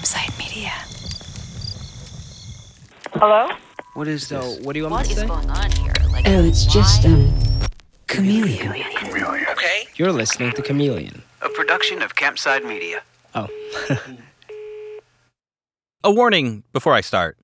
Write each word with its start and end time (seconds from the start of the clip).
Campside 0.00 0.38
Media. 0.38 0.72
Hello? 3.12 3.48
What 3.94 4.08
is 4.08 4.26
So, 4.26 4.40
this? 4.40 4.60
what 4.64 4.72
do 4.72 4.78
you 4.80 4.88
want 4.88 5.02
me 5.08 5.14
to 5.14 5.14
is 5.14 5.20
say? 5.20 5.26
going 5.26 5.50
on 5.50 5.70
here? 5.72 5.92
Like, 6.10 6.26
Oh, 6.26 6.42
it's 6.44 6.64
just, 6.64 7.04
um, 7.04 7.30
chameleon. 8.08 8.70
Okay. 8.72 9.86
You're 9.96 10.12
listening 10.12 10.52
to 10.52 10.62
Chameleon. 10.62 11.22
A 11.42 11.50
production 11.50 12.00
of 12.00 12.14
Campside 12.14 12.64
Media. 12.66 13.02
Oh. 13.34 13.48
A 16.04 16.10
warning 16.10 16.62
before 16.72 16.94
I 16.94 17.02
start. 17.02 17.36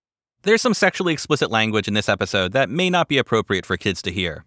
There's 0.43 0.63
some 0.63 0.73
sexually 0.73 1.13
explicit 1.13 1.51
language 1.51 1.87
in 1.89 1.93
this 1.95 2.09
episode 2.09 2.53
that 2.53 2.71
may 2.71 2.89
not 2.89 3.07
be 3.09 3.19
appropriate 3.19 3.67
for 3.67 3.77
kids 3.77 4.01
to 4.03 4.11
hear. 4.11 4.47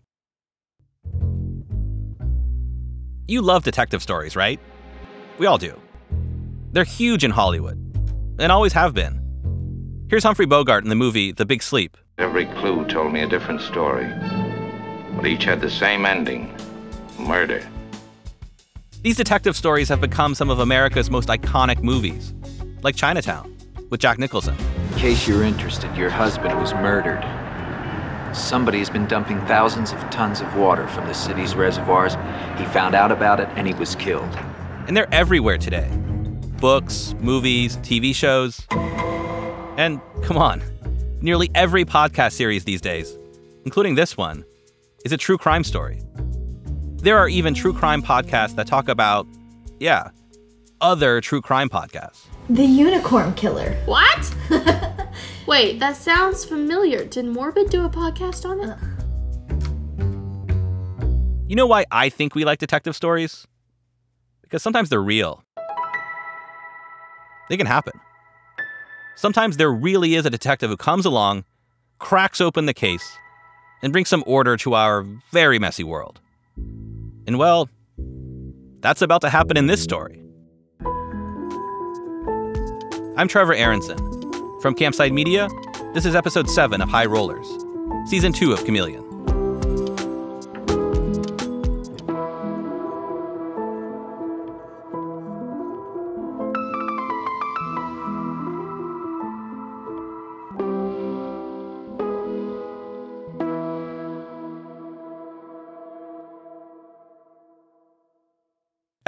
You 3.28 3.44
love 3.44 3.64
detective 3.64 4.02
stories, 4.02 4.36
right? 4.36 4.60
We 5.38 5.46
all 5.46 5.60
do. 5.60 5.80
They're 6.72 6.84
huge 6.84 7.24
in 7.24 7.32
Hollywood, 7.32 7.89
and 8.40 8.52
always 8.52 8.74
have 8.74 8.94
been. 8.94 9.20
Here's 10.10 10.24
Humphrey 10.24 10.46
Bogart 10.46 10.84
in 10.84 10.90
the 10.90 10.96
movie 10.96 11.32
The 11.32 11.46
Big 11.46 11.62
Sleep. 11.62 11.96
Every 12.18 12.46
clue 12.46 12.86
told 12.86 13.14
me 13.14 13.22
a 13.22 13.28
different 13.28 13.62
story, 13.62 14.08
but 15.16 15.26
each 15.26 15.44
had 15.44 15.62
the 15.62 15.70
same 15.70 16.06
ending 16.06 16.56
murder. 17.20 17.64
These 19.02 19.18
detective 19.18 19.56
stories 19.56 19.88
have 19.90 20.02
become 20.02 20.36
some 20.36 20.50
of 20.50 20.60
America's 20.60 21.10
most 21.12 21.30
iconic 21.30 21.84
movies, 21.84 22.34
like 22.82 22.96
Chinatown 22.96 23.56
with 23.90 24.00
Jack 24.00 24.18
Nicholson. 24.20 24.56
In 24.94 24.98
case 24.98 25.28
you're 25.28 25.44
interested, 25.44 25.96
your 25.96 26.10
husband 26.10 26.60
was 26.60 26.74
murdered. 26.74 27.24
Somebody's 28.36 28.90
been 28.90 29.08
dumping 29.08 29.40
thousands 29.46 29.92
of 29.92 30.00
tons 30.10 30.42
of 30.42 30.56
water 30.56 30.88
from 30.88 31.08
the 31.08 31.14
city's 31.14 31.56
reservoirs. 31.56 32.16
He 32.58 32.66
found 32.66 32.96
out 32.96 33.12
about 33.12 33.40
it 33.40 33.50
and 33.56 33.68
he 33.68 33.74
was 33.74 33.96
killed. 33.96 34.36
And 34.88 34.98
they're 34.98 35.14
everywhere 35.14 35.58
today 35.58 35.90
books, 36.60 37.16
movies, 37.20 37.78
TV 37.78 38.14
shows. 38.14 38.66
And 39.78 40.02
come 40.24 40.38
on, 40.38 40.62
nearly 41.22 41.50
every 41.56 41.86
podcast 41.86 42.34
series 42.34 42.66
these 42.66 42.82
days, 42.82 43.18
including 43.66 43.96
this 43.96 44.18
one, 44.18 44.44
is 45.06 45.12
a 45.12 45.18
true 45.18 45.38
crime 45.38 45.64
story. 45.64 46.02
There 46.98 47.18
are 47.18 47.30
even 47.30 47.54
true 47.54 47.74
crime 47.74 48.04
podcasts 48.04 48.56
that 48.56 48.68
talk 48.68 48.90
about, 48.90 49.26
yeah, 49.80 50.10
other 50.82 51.22
true 51.22 51.42
crime 51.42 51.70
podcasts. 51.70 52.26
The 52.50 52.66
Unicorn 52.66 53.34
Killer. 53.36 53.74
What? 53.86 54.36
Wait, 55.48 55.80
that 55.80 55.96
sounds 55.96 56.44
familiar. 56.44 57.06
Did 57.06 57.26
Morbid 57.26 57.70
do 57.70 57.86
a 57.86 57.90
podcast 57.90 58.44
on 58.50 58.70
it? 58.70 58.78
You 61.48 61.56
know 61.56 61.68
why 61.68 61.86
I 61.92 62.10
think 62.10 62.36
we 62.36 62.46
like 62.46 62.60
detective 62.60 62.96
stories? 62.96 63.48
Because 64.42 64.62
sometimes 64.62 64.90
they're 64.90 65.02
real. 65.02 65.44
They 67.50 67.58
can 67.58 67.66
happen. 67.68 68.00
Sometimes 69.16 69.58
there 69.58 69.72
really 69.72 70.16
is 70.16 70.26
a 70.26 70.30
detective 70.30 70.70
who 70.70 70.78
comes 70.78 71.06
along, 71.06 71.44
cracks 71.98 72.40
open 72.40 72.68
the 72.68 72.74
case, 72.74 73.18
and 73.82 73.92
brings 73.92 74.08
some 74.08 74.24
order 74.26 74.56
to 74.58 74.76
our 74.76 75.06
very 75.32 75.60
messy 75.60 75.84
world. 75.84 76.22
And 77.28 77.38
well, 77.38 77.70
that's 78.80 79.02
about 79.02 79.22
to 79.22 79.30
happen 79.30 79.58
in 79.58 79.68
this 79.68 79.84
story. 79.84 80.22
I'm 83.18 83.28
Trevor 83.28 83.54
Aaronson. 83.54 83.98
From 84.62 84.76
Campside 84.76 85.12
Media, 85.12 85.50
this 85.94 86.06
is 86.06 86.16
episode 86.16 86.50
7 86.50 86.82
of 86.82 86.90
High 86.90 87.06
Rollers, 87.06 87.48
season 88.10 88.32
2 88.32 88.54
of 88.54 88.64
Chameleon. 88.64 89.09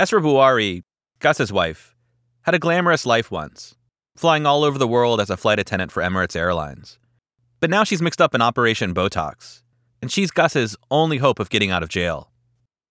Esra 0.02 0.20
Buari, 0.20 0.82
Gus's 1.20 1.54
wife, 1.54 1.96
had 2.42 2.56
a 2.56 2.58
glamorous 2.58 3.06
life 3.06 3.30
once, 3.30 3.76
flying 4.16 4.48
all 4.48 4.64
over 4.64 4.80
the 4.80 4.88
world 4.88 5.22
as 5.22 5.30
a 5.30 5.38
flight 5.38 5.60
attendant 5.60 5.92
for 5.92 6.02
Emirates 6.02 6.36
Airlines. 6.36 6.98
But 7.60 7.70
now 7.70 7.84
she's 7.84 8.02
mixed 8.02 8.20
up 8.20 8.34
in 8.34 8.42
Operation 8.42 8.96
Botox, 8.96 9.62
and 10.02 10.12
she's 10.12 10.32
Gus's 10.32 10.76
only 10.90 11.20
hope 11.20 11.38
of 11.38 11.52
getting 11.52 11.70
out 11.70 11.84
of 11.84 11.90
jail. 11.90 12.32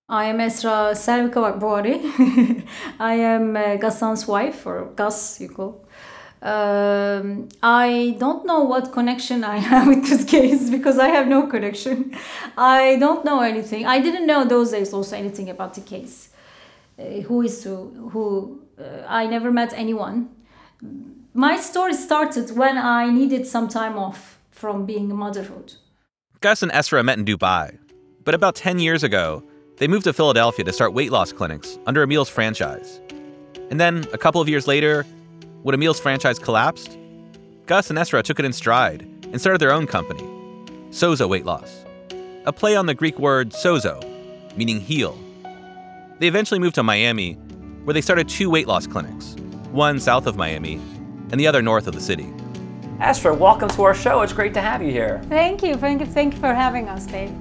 I 0.08 0.26
am 0.26 0.38
Esra 0.38 0.92
Servika 0.94 1.58
Buari. 1.58 2.64
I 3.00 3.14
am 3.14 3.56
uh, 3.56 4.24
wife, 4.28 4.64
or 4.64 4.92
Gas, 4.94 5.40
you 5.40 5.48
call. 5.48 5.84
Um, 6.42 7.48
I 7.60 8.14
don't 8.20 8.46
know 8.46 8.60
what 8.60 8.92
connection 8.92 9.42
I 9.42 9.56
have 9.70 9.88
with 9.88 10.08
this 10.08 10.22
case 10.22 10.70
because 10.70 10.96
I 11.00 11.08
have 11.08 11.26
no 11.26 11.48
connection. 11.48 12.16
I 12.56 12.98
don't 13.00 13.24
know 13.24 13.40
anything. 13.40 13.84
I 13.84 13.98
didn't 13.98 14.28
know 14.28 14.44
those 14.44 14.70
days 14.70 14.92
also 14.92 15.16
anything 15.16 15.50
about 15.50 15.74
the 15.74 15.80
case. 15.80 16.28
Uh, 17.00 17.20
who 17.22 17.42
is 17.42 17.64
who? 17.64 18.10
Who? 18.12 18.60
Uh, 18.78 19.04
I 19.08 19.26
never 19.26 19.50
met 19.50 19.72
anyone. 19.72 20.28
My 21.32 21.56
story 21.56 21.94
started 21.94 22.56
when 22.56 22.76
I 22.76 23.10
needed 23.10 23.46
some 23.46 23.68
time 23.68 23.96
off 23.96 24.38
from 24.50 24.84
being 24.84 25.10
a 25.10 25.14
motherhood. 25.14 25.74
Gus 26.40 26.62
and 26.62 26.72
Esra 26.72 27.04
met 27.04 27.18
in 27.18 27.24
Dubai, 27.24 27.78
but 28.24 28.34
about 28.34 28.54
10 28.54 28.78
years 28.78 29.02
ago, 29.02 29.42
they 29.76 29.86
moved 29.88 30.04
to 30.04 30.12
Philadelphia 30.12 30.64
to 30.64 30.72
start 30.72 30.92
weight 30.92 31.10
loss 31.10 31.32
clinics 31.32 31.78
under 31.86 32.02
Emil's 32.02 32.28
franchise. 32.28 33.00
And 33.70 33.78
then, 33.78 34.06
a 34.12 34.18
couple 34.18 34.40
of 34.40 34.48
years 34.48 34.66
later, 34.66 35.04
when 35.62 35.74
Emil's 35.74 36.00
franchise 36.00 36.38
collapsed, 36.38 36.98
Gus 37.66 37.88
and 37.90 37.98
Esra 37.98 38.22
took 38.22 38.38
it 38.38 38.44
in 38.44 38.52
stride 38.52 39.02
and 39.30 39.40
started 39.40 39.60
their 39.60 39.72
own 39.72 39.86
company, 39.86 40.24
Sozo 40.90 41.28
Weight 41.28 41.44
Loss, 41.44 41.84
a 42.44 42.52
play 42.52 42.74
on 42.74 42.86
the 42.86 42.94
Greek 42.94 43.18
word 43.18 43.50
sozo, 43.50 44.02
meaning 44.56 44.80
heal. 44.80 45.16
They 46.20 46.28
eventually 46.28 46.60
moved 46.60 46.74
to 46.74 46.82
Miami, 46.82 47.32
where 47.84 47.94
they 47.94 48.02
started 48.02 48.28
two 48.28 48.50
weight 48.50 48.68
loss 48.68 48.86
clinics, 48.86 49.36
one 49.72 49.98
south 49.98 50.26
of 50.26 50.36
Miami 50.36 50.74
and 51.30 51.40
the 51.40 51.46
other 51.46 51.62
north 51.62 51.86
of 51.86 51.94
the 51.94 52.00
city. 52.02 52.30
Astra, 52.98 53.34
welcome 53.34 53.70
to 53.70 53.82
our 53.84 53.94
show. 53.94 54.20
It's 54.20 54.34
great 54.34 54.52
to 54.52 54.60
have 54.60 54.82
you 54.82 54.90
here. 54.90 55.22
Thank 55.30 55.62
you, 55.62 55.76
thank 55.76 55.98
you, 56.00 56.06
thank 56.06 56.34
you 56.34 56.40
for 56.40 56.52
having 56.52 56.90
us, 56.90 57.06
Dave. 57.06 57.32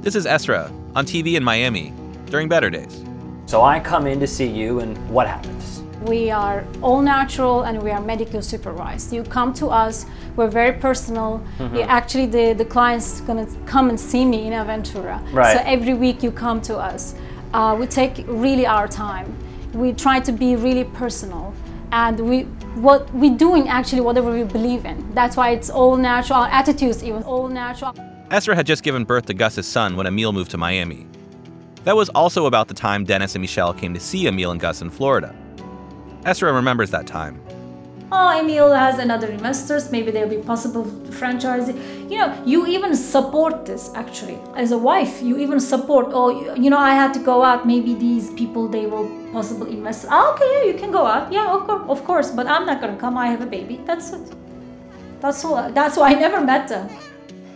This 0.00 0.14
is 0.14 0.24
Esra 0.24 0.72
on 0.96 1.04
TV 1.04 1.34
in 1.34 1.44
Miami 1.44 1.92
during 2.24 2.48
better 2.48 2.70
days. 2.70 3.04
So 3.44 3.60
I 3.60 3.78
come 3.78 4.06
in 4.06 4.18
to 4.20 4.26
see 4.26 4.46
you, 4.46 4.80
and 4.80 4.96
what 5.10 5.26
happens? 5.26 5.82
We 6.00 6.30
are 6.30 6.64
all 6.80 7.02
natural 7.02 7.64
and 7.64 7.82
we 7.82 7.90
are 7.90 8.00
medically 8.00 8.40
supervised. 8.40 9.12
You 9.12 9.24
come 9.24 9.52
to 9.54 9.66
us, 9.66 10.06
we're 10.36 10.48
very 10.48 10.72
personal. 10.72 11.44
Mm-hmm. 11.58 11.76
You- 11.76 11.82
actually, 11.82 12.26
the, 12.26 12.54
the 12.54 12.64
client's 12.64 13.20
gonna 13.20 13.46
come 13.66 13.90
and 13.90 14.00
see 14.00 14.24
me 14.24 14.46
in 14.46 14.54
Aventura. 14.54 15.20
Right. 15.34 15.54
So 15.54 15.62
every 15.66 15.92
week 15.92 16.22
you 16.22 16.32
come 16.32 16.62
to 16.62 16.78
us. 16.78 17.14
Uh, 17.52 17.76
we 17.78 17.86
take 17.86 18.24
really 18.26 18.66
our 18.66 18.88
time. 18.88 19.36
We 19.74 19.92
try 19.92 20.20
to 20.20 20.32
be 20.32 20.56
really 20.56 20.84
personal. 20.84 21.54
And 21.92 22.18
we, 22.20 22.44
what 22.80 23.12
we're 23.12 23.36
doing 23.36 23.68
actually 23.68 24.00
whatever 24.00 24.32
we 24.32 24.44
believe 24.44 24.86
in. 24.86 25.12
That's 25.12 25.36
why 25.36 25.50
it's 25.50 25.68
all 25.68 25.96
natural. 25.96 26.38
Our 26.40 26.48
attitudes 26.48 27.04
even 27.04 27.22
all 27.24 27.48
natural. 27.48 27.92
Esra 28.30 28.54
had 28.54 28.66
just 28.66 28.82
given 28.82 29.04
birth 29.04 29.26
to 29.26 29.34
Gus's 29.34 29.66
son 29.66 29.96
when 29.96 30.06
Emil 30.06 30.32
moved 30.32 30.50
to 30.52 30.58
Miami. 30.58 31.06
That 31.84 31.96
was 31.96 32.08
also 32.10 32.46
about 32.46 32.68
the 32.68 32.74
time 32.74 33.04
Dennis 33.04 33.34
and 33.34 33.42
Michelle 33.42 33.74
came 33.74 33.92
to 33.92 34.00
see 34.00 34.26
Emil 34.26 34.52
and 34.52 34.60
Gus 34.60 34.80
in 34.80 34.88
Florida. 34.88 35.34
Esra 36.22 36.54
remembers 36.54 36.90
that 36.90 37.06
time. 37.06 37.41
Oh, 38.14 38.38
Emil 38.38 38.70
has 38.72 38.98
another 38.98 39.28
investors, 39.28 39.90
maybe 39.90 40.10
there'll 40.10 40.28
be 40.28 40.42
possible 40.52 40.84
franchise. 41.10 41.68
You 42.10 42.18
know, 42.18 42.42
you 42.44 42.66
even 42.66 42.94
support 42.94 43.64
this 43.64 43.90
actually. 43.94 44.38
As 44.54 44.70
a 44.72 44.78
wife, 44.78 45.22
you 45.22 45.38
even 45.38 45.58
support, 45.60 46.06
oh, 46.12 46.28
you- 46.54 46.70
know, 46.70 46.78
I 46.78 46.94
had 46.94 47.12
to 47.14 47.20
go 47.20 47.42
out, 47.42 47.66
maybe 47.66 47.94
these 47.94 48.30
people, 48.34 48.68
they 48.68 48.86
will 48.86 49.08
possible 49.32 49.66
invest. 49.66 50.06
Ah, 50.10 50.32
okay, 50.34 50.48
yeah, 50.54 50.64
you 50.72 50.78
can 50.78 50.90
go 50.92 51.06
out. 51.06 51.32
Yeah, 51.32 51.46
of 51.56 51.66
course, 51.66 51.82
of 51.88 52.04
course, 52.04 52.30
but 52.30 52.46
I'm 52.46 52.66
not 52.66 52.80
gonna 52.80 52.96
come, 53.04 53.16
I 53.16 53.28
have 53.28 53.40
a 53.40 53.46
baby. 53.46 53.80
That's 53.86 54.12
it. 54.12 54.26
That's 55.20 55.44
all. 55.44 55.70
That's 55.72 55.96
why 55.96 56.08
I 56.10 56.14
never 56.14 56.40
met 56.40 56.68
them. 56.68 56.88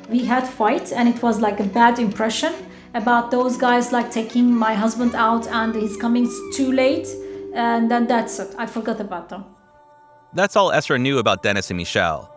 We 0.08 0.24
had 0.24 0.46
fight 0.46 0.92
and 0.92 1.08
it 1.08 1.20
was 1.22 1.40
like 1.40 1.58
a 1.60 1.64
bad 1.64 1.98
impression 1.98 2.52
about 2.94 3.30
those 3.30 3.56
guys 3.56 3.90
like 3.92 4.10
taking 4.10 4.54
my 4.54 4.72
husband 4.72 5.14
out 5.16 5.48
and 5.48 5.74
he's 5.74 5.96
coming 5.96 6.30
too 6.54 6.70
late 6.72 7.08
and 7.54 7.90
then 7.90 8.06
that's 8.06 8.38
it. 8.38 8.54
I 8.56 8.66
forgot 8.66 9.00
about 9.00 9.28
them. 9.28 9.44
That's 10.32 10.56
all 10.56 10.70
Esra 10.70 11.00
knew 11.00 11.18
about 11.18 11.42
Dennis 11.42 11.70
and 11.70 11.78
Michelle. 11.78 12.32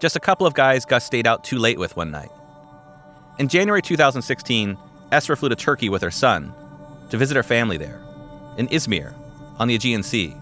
Just 0.00 0.16
a 0.16 0.20
couple 0.20 0.46
of 0.46 0.54
guys 0.54 0.84
Gus 0.84 1.04
stayed 1.04 1.26
out 1.26 1.44
too 1.44 1.58
late 1.58 1.78
with 1.78 1.96
one 1.96 2.10
night. 2.10 2.30
In 3.38 3.48
January 3.48 3.82
2016, 3.82 4.76
Esra 5.12 5.38
flew 5.38 5.48
to 5.48 5.56
Turkey 5.56 5.88
with 5.88 6.02
her 6.02 6.10
son 6.10 6.52
to 7.10 7.16
visit 7.16 7.36
her 7.36 7.42
family 7.42 7.76
there, 7.76 8.00
in 8.56 8.66
Izmir, 8.68 9.14
on 9.58 9.68
the 9.68 9.74
Aegean 9.74 10.02
Sea. 10.02 10.34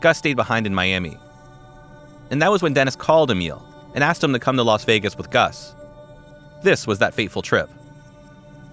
Gus 0.00 0.18
stayed 0.18 0.36
behind 0.36 0.66
in 0.66 0.74
Miami. 0.74 1.16
And 2.30 2.42
that 2.42 2.50
was 2.50 2.62
when 2.62 2.74
Dennis 2.74 2.96
called 2.96 3.30
Emil 3.30 3.62
and 3.94 4.04
asked 4.04 4.22
him 4.22 4.32
to 4.32 4.38
come 4.38 4.56
to 4.56 4.62
Las 4.62 4.84
Vegas 4.84 5.16
with 5.16 5.30
Gus. 5.30 5.74
This 6.62 6.86
was 6.86 6.98
that 6.98 7.14
fateful 7.14 7.42
trip. 7.42 7.70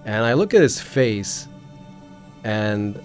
And 0.04 0.24
I 0.24 0.34
look 0.34 0.52
at 0.52 0.60
his 0.60 0.80
face, 0.80 1.48
and 2.42 3.00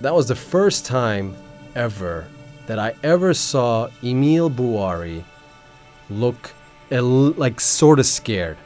that 0.00 0.14
was 0.14 0.28
the 0.28 0.36
first 0.36 0.86
time 0.86 1.36
ever 1.74 2.28
that 2.66 2.78
I 2.78 2.94
ever 3.02 3.34
saw 3.34 3.88
Emil 4.02 4.50
Buari 4.50 5.24
look 6.10 6.52
a 6.90 6.96
l- 6.96 7.32
like 7.32 7.60
sort 7.60 7.98
of 7.98 8.06
scared. 8.06 8.56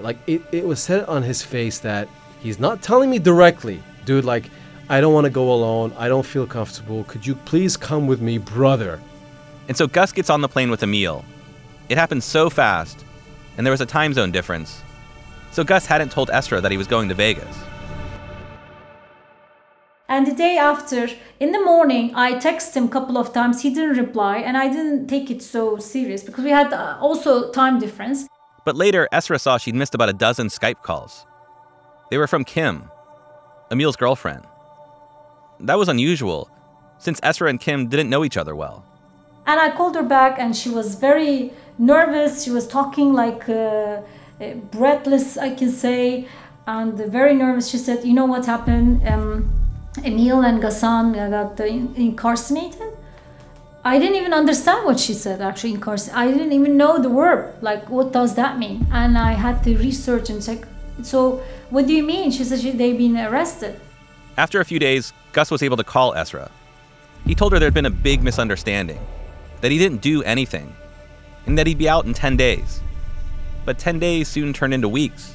Like 0.00 0.18
it, 0.26 0.42
it 0.52 0.64
was 0.64 0.82
said 0.82 1.04
on 1.04 1.22
his 1.22 1.42
face 1.42 1.78
that 1.80 2.08
he's 2.40 2.58
not 2.58 2.82
telling 2.82 3.10
me 3.10 3.18
directly, 3.18 3.82
dude, 4.04 4.24
like, 4.24 4.50
I 4.88 5.00
don't 5.00 5.14
want 5.14 5.24
to 5.24 5.30
go 5.30 5.52
alone. 5.52 5.94
I 5.96 6.08
don't 6.08 6.26
feel 6.26 6.46
comfortable. 6.46 7.04
Could 7.04 7.26
you 7.26 7.34
please 7.34 7.76
come 7.76 8.06
with 8.06 8.20
me, 8.20 8.38
brother? 8.38 9.00
And 9.68 9.76
so 9.76 9.86
Gus 9.86 10.12
gets 10.12 10.28
on 10.28 10.40
the 10.40 10.48
plane 10.48 10.70
with 10.70 10.82
Emil. 10.82 11.24
It 11.88 11.96
happened 11.96 12.22
so 12.24 12.50
fast, 12.50 13.04
and 13.56 13.66
there 13.66 13.70
was 13.70 13.80
a 13.80 13.86
time 13.86 14.12
zone 14.12 14.32
difference. 14.32 14.82
So 15.52 15.62
Gus 15.64 15.86
hadn't 15.86 16.10
told 16.10 16.30
Esra 16.30 16.60
that 16.62 16.70
he 16.70 16.76
was 16.76 16.86
going 16.86 17.08
to 17.08 17.14
Vegas. 17.14 17.56
And 20.12 20.26
the 20.26 20.34
day 20.34 20.58
after, 20.58 21.08
in 21.40 21.52
the 21.52 21.64
morning, 21.64 22.14
I 22.14 22.34
texted 22.34 22.76
him 22.76 22.84
a 22.84 22.88
couple 22.88 23.16
of 23.16 23.32
times. 23.32 23.62
He 23.62 23.70
didn't 23.72 23.96
reply, 23.96 24.36
and 24.46 24.58
I 24.58 24.68
didn't 24.68 25.06
take 25.06 25.30
it 25.30 25.40
so 25.40 25.78
serious 25.78 26.22
because 26.22 26.44
we 26.44 26.50
had 26.50 26.70
uh, 26.70 26.98
also 27.00 27.50
time 27.50 27.78
difference. 27.78 28.28
But 28.66 28.76
later, 28.76 29.08
Esra 29.10 29.40
saw 29.40 29.56
she'd 29.56 29.74
missed 29.74 29.94
about 29.94 30.10
a 30.10 30.12
dozen 30.12 30.48
Skype 30.48 30.82
calls. 30.82 31.24
They 32.10 32.18
were 32.18 32.26
from 32.26 32.44
Kim, 32.44 32.90
Emil's 33.70 33.96
girlfriend. 33.96 34.44
That 35.60 35.78
was 35.78 35.88
unusual, 35.88 36.50
since 36.98 37.18
Esra 37.22 37.48
and 37.48 37.58
Kim 37.58 37.88
didn't 37.88 38.10
know 38.10 38.22
each 38.22 38.36
other 38.36 38.54
well. 38.54 38.84
And 39.46 39.58
I 39.58 39.74
called 39.74 39.94
her 39.94 40.02
back, 40.02 40.38
and 40.38 40.54
she 40.54 40.68
was 40.68 40.96
very 40.96 41.54
nervous. 41.78 42.44
She 42.44 42.50
was 42.50 42.68
talking 42.68 43.14
like 43.14 43.48
uh, 43.48 44.02
uh, 44.42 44.54
breathless, 44.76 45.38
I 45.38 45.54
can 45.54 45.70
say, 45.70 46.28
and 46.66 46.98
very 46.98 47.34
nervous. 47.34 47.70
She 47.70 47.78
said, 47.78 48.04
"You 48.04 48.12
know 48.12 48.26
what 48.26 48.44
happened? 48.44 49.08
Um, 49.08 49.62
Emil 50.04 50.42
and 50.42 50.62
Ghassan 50.62 51.14
got 51.30 51.60
incarcerated." 51.96 52.92
I 53.84 53.98
didn't 53.98 54.14
even 54.14 54.32
understand 54.32 54.84
what 54.84 55.00
she 55.00 55.12
said. 55.12 55.40
Actually, 55.40 55.72
incarcerated. 55.72 56.16
I 56.16 56.30
didn't 56.30 56.52
even 56.52 56.76
know 56.76 57.02
the 57.02 57.08
word. 57.08 57.54
Like, 57.60 57.90
what 57.90 58.12
does 58.12 58.36
that 58.36 58.56
mean? 58.56 58.86
And 58.92 59.18
I 59.18 59.32
had 59.32 59.64
to 59.64 59.76
research 59.76 60.30
and 60.30 60.40
check. 60.40 60.68
So, 61.02 61.42
what 61.70 61.88
do 61.88 61.92
you 61.92 62.04
mean? 62.04 62.30
She 62.30 62.44
said 62.44 62.60
she, 62.60 62.70
they've 62.70 62.96
been 62.96 63.16
arrested. 63.16 63.80
After 64.36 64.60
a 64.60 64.64
few 64.64 64.78
days, 64.78 65.12
Gus 65.32 65.50
was 65.50 65.64
able 65.64 65.76
to 65.78 65.84
call 65.84 66.14
Esra. 66.14 66.50
He 67.26 67.34
told 67.34 67.52
her 67.52 67.58
there'd 67.58 67.74
been 67.74 67.86
a 67.86 67.90
big 67.90 68.22
misunderstanding, 68.22 69.00
that 69.60 69.72
he 69.72 69.78
didn't 69.78 70.00
do 70.00 70.22
anything, 70.22 70.74
and 71.46 71.58
that 71.58 71.66
he'd 71.66 71.78
be 71.78 71.88
out 71.88 72.04
in 72.04 72.14
10 72.14 72.36
days. 72.36 72.80
But 73.64 73.78
10 73.78 73.98
days 73.98 74.28
soon 74.28 74.52
turned 74.52 74.74
into 74.74 74.88
weeks, 74.88 75.34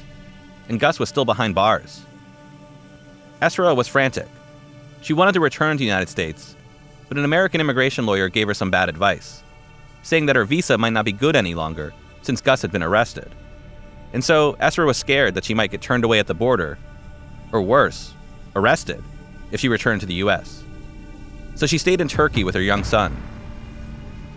and 0.68 0.80
Gus 0.80 0.98
was 0.98 1.08
still 1.08 1.24
behind 1.24 1.54
bars. 1.54 2.02
Esra 3.42 3.76
was 3.76 3.88
frantic. 3.88 4.28
She 5.00 5.12
wanted 5.12 5.32
to 5.32 5.40
return 5.40 5.76
to 5.76 5.78
the 5.78 5.84
United 5.84 6.08
States, 6.08 6.56
but 7.08 7.18
an 7.18 7.24
American 7.24 7.60
immigration 7.60 8.06
lawyer 8.06 8.28
gave 8.28 8.48
her 8.48 8.54
some 8.54 8.70
bad 8.70 8.88
advice, 8.88 9.42
saying 10.02 10.26
that 10.26 10.36
her 10.36 10.44
visa 10.44 10.76
might 10.76 10.92
not 10.92 11.04
be 11.04 11.12
good 11.12 11.36
any 11.36 11.54
longer 11.54 11.94
since 12.22 12.40
Gus 12.40 12.62
had 12.62 12.72
been 12.72 12.82
arrested. 12.82 13.34
And 14.12 14.24
so 14.24 14.54
Esra 14.54 14.86
was 14.86 14.96
scared 14.96 15.34
that 15.34 15.44
she 15.44 15.54
might 15.54 15.70
get 15.70 15.80
turned 15.80 16.04
away 16.04 16.18
at 16.18 16.26
the 16.26 16.34
border, 16.34 16.78
or 17.52 17.62
worse, 17.62 18.12
arrested, 18.56 19.02
if 19.50 19.60
she 19.60 19.68
returned 19.68 20.00
to 20.00 20.06
the 20.06 20.14
US. 20.14 20.62
So 21.54 21.66
she 21.66 21.78
stayed 21.78 22.00
in 22.00 22.08
Turkey 22.08 22.44
with 22.44 22.54
her 22.54 22.60
young 22.60 22.84
son. 22.84 23.16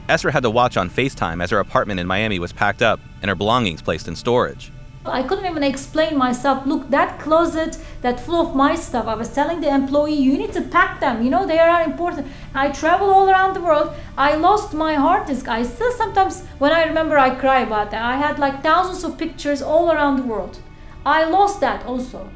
Esra 0.07 0.31
had 0.31 0.43
to 0.43 0.49
watch 0.49 0.77
on 0.77 0.89
FaceTime 0.89 1.41
as 1.43 1.51
her 1.51 1.59
apartment 1.59 1.99
in 1.99 2.07
Miami 2.07 2.39
was 2.39 2.51
packed 2.51 2.81
up 2.81 2.99
and 3.21 3.29
her 3.29 3.35
belongings 3.35 3.81
placed 3.81 4.07
in 4.07 4.15
storage. 4.15 4.71
I 5.05 5.23
couldn't 5.23 5.45
even 5.45 5.63
explain 5.63 6.15
myself. 6.15 6.65
Look, 6.65 6.89
that 6.91 7.19
closet 7.19 7.77
that 8.01 8.19
full 8.19 8.39
of 8.41 8.55
my 8.55 8.75
stuff. 8.75 9.05
I 9.07 9.15
was 9.15 9.33
telling 9.33 9.61
the 9.61 9.73
employee, 9.73 10.13
you 10.13 10.37
need 10.37 10.53
to 10.53 10.61
pack 10.61 10.99
them. 10.99 11.23
You 11.23 11.29
know, 11.29 11.45
they 11.45 11.59
are 11.59 11.83
important. 11.83 12.27
I 12.53 12.69
travel 12.69 13.09
all 13.09 13.29
around 13.29 13.55
the 13.55 13.61
world. 13.61 13.93
I 14.17 14.35
lost 14.35 14.73
my 14.73 14.95
hard 14.95 15.27
disk. 15.27 15.47
I 15.47 15.63
still 15.63 15.91
sometimes, 15.93 16.45
when 16.59 16.71
I 16.71 16.83
remember, 16.85 17.17
I 17.17 17.33
cry 17.33 17.61
about 17.61 17.91
that. 17.91 18.03
I 18.03 18.17
had 18.17 18.39
like 18.39 18.61
thousands 18.61 19.03
of 19.03 19.17
pictures 19.17 19.61
all 19.61 19.91
around 19.91 20.17
the 20.17 20.23
world. 20.23 20.59
I 21.05 21.25
lost 21.25 21.61
that 21.61 21.85
also. 21.85 22.29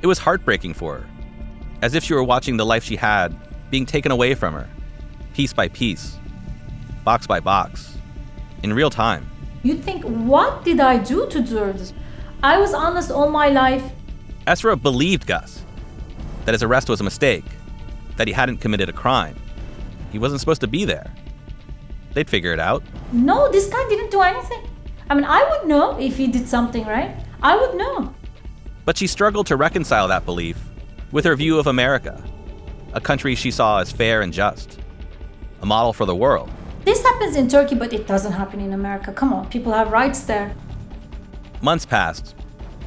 It 0.00 0.06
was 0.06 0.18
heartbreaking 0.18 0.74
for 0.74 0.98
her, 0.98 1.06
as 1.82 1.94
if 1.94 2.04
she 2.04 2.14
were 2.14 2.24
watching 2.24 2.56
the 2.56 2.66
life 2.66 2.84
she 2.84 2.96
had 2.96 3.36
being 3.70 3.86
taken 3.86 4.12
away 4.12 4.34
from 4.34 4.54
her, 4.54 4.68
piece 5.34 5.52
by 5.52 5.68
piece, 5.68 6.18
box 7.04 7.26
by 7.26 7.40
box, 7.40 7.96
in 8.62 8.72
real 8.72 8.90
time. 8.90 9.28
You 9.62 9.76
think, 9.76 10.02
what 10.04 10.64
did 10.64 10.80
I 10.80 10.98
do 10.98 11.28
to 11.28 11.40
deserve 11.40 11.78
this? 11.78 11.92
I 12.42 12.58
was 12.58 12.74
honest 12.74 13.10
all 13.10 13.30
my 13.30 13.48
life. 13.48 13.84
Esra 14.46 14.80
believed 14.80 15.26
Gus 15.26 15.64
that 16.44 16.52
his 16.52 16.62
arrest 16.64 16.88
was 16.88 17.00
a 17.00 17.04
mistake, 17.04 17.44
that 18.16 18.26
he 18.26 18.32
hadn't 18.32 18.58
committed 18.58 18.88
a 18.88 18.92
crime. 18.92 19.36
He 20.10 20.18
wasn't 20.18 20.40
supposed 20.40 20.60
to 20.62 20.66
be 20.66 20.84
there. 20.84 21.12
They'd 22.14 22.28
figure 22.28 22.52
it 22.52 22.58
out. 22.58 22.82
No, 23.12 23.50
this 23.50 23.68
guy 23.68 23.88
didn't 23.88 24.10
do 24.10 24.20
anything. 24.22 24.68
I 25.08 25.14
mean, 25.14 25.24
I 25.24 25.48
would 25.50 25.68
know 25.68 25.98
if 25.98 26.16
he 26.16 26.26
did 26.26 26.48
something, 26.48 26.84
right? 26.84 27.16
I 27.42 27.56
would 27.56 27.76
know. 27.76 28.12
But 28.84 28.98
she 28.98 29.06
struggled 29.06 29.46
to 29.46 29.56
reconcile 29.56 30.08
that 30.08 30.24
belief 30.24 30.58
with 31.12 31.24
her 31.24 31.36
view 31.36 31.58
of 31.60 31.68
America, 31.68 32.22
a 32.92 33.00
country 33.00 33.36
she 33.36 33.52
saw 33.52 33.78
as 33.78 33.92
fair 33.92 34.22
and 34.22 34.32
just, 34.32 34.80
a 35.60 35.66
model 35.66 35.92
for 35.92 36.06
the 36.06 36.16
world. 36.16 36.50
This 36.84 37.02
happens 37.02 37.36
in 37.36 37.46
Turkey, 37.46 37.76
but 37.76 37.92
it 37.92 38.08
doesn't 38.08 38.32
happen 38.32 38.58
in 38.58 38.72
America. 38.72 39.12
Come 39.12 39.32
on, 39.32 39.48
people 39.48 39.72
have 39.72 39.92
rights 39.92 40.24
there. 40.24 40.54
Months 41.62 41.86
passed. 41.86 42.34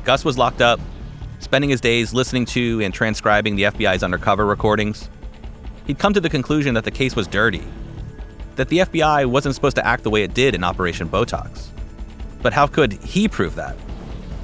Gus 0.03 0.25
was 0.25 0.37
locked 0.37 0.61
up, 0.61 0.81
spending 1.39 1.69
his 1.69 1.79
days 1.79 2.13
listening 2.13 2.45
to 2.47 2.81
and 2.81 2.93
transcribing 2.93 3.55
the 3.55 3.63
FBI's 3.63 4.03
undercover 4.03 4.45
recordings. 4.45 5.09
He'd 5.87 5.97
come 5.97 6.13
to 6.13 6.19
the 6.19 6.29
conclusion 6.29 6.73
that 6.73 6.83
the 6.83 6.91
case 6.91 7.15
was 7.15 7.25
dirty, 7.25 7.63
that 8.57 8.67
the 8.67 8.79
FBI 8.79 9.27
wasn't 9.27 9.55
supposed 9.55 9.77
to 9.77 9.87
act 9.87 10.03
the 10.03 10.09
way 10.09 10.23
it 10.23 10.33
did 10.33 10.55
in 10.55 10.63
Operation 10.65 11.07
Botox. 11.07 11.69
But 12.41 12.51
how 12.51 12.67
could 12.67 12.91
he 12.91 13.29
prove 13.29 13.55
that? 13.55 13.77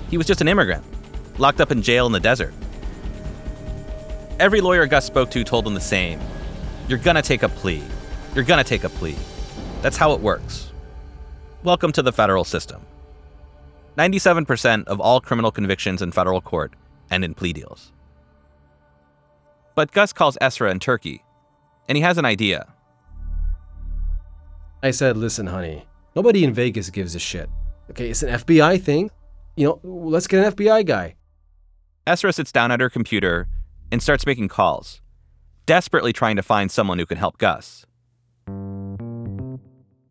He 0.09 0.17
was 0.17 0.27
just 0.27 0.39
an 0.39 0.47
immigrant, 0.47 0.85
locked 1.37 1.59
up 1.59 1.69
in 1.69 1.81
jail 1.81 2.05
in 2.05 2.13
the 2.13 2.19
desert. 2.21 2.53
Every 4.39 4.61
lawyer 4.61 4.87
Gus 4.87 5.05
spoke 5.05 5.29
to 5.31 5.43
told 5.43 5.67
him 5.67 5.73
the 5.73 5.81
same 5.81 6.21
You're 6.87 6.99
gonna 6.99 7.21
take 7.21 7.43
a 7.43 7.49
plea. 7.49 7.83
You're 8.33 8.45
gonna 8.45 8.63
take 8.63 8.85
a 8.85 8.89
plea. 8.89 9.17
That's 9.81 9.97
how 9.97 10.13
it 10.13 10.21
works. 10.21 10.71
Welcome 11.63 11.91
to 11.91 12.01
the 12.01 12.13
federal 12.13 12.45
system. 12.45 12.81
97% 13.97 14.85
of 14.85 14.99
all 14.99 15.21
criminal 15.21 15.51
convictions 15.51 16.01
in 16.01 16.11
federal 16.11 16.41
court 16.41 16.73
end 17.09 17.23
in 17.23 17.33
plea 17.33 17.53
deals. 17.53 17.91
But 19.75 19.91
Gus 19.91 20.13
calls 20.13 20.37
Esra 20.41 20.71
in 20.71 20.79
Turkey, 20.79 21.23
and 21.87 21.95
he 21.95 22.01
has 22.01 22.17
an 22.17 22.25
idea. 22.25 22.73
I 24.83 24.91
said, 24.91 25.17
listen, 25.17 25.47
honey, 25.47 25.85
nobody 26.15 26.43
in 26.43 26.53
Vegas 26.53 26.89
gives 26.89 27.15
a 27.15 27.19
shit. 27.19 27.49
Okay, 27.89 28.09
it's 28.09 28.23
an 28.23 28.29
FBI 28.29 28.81
thing. 28.81 29.11
You 29.55 29.67
know, 29.67 29.79
let's 29.83 30.27
get 30.27 30.45
an 30.45 30.53
FBI 30.53 30.85
guy. 30.85 31.15
Esra 32.07 32.33
sits 32.33 32.51
down 32.51 32.71
at 32.71 32.79
her 32.79 32.89
computer 32.89 33.47
and 33.91 34.01
starts 34.01 34.25
making 34.25 34.47
calls, 34.47 35.01
desperately 35.65 36.13
trying 36.13 36.35
to 36.35 36.41
find 36.41 36.71
someone 36.71 36.97
who 36.97 37.05
can 37.05 37.17
help 37.17 37.37
Gus. 37.37 37.85
And 38.47 39.59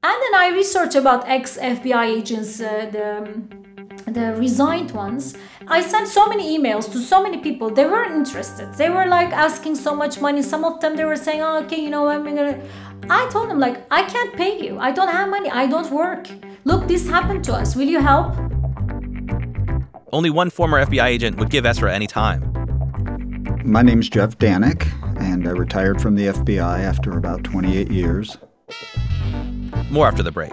then 0.03 0.35
I 0.35 0.51
researched 0.55 0.95
about 0.95 1.29
ex 1.29 1.59
FBI 1.59 2.07
agents, 2.07 2.61
uh, 2.61 2.89
the 2.91 3.43
the 4.07 4.35
resigned 4.39 4.93
ones. 4.93 5.37
I 5.67 5.81
sent 5.83 6.09
so 6.09 6.29
many 6.29 6.57
emails 6.57 6.91
to 6.93 6.99
so 6.99 7.23
many 7.23 7.39
people. 7.39 7.71
They 7.71 7.85
weren't 7.85 8.15
interested. 8.15 8.73
They 8.75 8.91
were 8.91 9.07
like 9.07 9.33
asking 9.33 9.77
so 9.77 9.95
much 9.95 10.21
money. 10.21 10.43
Some 10.43 10.65
of 10.65 10.81
them 10.81 10.97
they 10.97 11.05
were 11.05 11.17
saying, 11.17 11.43
"Oh, 11.43 11.63
okay, 11.65 11.81
you 11.81 11.91
know, 11.91 12.09
I'm 12.09 12.25
gonna." 12.25 12.59
I 13.09 13.29
told 13.31 13.51
them 13.51 13.59
like, 13.59 13.77
"I 13.91 14.03
can't 14.03 14.35
pay 14.35 14.63
you. 14.65 14.79
I 14.79 14.91
don't 14.93 15.09
have 15.09 15.29
money. 15.29 15.51
I 15.51 15.67
don't 15.67 15.91
work. 15.91 16.29
Look, 16.65 16.87
this 16.87 17.09
happened 17.09 17.45
to 17.45 17.53
us. 17.55 17.77
Will 17.77 17.89
you 17.89 18.01
help?" 18.01 18.35
Only 20.13 20.31
one 20.31 20.51
former 20.51 20.79
FBI 20.79 21.07
agent 21.07 21.39
would 21.39 21.51
give 21.51 21.65
Esra 21.65 21.91
any 21.93 22.07
time. 22.07 22.41
My 23.65 23.83
name's 23.83 24.09
Jeff 24.09 24.39
Danik, 24.39 24.89
and 25.21 25.47
I 25.47 25.53
retired 25.53 26.01
from 26.01 26.15
the 26.17 26.27
FBI 26.29 26.81
after 26.81 27.17
about 27.17 27.45
28 27.45 27.91
years. 27.91 28.39
More 29.91 30.07
after 30.07 30.23
the 30.23 30.33
break. 30.33 30.53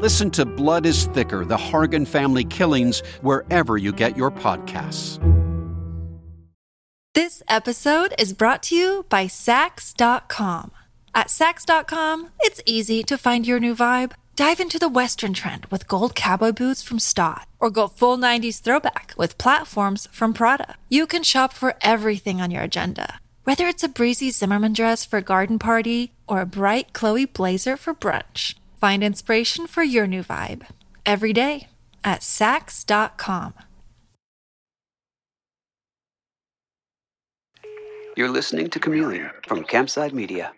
Listen 0.00 0.30
to 0.30 0.46
Blood 0.46 0.86
is 0.86 1.06
Thicker 1.06 1.44
The 1.44 1.56
Hargan 1.56 2.06
Family 2.06 2.44
Killings 2.44 3.00
wherever 3.20 3.76
you 3.76 3.92
get 3.92 4.16
your 4.16 4.30
podcasts. 4.30 5.18
This 7.14 7.42
episode 7.48 8.14
is 8.16 8.32
brought 8.32 8.62
to 8.64 8.76
you 8.76 9.06
by 9.08 9.26
Saks.com. 9.26 10.70
At 11.16 11.26
Saks.com, 11.26 12.30
it's 12.38 12.62
easy 12.64 13.02
to 13.02 13.18
find 13.18 13.44
your 13.44 13.58
new 13.58 13.74
vibe. 13.74 14.12
Dive 14.36 14.60
into 14.60 14.78
the 14.78 14.88
Western 14.88 15.34
trend 15.34 15.66
with 15.66 15.88
gold 15.88 16.14
cowboy 16.14 16.52
boots 16.52 16.80
from 16.80 17.00
Staud, 17.00 17.46
or 17.58 17.68
go 17.68 17.88
full 17.88 18.16
90s 18.16 18.60
throwback 18.60 19.14
with 19.18 19.36
platforms 19.36 20.06
from 20.12 20.32
Prada. 20.32 20.76
You 20.88 21.08
can 21.08 21.24
shop 21.24 21.52
for 21.52 21.74
everything 21.80 22.40
on 22.40 22.52
your 22.52 22.62
agenda, 22.62 23.18
whether 23.42 23.66
it's 23.66 23.82
a 23.82 23.88
breezy 23.88 24.30
Zimmermann 24.30 24.74
dress 24.74 25.04
for 25.04 25.16
a 25.16 25.22
garden 25.22 25.58
party 25.58 26.12
or 26.28 26.40
a 26.40 26.46
bright 26.46 26.92
Chloe 26.92 27.24
blazer 27.24 27.76
for 27.76 27.94
brunch. 27.94 28.54
Find 28.80 29.02
inspiration 29.02 29.66
for 29.66 29.82
your 29.82 30.06
new 30.06 30.22
vibe 30.22 30.64
every 31.04 31.32
day 31.32 31.66
at 32.04 32.20
Saks.com. 32.20 33.54
You're 38.16 38.30
listening 38.30 38.70
to 38.70 38.78
Chameleon 38.78 39.30
from 39.48 39.64
Campside 39.64 40.12
Media. 40.12 40.52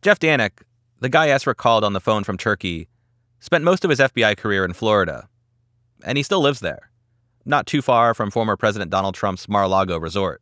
Jeff 0.00 0.18
Danik, 0.18 0.62
the 1.00 1.10
guy 1.10 1.28
Esra 1.28 1.54
called 1.54 1.84
on 1.84 1.92
the 1.92 2.00
phone 2.00 2.24
from 2.24 2.38
Turkey, 2.38 2.88
spent 3.40 3.62
most 3.62 3.84
of 3.84 3.90
his 3.90 3.98
FBI 3.98 4.38
career 4.38 4.64
in 4.64 4.72
Florida. 4.72 5.28
And 6.02 6.16
he 6.16 6.22
still 6.22 6.40
lives 6.40 6.60
there, 6.60 6.90
not 7.44 7.66
too 7.66 7.82
far 7.82 8.14
from 8.14 8.30
former 8.30 8.56
President 8.56 8.90
Donald 8.90 9.14
Trump's 9.14 9.50
Mar 9.50 9.64
a 9.64 9.68
Lago 9.68 9.98
resort. 9.98 10.40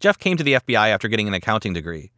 Jeff 0.00 0.18
came 0.18 0.36
to 0.36 0.44
the 0.44 0.54
FBI 0.54 0.88
after 0.88 1.08
getting 1.08 1.28
an 1.28 1.34
accounting 1.34 1.72
degree, 1.72 2.10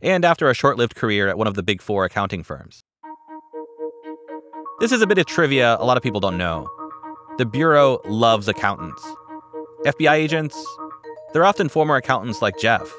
and 0.00 0.24
after 0.24 0.48
a 0.48 0.54
short 0.54 0.78
lived 0.78 0.94
career 0.94 1.28
at 1.28 1.36
one 1.36 1.46
of 1.46 1.54
the 1.54 1.62
big 1.62 1.82
four 1.82 2.06
accounting 2.06 2.42
firms. 2.42 2.83
This 4.80 4.90
is 4.90 5.02
a 5.02 5.06
bit 5.06 5.18
of 5.18 5.26
trivia 5.26 5.76
a 5.78 5.84
lot 5.84 5.96
of 5.96 6.02
people 6.02 6.20
don't 6.20 6.36
know. 6.36 6.68
The 7.38 7.46
Bureau 7.46 8.00
loves 8.06 8.48
accountants. 8.48 9.02
FBI 9.86 10.12
agents, 10.12 10.56
they're 11.32 11.44
often 11.44 11.68
former 11.68 11.94
accountants 11.94 12.42
like 12.42 12.58
Jeff, 12.58 12.92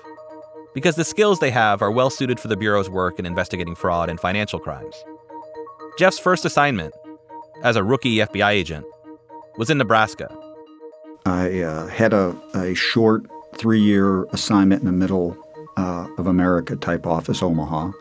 because 0.74 0.96
the 0.96 1.04
skills 1.04 1.40
they 1.40 1.52
have 1.52 1.82
are 1.82 1.92
well 1.92 2.10
suited 2.10 2.40
for 2.40 2.48
the 2.48 2.56
Bureau's 2.56 2.90
work 2.90 3.20
in 3.20 3.26
investigating 3.26 3.76
fraud 3.76 4.10
and 4.10 4.20
financial 4.22 4.58
crimes. 4.58 4.96
Jeff's 5.98 6.18
first 6.18 6.46
assignment, 6.46 6.94
as 7.62 7.76
a 7.76 7.84
rookie 7.84 8.18
FBI 8.18 8.52
agent, 8.52 8.86
was 9.58 9.70
in 9.70 9.78
Nebraska. 9.78 10.34
I 11.26 11.62
uh, 11.62 11.88
had 11.88 12.14
a, 12.14 12.36
a 12.54 12.74
short 12.74 13.26
three 13.56 13.82
year 13.82 14.24
assignment 14.32 14.82
in 14.82 14.86
the 14.86 14.94
middle 14.94 15.38
uh, 15.76 16.08
of 16.18 16.28
America 16.28 16.78
type 16.78 17.06
office, 17.06 17.44
Omaha. 17.44 17.92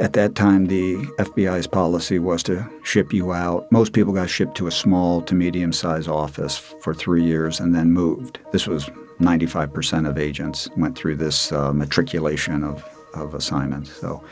At 0.00 0.14
that 0.14 0.34
time, 0.34 0.68
the 0.68 0.94
FBI's 1.18 1.66
policy 1.66 2.18
was 2.18 2.42
to 2.44 2.66
ship 2.82 3.12
you 3.12 3.34
out. 3.34 3.70
Most 3.70 3.92
people 3.92 4.14
got 4.14 4.30
shipped 4.30 4.56
to 4.56 4.66
a 4.66 4.70
small 4.70 5.20
to 5.20 5.34
medium 5.34 5.74
sized 5.74 6.08
office 6.08 6.56
for 6.56 6.94
three 6.94 7.22
years 7.22 7.60
and 7.60 7.74
then 7.74 7.92
moved. 7.92 8.38
This 8.50 8.66
was 8.66 8.86
95% 9.20 10.08
of 10.08 10.16
agents 10.16 10.70
went 10.78 10.96
through 10.96 11.16
this 11.16 11.52
uh, 11.52 11.74
matriculation 11.74 12.64
of, 12.64 12.82
of 13.12 13.34
assignments. 13.34 13.92
So 13.92 14.24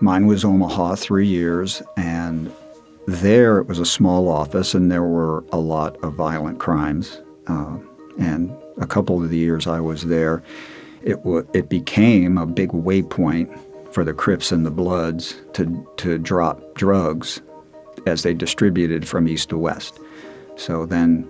mine 0.00 0.26
was 0.26 0.42
Omaha, 0.42 0.94
three 0.94 1.26
years, 1.26 1.82
and 1.98 2.50
there 3.06 3.58
it 3.58 3.68
was 3.68 3.80
a 3.80 3.84
small 3.84 4.30
office, 4.30 4.72
and 4.72 4.90
there 4.90 5.02
were 5.02 5.44
a 5.52 5.58
lot 5.58 6.02
of 6.02 6.14
violent 6.14 6.58
crimes. 6.60 7.20
Uh, 7.46 7.76
and 8.18 8.56
a 8.78 8.86
couple 8.86 9.22
of 9.22 9.28
the 9.28 9.36
years 9.36 9.66
I 9.66 9.80
was 9.80 10.04
there, 10.04 10.42
it, 11.02 11.16
w- 11.16 11.46
it 11.52 11.68
became 11.68 12.38
a 12.38 12.46
big 12.46 12.70
waypoint 12.70 13.54
for 13.94 14.04
the 14.04 14.12
Crips 14.12 14.50
and 14.50 14.66
the 14.66 14.72
Bloods 14.72 15.36
to, 15.52 15.88
to 15.98 16.18
drop 16.18 16.74
drugs 16.74 17.40
as 18.06 18.24
they 18.24 18.34
distributed 18.34 19.06
from 19.06 19.28
east 19.28 19.50
to 19.50 19.56
west. 19.56 20.00
So 20.56 20.84
then 20.84 21.28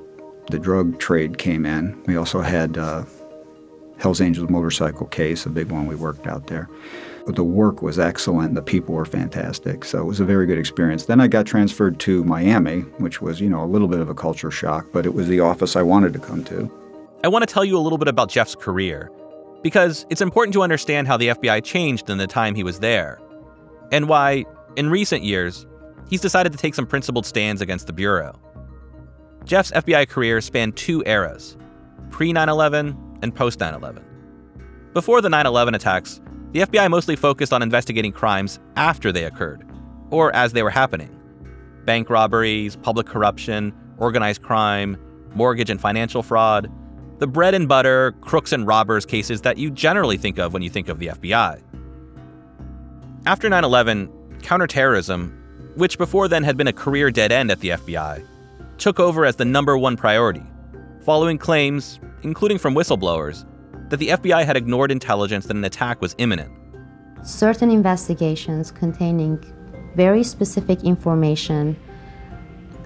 the 0.50 0.59
drug 0.59 0.99
trade 0.99 1.37
came 1.37 1.66
in. 1.66 2.02
We 2.06 2.16
also 2.16 2.40
had 2.40 2.78
uh, 2.78 3.04
Hell's 3.99 4.23
Angels 4.23 4.49
motorcycle 4.49 5.06
case, 5.06 5.44
a 5.44 5.50
big 5.50 5.71
one 5.71 5.87
we 5.87 5.94
worked 5.94 6.26
out 6.26 6.47
there. 6.47 6.68
But 7.26 7.37
the 7.37 7.44
work 7.44 7.83
was 7.83 7.99
excellent 7.99 8.54
the 8.54 8.62
people 8.62 8.94
were 8.94 9.04
fantastic. 9.04 9.85
So 9.85 10.00
it 10.00 10.04
was 10.04 10.21
a 10.21 10.25
very 10.25 10.47
good 10.47 10.59
experience. 10.59 11.04
Then 11.04 11.21
I 11.21 11.26
got 11.26 11.47
transferred 11.47 12.00
to 12.00 12.25
Miami, 12.25 12.80
which 12.99 13.21
was, 13.21 13.40
you 13.40 13.49
know, 13.49 13.62
a 13.62 13.66
little 13.66 13.88
bit 13.88 14.00
of 14.00 14.09
a 14.09 14.14
culture 14.14 14.50
shock, 14.50 14.87
but 14.92 15.04
it 15.06 15.14
was 15.14 15.28
the 15.28 15.40
office 15.40 15.76
I 15.76 15.83
wanted 15.83 16.14
to 16.14 16.18
come 16.18 16.42
to. 16.44 16.71
I 17.23 17.28
want 17.28 17.47
to 17.47 17.52
tell 17.52 17.64
you 17.64 17.76
a 17.76 17.80
little 17.80 17.99
bit 17.99 18.09
about 18.09 18.28
Jeff's 18.30 18.54
career, 18.54 19.11
because 19.64 20.04
it's 20.11 20.21
important 20.21 20.52
to 20.52 20.62
understand 20.62 21.09
how 21.09 21.16
the 21.16 21.28
FBI 21.28 21.64
changed 21.64 22.11
in 22.11 22.18
the 22.18 22.26
time 22.26 22.54
he 22.54 22.62
was 22.62 22.80
there, 22.80 23.18
and 23.90 24.11
why, 24.11 24.44
in 24.76 24.90
recent 24.90 25.25
years, 25.25 25.66
he's 26.09 26.21
decided 26.21 26.52
to 26.52 26.59
take 26.59 26.75
some 26.75 26.87
principled 26.87 27.25
stands 27.25 27.62
against 27.62 27.87
the 27.87 27.92
Bureau. 27.94 28.38
Jeff's 29.44 29.71
FBI 29.71 30.06
career 30.06 30.42
spanned 30.42 30.76
two 30.76 31.02
eras 31.06 31.56
pre 32.11 32.30
9 32.30 32.49
11 32.49 33.18
and 33.23 33.35
post 33.35 33.59
9 33.59 33.73
11. 33.73 34.04
Before 34.92 35.23
the 35.23 35.30
9 35.30 35.47
11 35.47 35.75
attacks, 35.75 36.21
the 36.52 36.61
FBI 36.61 36.90
mostly 36.90 37.16
focused 37.16 37.52
on 37.54 37.62
investigating 37.62 38.12
crimes 38.12 38.61
after 38.76 39.11
they 39.12 39.25
occurred, 39.25 39.66
or 40.11 40.35
as 40.37 40.52
they 40.52 40.62
were 40.62 40.71
happening 40.71 41.11
bank 41.87 42.11
robberies, 42.11 42.76
public 42.76 43.06
corruption, 43.06 43.73
organized 43.97 44.42
crime, 44.42 44.99
mortgage 45.35 45.71
and 45.71 45.80
financial 45.80 46.23
fraud, 46.23 46.71
the 47.18 47.26
bread 47.26 47.54
and 47.54 47.68
butter, 47.68 48.12
crooks 48.21 48.52
and 48.52 48.66
robbers 48.66 49.06
cases 49.06 49.42
that 49.42 49.59
you 49.59 49.71
generally 49.71 50.16
think 50.16 50.38
of 50.38 50.52
when 50.52 50.62
you 50.62 50.71
think 50.71 50.88
of 50.88 50.99
the 50.99 51.09
FBI. 51.09 51.62
After 53.26 53.49
9 53.49 53.64
11, 53.64 54.40
counterterrorism, 54.42 55.73
which 55.76 55.99
before 55.99 56.28
then 56.28 56.44
had 56.44 56.56
been 56.56 56.68
a 56.68 56.73
career 56.73 57.11
dead 57.11 57.33
end 57.33 57.50
at 57.50 57.61
the 57.61 57.71
FBI, 57.71 58.26
took 58.78 59.00
over 59.00 59.25
as 59.25 59.37
the 59.37 59.44
number 59.44 59.78
one 59.78 59.97
priority, 59.97 60.42
following 61.04 61.38
claims, 61.38 62.00
including 62.23 62.59
from 62.59 62.75
whistleblowers, 62.75 63.47
that 63.88 63.99
the 63.99 64.09
FBI 64.09 64.44
had 64.44 64.56
ignored 64.56 64.90
intelligence 64.90 65.47
that 65.47 65.56
an 65.56 65.64
attack 65.64 66.00
was 66.00 66.14
imminent. 66.18 66.52
Certain 67.23 67.71
investigations 67.71 68.71
containing 68.71 69.42
very 69.94 70.23
specific 70.23 70.83
information 70.83 71.76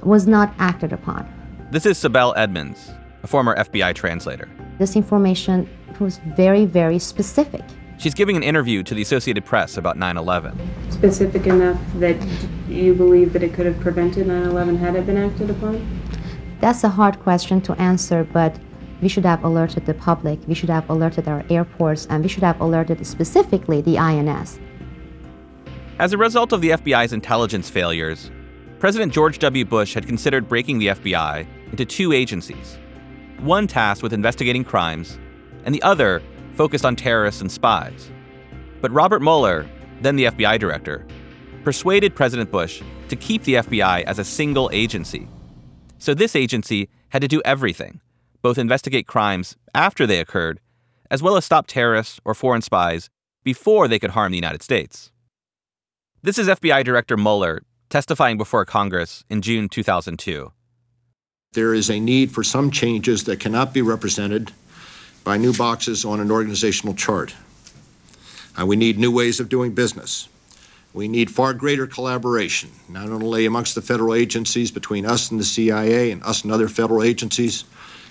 was 0.02 0.26
not 0.26 0.52
acted 0.58 0.92
upon. 0.92 1.26
This 1.70 1.86
is 1.86 1.98
Sibel 1.98 2.34
Edmonds, 2.36 2.92
a 3.22 3.26
former 3.26 3.56
FBI 3.56 3.94
translator. 3.94 4.48
This 4.78 4.96
information 4.96 5.68
was 6.00 6.18
very, 6.36 6.64
very 6.64 6.98
specific. 6.98 7.62
She's 7.98 8.14
giving 8.14 8.36
an 8.36 8.44
interview 8.44 8.84
to 8.84 8.94
the 8.94 9.02
Associated 9.02 9.44
Press 9.44 9.76
about 9.76 9.96
9 9.96 10.16
11. 10.16 10.56
Specific 10.90 11.46
enough 11.46 11.80
that 11.96 12.16
you 12.68 12.94
believe 12.94 13.32
that 13.32 13.42
it 13.42 13.54
could 13.54 13.66
have 13.66 13.80
prevented 13.80 14.28
9 14.28 14.42
11 14.44 14.76
had 14.76 14.94
it 14.94 15.04
been 15.04 15.16
acted 15.16 15.50
upon? 15.50 15.84
That's 16.60 16.84
a 16.84 16.88
hard 16.88 17.18
question 17.20 17.60
to 17.62 17.72
answer, 17.80 18.24
but 18.24 18.56
we 19.02 19.08
should 19.08 19.24
have 19.24 19.44
alerted 19.44 19.86
the 19.86 19.94
public, 19.94 20.38
we 20.46 20.54
should 20.54 20.70
have 20.70 20.88
alerted 20.90 21.28
our 21.28 21.44
airports, 21.50 22.06
and 22.06 22.22
we 22.22 22.28
should 22.28 22.42
have 22.42 22.60
alerted 22.60 23.04
specifically 23.06 23.80
the 23.80 23.98
INS. 23.98 24.60
As 25.98 26.12
a 26.12 26.18
result 26.18 26.52
of 26.52 26.60
the 26.60 26.70
FBI's 26.70 27.12
intelligence 27.12 27.68
failures, 27.68 28.30
President 28.78 29.12
George 29.12 29.40
W. 29.40 29.64
Bush 29.64 29.94
had 29.94 30.06
considered 30.06 30.48
breaking 30.48 30.78
the 30.78 30.88
FBI 30.88 31.46
into 31.72 31.84
two 31.84 32.12
agencies 32.12 32.78
one 33.40 33.66
tasked 33.66 34.02
with 34.02 34.12
investigating 34.12 34.64
crimes, 34.64 35.18
and 35.64 35.74
the 35.74 35.82
other 35.82 36.22
focused 36.54 36.84
on 36.84 36.96
terrorists 36.96 37.40
and 37.40 37.50
spies. 37.50 38.10
But 38.80 38.92
Robert 38.92 39.22
Mueller, 39.22 39.68
then 40.00 40.16
the 40.16 40.26
FBI 40.26 40.58
director, 40.58 41.06
persuaded 41.64 42.14
President 42.14 42.50
Bush 42.50 42.82
to 43.08 43.16
keep 43.16 43.42
the 43.44 43.54
FBI 43.54 44.04
as 44.04 44.18
a 44.18 44.24
single 44.24 44.70
agency. 44.72 45.28
So 45.98 46.14
this 46.14 46.36
agency 46.36 46.88
had 47.08 47.22
to 47.22 47.28
do 47.28 47.42
everything 47.44 48.00
both 48.42 48.58
investigate 48.58 49.06
crimes 49.06 49.56
after 49.74 50.06
they 50.06 50.20
occurred, 50.20 50.60
as 51.10 51.22
well 51.22 51.36
as 51.36 51.44
stop 51.44 51.66
terrorists 51.66 52.20
or 52.24 52.34
foreign 52.34 52.62
spies 52.62 53.10
before 53.44 53.88
they 53.88 53.98
could 53.98 54.10
harm 54.10 54.30
the 54.30 54.38
United 54.38 54.62
States. 54.62 55.10
This 56.22 56.38
is 56.38 56.48
FBI 56.48 56.84
Director 56.84 57.16
Mueller 57.16 57.62
testifying 57.88 58.36
before 58.36 58.64
Congress 58.64 59.24
in 59.30 59.42
June 59.42 59.68
2002. 59.68 60.52
There 61.54 61.72
is 61.72 61.88
a 61.88 61.98
need 61.98 62.30
for 62.30 62.44
some 62.44 62.70
changes 62.70 63.24
that 63.24 63.40
cannot 63.40 63.72
be 63.72 63.80
represented 63.80 64.52
by 65.24 65.38
new 65.38 65.54
boxes 65.54 66.04
on 66.04 66.20
an 66.20 66.30
organizational 66.30 66.94
chart. 66.94 67.34
Uh, 68.58 68.66
we 68.66 68.76
need 68.76 68.98
new 68.98 69.10
ways 69.10 69.40
of 69.40 69.48
doing 69.48 69.72
business. 69.72 70.28
We 70.92 71.08
need 71.08 71.30
far 71.30 71.54
greater 71.54 71.86
collaboration, 71.86 72.70
not 72.88 73.08
only 73.08 73.46
amongst 73.46 73.74
the 73.74 73.82
federal 73.82 74.14
agencies 74.14 74.70
between 74.70 75.06
us 75.06 75.30
and 75.30 75.40
the 75.40 75.44
CIA 75.44 76.10
and 76.10 76.22
us 76.22 76.42
and 76.42 76.52
other 76.52 76.68
federal 76.68 77.02
agencies, 77.02 77.62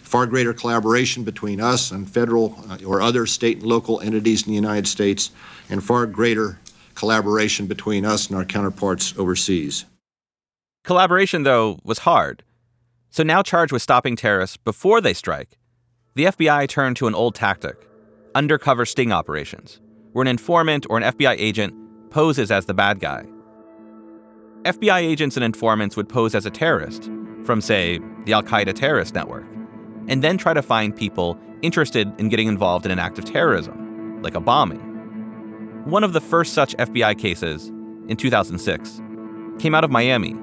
far 0.02 0.26
greater 0.26 0.54
collaboration 0.54 1.24
between 1.24 1.62
us 1.62 1.92
and 1.92 2.10
federal 2.10 2.58
uh, 2.70 2.78
or 2.86 3.02
other 3.02 3.28
state 3.28 3.58
and 3.58 3.68
local 3.68 4.00
entities 4.00 4.44
in 4.44 4.50
the 4.50 4.56
United 4.56 4.88
States, 4.88 5.30
and 5.70 5.84
far 5.84 6.08
greater 6.08 6.60
collaboration 6.96 7.68
between 7.68 8.04
us 8.04 8.28
and 8.28 8.36
our 8.36 8.46
counterparts 8.46 9.14
overseas. 9.18 9.86
Collaboration, 10.84 11.44
though, 11.44 11.80
was 11.84 12.00
hard. 12.00 12.44
So 13.10 13.24
now 13.24 13.42
charged 13.42 13.72
with 13.72 13.82
stopping 13.82 14.16
terrorists 14.16 14.58
before 14.58 15.02
they 15.02 15.14
strike, 15.14 15.58
the 16.16 16.26
FBI 16.26 16.68
turned 16.68 16.98
to 16.98 17.08
an 17.08 17.16
old 17.16 17.36
tactic 17.36 17.88
undercover 18.36 18.86
sting 18.86 19.12
operations, 19.12 19.82
where 20.14 20.22
an 20.22 20.28
informant 20.28 20.86
or 20.90 20.98
an 20.98 21.04
FBI 21.04 21.36
agent 21.40 21.74
poses 22.12 22.52
as 22.52 22.66
the 22.66 22.74
bad 22.74 23.00
guy. 23.00 23.26
FBI 24.64 25.00
agents 25.00 25.38
and 25.38 25.44
informants 25.44 25.96
would 25.96 26.08
pose 26.08 26.36
as 26.36 26.46
a 26.46 26.52
terrorist 26.52 27.10
from, 27.44 27.62
say, 27.62 28.00
the 28.26 28.34
Al 28.34 28.44
Qaeda 28.44 28.76
terrorist 28.76 29.16
network, 29.16 29.46
and 30.08 30.24
then 30.24 30.38
try 30.38 30.54
to 30.54 30.62
find 30.62 30.96
people 30.96 31.40
interested 31.62 32.12
in 32.20 32.30
getting 32.30 32.48
involved 32.48 32.86
in 32.86 32.92
an 32.92 33.00
act 33.00 33.18
of 33.18 33.26
terrorism, 33.26 34.22
like 34.22 34.36
a 34.36 34.40
bombing. 34.40 34.80
One 35.86 36.04
of 36.04 36.14
the 36.14 36.22
first 36.22 36.54
such 36.54 36.76
FBI 36.78 37.18
cases, 37.18 37.70
in 38.08 38.18
2006, 38.18 39.02
came 39.60 39.74
out 39.74 39.84
of 39.84 39.90
Miami, 39.90 40.36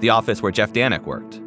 the 0.00 0.10
office 0.10 0.40
where 0.40 0.52
Jeff 0.52 0.72
Danik 0.72 1.04
worked. 1.04 1.40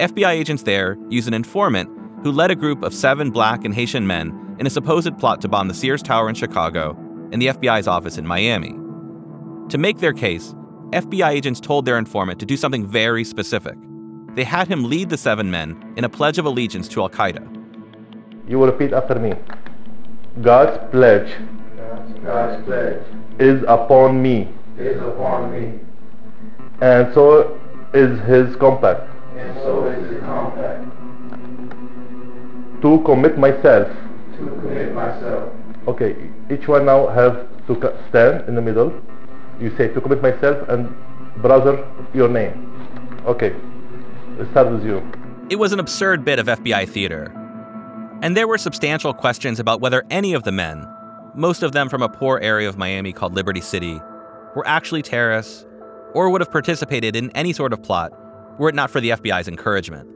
FBI 0.00 0.30
agents 0.30 0.62
there 0.62 0.96
used 1.10 1.28
an 1.28 1.34
informant 1.34 1.90
who 2.22 2.32
led 2.32 2.50
a 2.50 2.56
group 2.56 2.82
of 2.82 2.94
seven 2.94 3.30
black 3.30 3.66
and 3.66 3.74
Haitian 3.74 4.06
men 4.06 4.56
in 4.58 4.66
a 4.66 4.70
supposed 4.70 5.18
plot 5.18 5.42
to 5.42 5.48
bomb 5.48 5.68
the 5.68 5.74
Sears 5.74 6.02
Tower 6.02 6.30
in 6.30 6.34
Chicago 6.34 6.96
and 7.32 7.42
the 7.42 7.48
FBI's 7.48 7.86
office 7.86 8.16
in 8.16 8.26
Miami. 8.26 8.74
To 9.68 9.76
make 9.76 9.98
their 9.98 10.14
case, 10.14 10.54
FBI 10.92 11.28
agents 11.28 11.60
told 11.60 11.84
their 11.84 11.98
informant 11.98 12.40
to 12.40 12.46
do 12.46 12.56
something 12.56 12.86
very 12.86 13.24
specific. 13.24 13.76
They 14.36 14.44
had 14.44 14.68
him 14.68 14.84
lead 14.84 15.10
the 15.10 15.18
seven 15.18 15.50
men 15.50 15.92
in 15.98 16.04
a 16.04 16.08
pledge 16.08 16.38
of 16.38 16.46
allegiance 16.46 16.88
to 16.88 17.02
Al 17.02 17.10
Qaeda. 17.10 17.44
You 18.48 18.58
will 18.58 18.68
repeat 18.68 18.94
after 18.94 19.16
me. 19.16 19.34
God's 20.40 20.78
pledge, 20.90 21.30
God's 22.24 22.64
pledge 22.64 23.02
is 23.38 23.62
upon 23.68 24.22
me, 24.22 24.48
is 24.78 24.98
upon 25.02 25.52
me, 25.52 25.78
and 26.80 27.12
so 27.12 27.60
is 27.92 28.18
his 28.20 28.56
compact. 28.56 29.09
And 29.40 29.56
so 29.64 29.86
is 29.88 30.10
his 30.10 30.20
compact, 30.20 30.84
To 32.82 33.02
commit 33.04 33.38
myself. 33.38 33.88
to 34.36 34.46
commit 34.60 34.94
myself. 34.94 35.52
Okay, 35.88 36.16
each 36.50 36.66
one 36.68 36.84
now 36.86 37.08
have 37.08 37.46
to 37.66 37.74
stand 38.08 38.48
in 38.48 38.54
the 38.54 38.62
middle. 38.62 38.92
You 39.60 39.74
say 39.76 39.88
to 39.88 40.00
commit 40.00 40.22
myself 40.22 40.68
and 40.68 40.94
brother 41.42 41.86
your 42.14 42.28
name. 42.28 42.54
Okay, 43.26 43.54
let's 44.38 44.50
start 44.50 44.70
with 44.70 44.84
you. 44.84 45.02
It 45.50 45.58
was 45.58 45.72
an 45.72 45.80
absurd 45.80 46.24
bit 46.24 46.38
of 46.38 46.46
FBI 46.46 46.88
theater. 46.88 47.32
And 48.22 48.36
there 48.36 48.46
were 48.46 48.58
substantial 48.58 49.12
questions 49.14 49.58
about 49.58 49.80
whether 49.80 50.04
any 50.10 50.34
of 50.34 50.42
the 50.44 50.52
men, 50.52 50.86
most 51.34 51.62
of 51.62 51.72
them 51.72 51.88
from 51.88 52.02
a 52.02 52.08
poor 52.08 52.38
area 52.40 52.68
of 52.68 52.76
Miami 52.78 53.12
called 53.12 53.34
Liberty 53.34 53.60
City, 53.60 54.00
were 54.54 54.66
actually 54.66 55.02
terrorists 55.02 55.66
or 56.14 56.28
would 56.30 56.40
have 56.40 56.50
participated 56.50 57.16
in 57.16 57.30
any 57.30 57.52
sort 57.52 57.72
of 57.72 57.82
plot 57.82 58.12
were 58.58 58.68
it 58.68 58.74
not 58.74 58.90
for 58.90 59.00
the 59.00 59.10
FBI's 59.10 59.48
encouragement. 59.48 60.08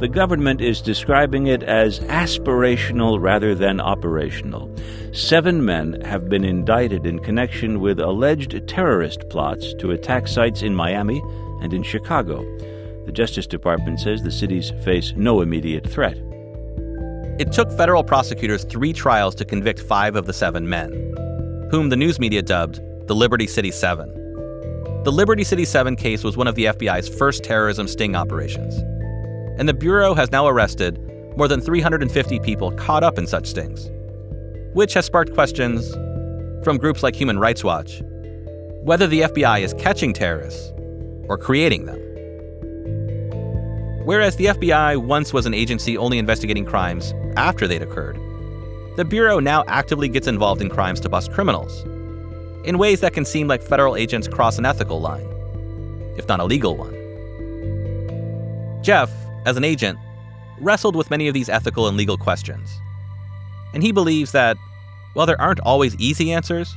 The 0.00 0.08
government 0.08 0.60
is 0.60 0.82
describing 0.82 1.46
it 1.46 1.62
as 1.62 2.00
aspirational 2.00 3.22
rather 3.22 3.54
than 3.54 3.80
operational. 3.80 4.68
Seven 5.12 5.64
men 5.64 6.00
have 6.02 6.28
been 6.28 6.44
indicted 6.44 7.06
in 7.06 7.20
connection 7.20 7.80
with 7.80 8.00
alleged 8.00 8.66
terrorist 8.66 9.28
plots 9.30 9.72
to 9.74 9.92
attack 9.92 10.26
sites 10.26 10.62
in 10.62 10.74
Miami 10.74 11.22
and 11.62 11.72
in 11.72 11.84
Chicago. 11.84 12.42
The 13.06 13.12
Justice 13.12 13.46
Department 13.46 14.00
says 14.00 14.22
the 14.22 14.32
cities 14.32 14.72
face 14.84 15.12
no 15.16 15.40
immediate 15.40 15.86
threat. 15.86 16.18
It 17.38 17.52
took 17.52 17.70
federal 17.72 18.02
prosecutors 18.02 18.64
three 18.64 18.92
trials 18.92 19.34
to 19.36 19.44
convict 19.44 19.80
five 19.80 20.16
of 20.16 20.26
the 20.26 20.32
seven 20.32 20.68
men, 20.68 20.90
whom 21.70 21.88
the 21.88 21.96
news 21.96 22.18
media 22.18 22.42
dubbed 22.42 22.80
the 23.06 23.14
Liberty 23.14 23.46
City 23.46 23.70
Seven. 23.70 24.23
The 25.04 25.12
Liberty 25.12 25.44
City 25.44 25.66
Seven 25.66 25.96
case 25.96 26.24
was 26.24 26.36
one 26.36 26.48
of 26.48 26.54
the 26.54 26.64
FBI's 26.64 27.10
first 27.10 27.44
terrorism 27.44 27.86
sting 27.86 28.16
operations, 28.16 28.78
and 29.58 29.68
the 29.68 29.74
Bureau 29.74 30.14
has 30.14 30.32
now 30.32 30.46
arrested 30.46 30.98
more 31.36 31.46
than 31.46 31.60
350 31.60 32.40
people 32.40 32.70
caught 32.72 33.04
up 33.04 33.18
in 33.18 33.26
such 33.26 33.46
stings, 33.46 33.90
which 34.72 34.94
has 34.94 35.04
sparked 35.04 35.34
questions 35.34 35.92
from 36.64 36.78
groups 36.78 37.02
like 37.02 37.14
Human 37.14 37.38
Rights 37.38 37.62
Watch 37.62 38.00
whether 38.84 39.06
the 39.06 39.22
FBI 39.22 39.60
is 39.60 39.72
catching 39.74 40.12
terrorists 40.12 40.70
or 41.28 41.38
creating 41.38 41.86
them. 41.86 41.98
Whereas 44.04 44.36
the 44.36 44.46
FBI 44.46 45.02
once 45.02 45.32
was 45.32 45.46
an 45.46 45.54
agency 45.54 45.96
only 45.96 46.18
investigating 46.18 46.66
crimes 46.66 47.14
after 47.36 47.66
they'd 47.66 47.80
occurred, 47.80 48.18
the 48.96 49.04
Bureau 49.06 49.38
now 49.40 49.64
actively 49.68 50.08
gets 50.08 50.26
involved 50.26 50.60
in 50.60 50.68
crimes 50.68 51.00
to 51.00 51.08
bust 51.08 51.32
criminals 51.32 51.84
in 52.64 52.78
ways 52.78 53.00
that 53.00 53.12
can 53.12 53.24
seem 53.24 53.46
like 53.46 53.62
federal 53.62 53.96
agents 53.96 54.28
cross 54.28 54.58
an 54.58 54.66
ethical 54.66 55.00
line, 55.00 55.26
if 56.16 56.26
not 56.28 56.40
a 56.40 56.44
legal 56.44 56.76
one. 56.76 56.94
Jeff, 58.82 59.10
as 59.46 59.56
an 59.56 59.64
agent, 59.64 59.98
wrestled 60.60 60.96
with 60.96 61.10
many 61.10 61.28
of 61.28 61.34
these 61.34 61.48
ethical 61.48 61.88
and 61.88 61.96
legal 61.96 62.16
questions. 62.16 62.70
And 63.72 63.82
he 63.82 63.92
believes 63.92 64.32
that, 64.32 64.56
while 65.14 65.26
there 65.26 65.40
aren't 65.40 65.60
always 65.60 65.96
easy 65.96 66.32
answers, 66.32 66.76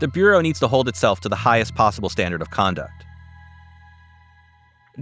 the 0.00 0.08
Bureau 0.08 0.40
needs 0.40 0.60
to 0.60 0.68
hold 0.68 0.88
itself 0.88 1.20
to 1.20 1.28
the 1.28 1.36
highest 1.36 1.74
possible 1.74 2.08
standard 2.08 2.42
of 2.42 2.50
conduct. 2.50 3.04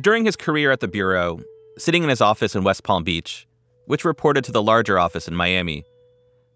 During 0.01 0.25
his 0.25 0.37
career 0.37 0.71
at 0.73 0.81
the 0.81 0.89
Bureau, 0.89 1.41
sitting 1.79 2.03
in 2.03 2.09
his 2.09 2.21
office 2.21 2.55
in 2.55 2.65
West 2.65 2.85
Palm 2.85 3.05
Beach, 3.05 3.47
which 3.87 4.05
reported 4.05 4.45
to 4.45 4.53
the 4.53 4.63
larger 4.63 4.99
office 4.99 5.29
in 5.29 5.35
Miami, 5.35 5.85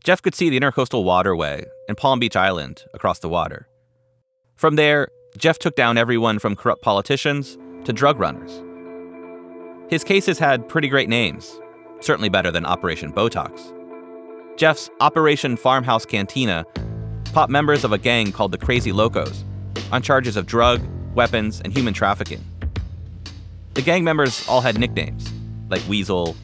Jeff 0.09 0.23
could 0.23 0.35
see 0.35 0.49
the 0.49 0.59
Intracoastal 0.59 1.05
Waterway 1.05 1.67
and 1.87 1.95
Palm 1.95 2.19
Beach 2.19 2.35
Island 2.35 2.83
across 2.95 3.19
the 3.19 3.29
water. 3.29 3.69
From 4.57 4.77
there, 4.77 5.09
Jeff 5.37 5.59
took 5.59 5.77
down 5.77 5.99
everyone 5.99 6.39
from 6.39 6.57
corrupt 6.57 6.81
politicians 6.81 7.59
to 7.85 7.93
drug 7.93 8.19
runners. 8.19 8.63
His 9.91 10.05
cases 10.05 10.39
had 10.39 10.67
pretty 10.67 10.89
great 10.89 11.11
names, 11.11 11.61
certainly 12.01 12.31
better 12.31 12.51
than 12.51 12.65
Operation 12.65 13.13
Botox. 13.13 13.71
Jeff's 14.57 14.89
Operation 15.01 15.59
Farmhouse 15.59 16.07
Cantina 16.07 16.65
popped 17.35 17.53
members 17.53 17.85
of 17.85 17.93
a 17.93 17.99
gang 17.99 18.33
called 18.33 18.53
the 18.53 18.57
Crazy 18.57 18.93
Locos 18.93 19.45
on 19.93 20.01
charges 20.01 20.39
of 20.39 20.47
drug, 20.47 20.81
weapons, 21.15 21.61
and 21.61 21.71
human 21.71 21.93
trafficking. 21.93 22.43
The 23.75 23.83
gang 23.83 24.05
members 24.05 24.43
all 24.49 24.63
had 24.63 24.79
nicknames 24.79 25.31
like 25.69 25.87
Weasel, 25.87 26.35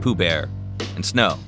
Pooh 0.00 0.14
Bear, 0.14 0.48
and 0.96 1.04
Snow. 1.04 1.38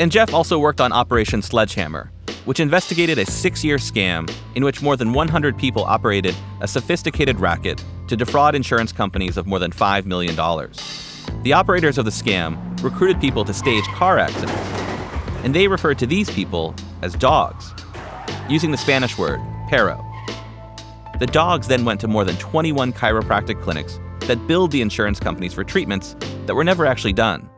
And 0.00 0.10
Jeff 0.10 0.32
also 0.32 0.58
worked 0.58 0.80
on 0.80 0.92
Operation 0.92 1.42
Sledgehammer, 1.42 2.10
which 2.46 2.58
investigated 2.58 3.18
a 3.18 3.26
six 3.26 3.62
year 3.62 3.76
scam 3.76 4.32
in 4.54 4.64
which 4.64 4.80
more 4.80 4.96
than 4.96 5.12
100 5.12 5.58
people 5.58 5.84
operated 5.84 6.34
a 6.62 6.66
sophisticated 6.66 7.38
racket 7.38 7.84
to 8.08 8.16
defraud 8.16 8.54
insurance 8.54 8.92
companies 8.92 9.36
of 9.36 9.46
more 9.46 9.58
than 9.58 9.70
$5 9.70 10.06
million. 10.06 10.34
The 11.42 11.52
operators 11.52 11.98
of 11.98 12.06
the 12.06 12.10
scam 12.10 12.82
recruited 12.82 13.20
people 13.20 13.44
to 13.44 13.52
stage 13.52 13.84
car 13.88 14.18
accidents, 14.18 14.54
and 15.44 15.54
they 15.54 15.68
referred 15.68 15.98
to 15.98 16.06
these 16.06 16.30
people 16.30 16.74
as 17.02 17.12
dogs, 17.12 17.74
using 18.48 18.70
the 18.70 18.78
Spanish 18.78 19.18
word 19.18 19.38
perro. 19.68 20.02
The 21.18 21.26
dogs 21.26 21.68
then 21.68 21.84
went 21.84 22.00
to 22.00 22.08
more 22.08 22.24
than 22.24 22.36
21 22.36 22.94
chiropractic 22.94 23.62
clinics 23.62 24.00
that 24.20 24.46
billed 24.46 24.70
the 24.70 24.80
insurance 24.80 25.20
companies 25.20 25.52
for 25.52 25.62
treatments 25.62 26.16
that 26.46 26.54
were 26.54 26.64
never 26.64 26.86
actually 26.86 27.12
done. 27.12 27.50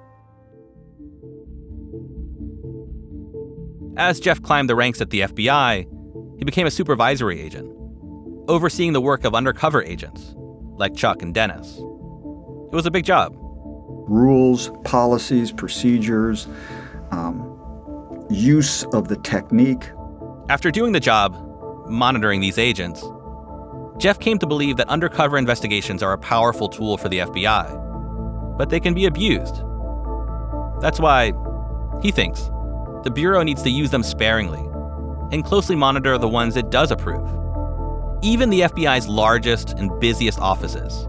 As 3.96 4.20
Jeff 4.20 4.40
climbed 4.40 4.70
the 4.70 4.74
ranks 4.74 5.02
at 5.02 5.10
the 5.10 5.20
FBI, 5.20 5.86
he 6.38 6.44
became 6.44 6.66
a 6.66 6.70
supervisory 6.70 7.40
agent, 7.40 7.70
overseeing 8.48 8.94
the 8.94 9.02
work 9.02 9.24
of 9.24 9.34
undercover 9.34 9.82
agents 9.82 10.34
like 10.78 10.96
Chuck 10.96 11.20
and 11.20 11.34
Dennis. 11.34 11.76
It 11.76 12.74
was 12.74 12.86
a 12.86 12.90
big 12.90 13.04
job. 13.04 13.34
Rules, 13.36 14.70
policies, 14.84 15.52
procedures, 15.52 16.48
um, 17.10 18.26
use 18.30 18.84
of 18.94 19.08
the 19.08 19.16
technique. 19.16 19.90
After 20.48 20.70
doing 20.70 20.92
the 20.92 21.00
job, 21.00 21.36
monitoring 21.86 22.40
these 22.40 22.56
agents, 22.56 23.04
Jeff 23.98 24.18
came 24.18 24.38
to 24.38 24.46
believe 24.46 24.78
that 24.78 24.88
undercover 24.88 25.36
investigations 25.36 26.02
are 26.02 26.14
a 26.14 26.18
powerful 26.18 26.68
tool 26.68 26.96
for 26.96 27.10
the 27.10 27.18
FBI, 27.18 28.56
but 28.56 28.70
they 28.70 28.80
can 28.80 28.94
be 28.94 29.04
abused. 29.04 29.56
That's 30.80 30.98
why, 30.98 31.32
he 32.02 32.10
thinks, 32.10 32.50
the 33.04 33.10
Bureau 33.10 33.42
needs 33.42 33.62
to 33.62 33.70
use 33.70 33.90
them 33.90 34.02
sparingly 34.02 34.60
and 35.32 35.44
closely 35.44 35.74
monitor 35.74 36.18
the 36.18 36.28
ones 36.28 36.56
it 36.56 36.70
does 36.70 36.90
approve. 36.90 37.28
Even 38.22 38.50
the 38.50 38.60
FBI's 38.60 39.08
largest 39.08 39.70
and 39.70 39.90
busiest 39.98 40.38
offices, 40.38 41.06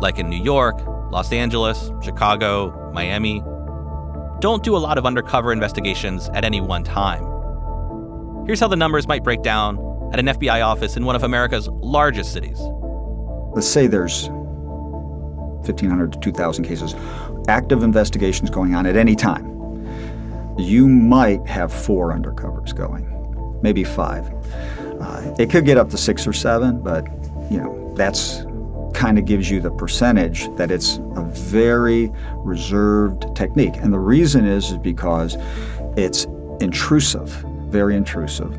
like 0.00 0.18
in 0.18 0.28
New 0.28 0.42
York, 0.42 0.80
Los 1.10 1.32
Angeles, 1.32 1.90
Chicago, 2.02 2.90
Miami, 2.92 3.42
don't 4.40 4.62
do 4.62 4.76
a 4.76 4.78
lot 4.78 4.98
of 4.98 5.06
undercover 5.06 5.52
investigations 5.52 6.28
at 6.34 6.44
any 6.44 6.60
one 6.60 6.84
time. 6.84 7.24
Here's 8.46 8.60
how 8.60 8.68
the 8.68 8.76
numbers 8.76 9.08
might 9.08 9.24
break 9.24 9.42
down 9.42 9.78
at 10.12 10.20
an 10.20 10.26
FBI 10.26 10.64
office 10.64 10.96
in 10.96 11.04
one 11.04 11.16
of 11.16 11.24
America's 11.24 11.68
largest 11.68 12.32
cities. 12.32 12.58
Let's 13.52 13.66
say 13.66 13.88
there's 13.88 14.28
1,500 14.28 16.12
to 16.12 16.20
2,000 16.20 16.64
cases, 16.64 16.94
active 17.48 17.82
investigations 17.82 18.50
going 18.50 18.74
on 18.74 18.86
at 18.86 18.96
any 18.96 19.16
time. 19.16 19.57
You 20.58 20.88
might 20.88 21.46
have 21.46 21.72
four 21.72 22.12
undercovers 22.12 22.74
going, 22.74 23.58
maybe 23.62 23.84
five. 23.84 24.26
Uh, 25.00 25.34
it 25.38 25.50
could 25.50 25.64
get 25.64 25.78
up 25.78 25.90
to 25.90 25.96
six 25.96 26.26
or 26.26 26.32
seven, 26.32 26.82
but 26.82 27.06
you 27.50 27.58
know 27.58 27.94
that's 27.96 28.42
kind 28.94 29.18
of 29.18 29.24
gives 29.24 29.48
you 29.48 29.60
the 29.60 29.70
percentage 29.70 30.52
that 30.56 30.72
it's 30.72 30.98
a 31.14 31.22
very 31.32 32.10
reserved 32.38 33.24
technique. 33.36 33.74
And 33.76 33.92
the 33.92 33.98
reason 33.98 34.44
is, 34.44 34.72
is 34.72 34.78
because 34.78 35.36
it's 35.96 36.24
intrusive, 36.60 37.28
very 37.68 37.94
intrusive. 37.94 38.52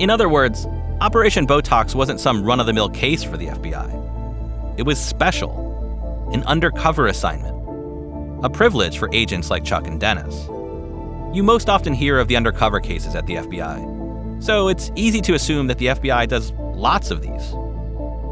In 0.00 0.10
other 0.10 0.28
words, 0.28 0.66
Operation 1.00 1.46
Botox 1.46 1.94
wasn't 1.94 2.18
some 2.18 2.42
run 2.42 2.58
of 2.58 2.66
the 2.66 2.72
mill 2.72 2.88
case 2.88 3.22
for 3.22 3.36
the 3.36 3.46
FBI. 3.46 4.78
It 4.78 4.82
was 4.82 4.98
special, 4.98 6.28
an 6.32 6.42
undercover 6.44 7.06
assignment, 7.06 7.54
a 8.44 8.50
privilege 8.50 8.98
for 8.98 9.08
agents 9.12 9.50
like 9.50 9.64
Chuck 9.64 9.86
and 9.86 10.00
Dennis. 10.00 10.48
You 11.32 11.42
most 11.42 11.68
often 11.68 11.92
hear 11.92 12.18
of 12.18 12.28
the 12.28 12.36
undercover 12.36 12.80
cases 12.80 13.14
at 13.14 13.26
the 13.26 13.36
FBI, 13.36 14.42
so 14.42 14.68
it's 14.68 14.90
easy 14.96 15.20
to 15.22 15.34
assume 15.34 15.66
that 15.66 15.78
the 15.78 15.86
FBI 15.86 16.28
does 16.28 16.52
lots 16.74 17.10
of 17.10 17.22
these. 17.22 17.54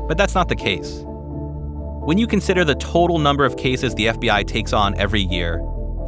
But 0.08 0.16
that's 0.16 0.34
not 0.34 0.48
the 0.48 0.56
case. 0.56 1.00
When 1.04 2.18
you 2.18 2.26
consider 2.26 2.64
the 2.64 2.76
total 2.76 3.18
number 3.18 3.44
of 3.44 3.56
cases 3.56 3.94
the 3.94 4.06
FBI 4.06 4.46
takes 4.46 4.72
on 4.72 4.94
every 4.96 5.22
year, 5.22 5.60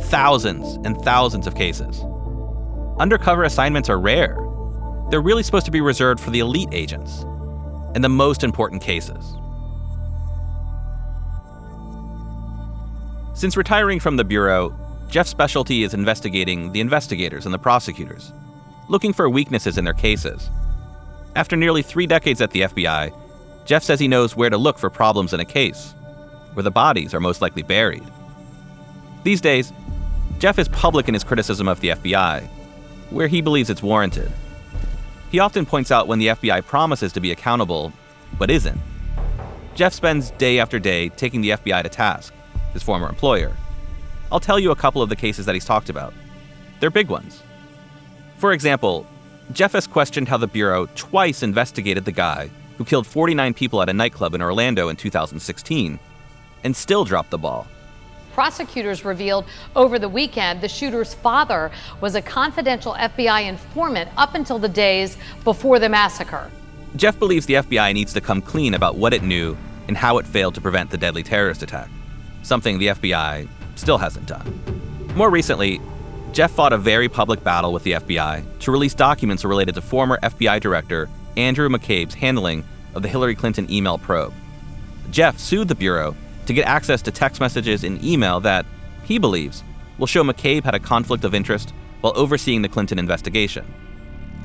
thousands 0.03 0.79
and 0.87 0.97
thousands 0.99 1.47
of 1.47 1.55
cases, 1.55 2.05
undercover 2.99 3.43
assignments 3.43 3.89
are 3.89 3.99
rare 3.99 4.49
they're 5.11 5.23
really 5.23 5.43
supposed 5.43 5.65
to 5.65 5.73
be 5.73 5.81
reserved 5.81 6.21
for 6.21 6.31
the 6.31 6.41
elite 6.41 6.69
agents 6.73 7.23
and 7.95 8.05
the 8.05 8.09
most 8.09 8.45
important 8.45 8.83
cases. 8.83 9.35
Since 13.35 13.57
retiring 13.57 14.01
from 14.01 14.17
the 14.17 14.25
Bureau, 14.25 14.71
Jeff's 15.09 15.31
specialty 15.31 15.85
is 15.85 15.95
investigating 15.95 16.71
the 16.73 16.81
investigators 16.81 17.47
and 17.47 17.55
the 17.55 17.59
prosecutors, 17.59 18.33
looking 18.89 19.15
for 19.15 19.29
weaknesses 19.31 19.79
in 19.79 19.85
their 19.85 19.95
cases. 19.95 20.51
After 21.35 21.57
nearly 21.57 21.81
three 21.81 22.07
decades 22.07 22.43
at 22.43 22.51
the 22.51 22.63
FBI, 22.63 23.15
Jeff 23.65 23.83
says 23.83 23.99
he 24.01 24.09
knows 24.09 24.37
where 24.37 24.51
to 24.51 24.59
look 24.59 24.79
for 24.79 24.91
problems 24.91 25.33
in 25.33 25.41
a 25.41 25.47
case, 25.47 25.95
where 26.53 26.63
the 26.63 26.71
bodies 26.71 27.15
are 27.15 27.21
most 27.21 27.41
likely 27.41 27.63
buried. 27.63 28.05
These 29.25 29.41
days, 29.41 29.73
Jeff 30.39 30.59
is 30.59 30.69
public 30.69 31.09
in 31.09 31.15
his 31.15 31.25
criticism 31.25 31.69
of 31.69 31.81
the 31.81 31.91
FBI, 31.91 32.47
where 33.09 33.29
he 33.29 33.41
believes 33.41 33.71
it's 33.71 33.83
warranted. 33.83 34.31
He 35.31 35.39
often 35.39 35.65
points 35.65 35.91
out 35.91 36.07
when 36.07 36.19
the 36.19 36.29
FBI 36.29 36.67
promises 36.67 37.13
to 37.15 37.21
be 37.21 37.33
accountable, 37.33 37.95
but 38.39 38.51
isn't. 38.51 38.79
Jeff 39.75 39.95
spends 39.95 40.33
day 40.33 40.59
after 40.59 40.79
day 40.79 41.09
taking 41.11 41.41
the 41.41 41.51
FBI 41.51 41.83
to 41.83 41.89
task, 41.89 42.35
his 42.75 42.83
former 42.83 43.09
employer. 43.09 43.57
I'll 44.31 44.41
tell 44.41 44.59
you 44.59 44.71
a 44.71 44.77
couple 44.77 45.03
of 45.03 45.09
the 45.09 45.17
cases 45.17 45.47
that 45.47 45.55
he's 45.55 45.65
talked 45.65 45.89
about. 45.89 46.13
They're 46.81 46.91
big 46.91 47.09
ones. 47.09 47.43
For 48.37 48.53
example, 48.53 49.07
Jeff 49.53 49.73
has 49.73 49.87
questioned 49.87 50.29
how 50.29 50.37
the 50.37 50.47
Bureau 50.47 50.87
twice 50.95 51.43
investigated 51.43 52.05
the 52.05 52.13
guy 52.13 52.51
who 52.77 52.85
killed 52.85 53.07
49 53.07 53.55
people 53.55 53.83
at 53.83 53.89
a 53.89 53.93
nightclub 53.93 54.35
in 54.35 54.43
Orlando 54.43 54.89
in 54.89 54.97
2016 54.97 55.99
and 56.65 56.77
still 56.77 57.05
dropped 57.05 57.31
the 57.31 57.39
ball. 57.39 57.67
Prosecutors 58.33 59.05
revealed 59.05 59.47
over 59.75 59.99
the 59.99 60.09
weekend 60.09 60.61
the 60.61 60.69
shooter's 60.69 61.15
father 61.15 61.73
was 62.01 62.15
a 62.15 62.23
confidential 62.23 62.93
FBI 62.95 63.49
informant 63.49 64.11
up 64.17 64.35
until 64.35 64.59
the 64.59 64.69
days 64.69 65.17
before 65.43 65.81
the 65.81 65.89
massacre. 65.89 66.51
Jeff 66.95 67.19
believes 67.19 67.47
the 67.47 67.55
FBI 67.55 67.93
needs 67.95 68.13
to 68.13 68.21
come 68.21 68.41
clean 68.41 68.75
about 68.75 68.97
what 68.97 69.13
it 69.13 69.23
knew 69.23 69.57
and 69.89 69.97
how 69.97 70.19
it 70.19 70.27
failed 70.27 70.55
to 70.55 70.61
prevent 70.61 70.91
the 70.91 70.97
deadly 70.97 71.23
terrorist 71.23 71.63
attack, 71.63 71.89
something 72.43 72.79
the 72.79 72.89
FBI 72.89 73.49
still 73.79 73.99
hasn't 73.99 74.27
done. 74.27 74.61
More 75.15 75.31
recently, 75.31 75.81
Jeff 76.33 76.53
fought 76.53 76.73
a 76.73 76.79
very 76.79 77.09
public 77.09 77.43
battle 77.43 77.73
with 77.73 77.83
the 77.85 77.93
FBI 77.93 78.59
to 78.61 78.71
release 78.71 78.95
documents 78.95 79.45
related 79.45 79.75
to 79.77 79.81
former 79.81 80.19
FBI 80.23 80.61
Director 80.61 81.09
Andrew 81.37 81.69
McCabe's 81.69 82.15
handling 82.15 82.65
of 82.95 83.03
the 83.03 83.09
Hillary 83.09 83.35
Clinton 83.35 83.71
email 83.71 83.99
probe. 83.99 84.35
Jeff 85.11 85.39
sued 85.39 85.69
the 85.69 85.75
Bureau 85.75 86.15
to 86.47 86.53
get 86.53 86.67
access 86.67 87.03
to 87.03 87.11
text 87.11 87.41
messages 87.41 87.85
and 87.85 88.03
email 88.05 88.41
that, 88.41 88.67
he 89.05 89.19
believes, 89.19 89.63
will 89.99 90.07
show 90.07 90.23
McCabe 90.23 90.65
had 90.65 90.75
a 90.75 90.81
conflict 90.81 91.25
of 91.25 91.35
interest 91.35 91.73
while 92.01 92.13
overseeing 92.17 92.63
the 92.63 92.69
Clinton 92.69 92.99
investigation. 92.99 93.65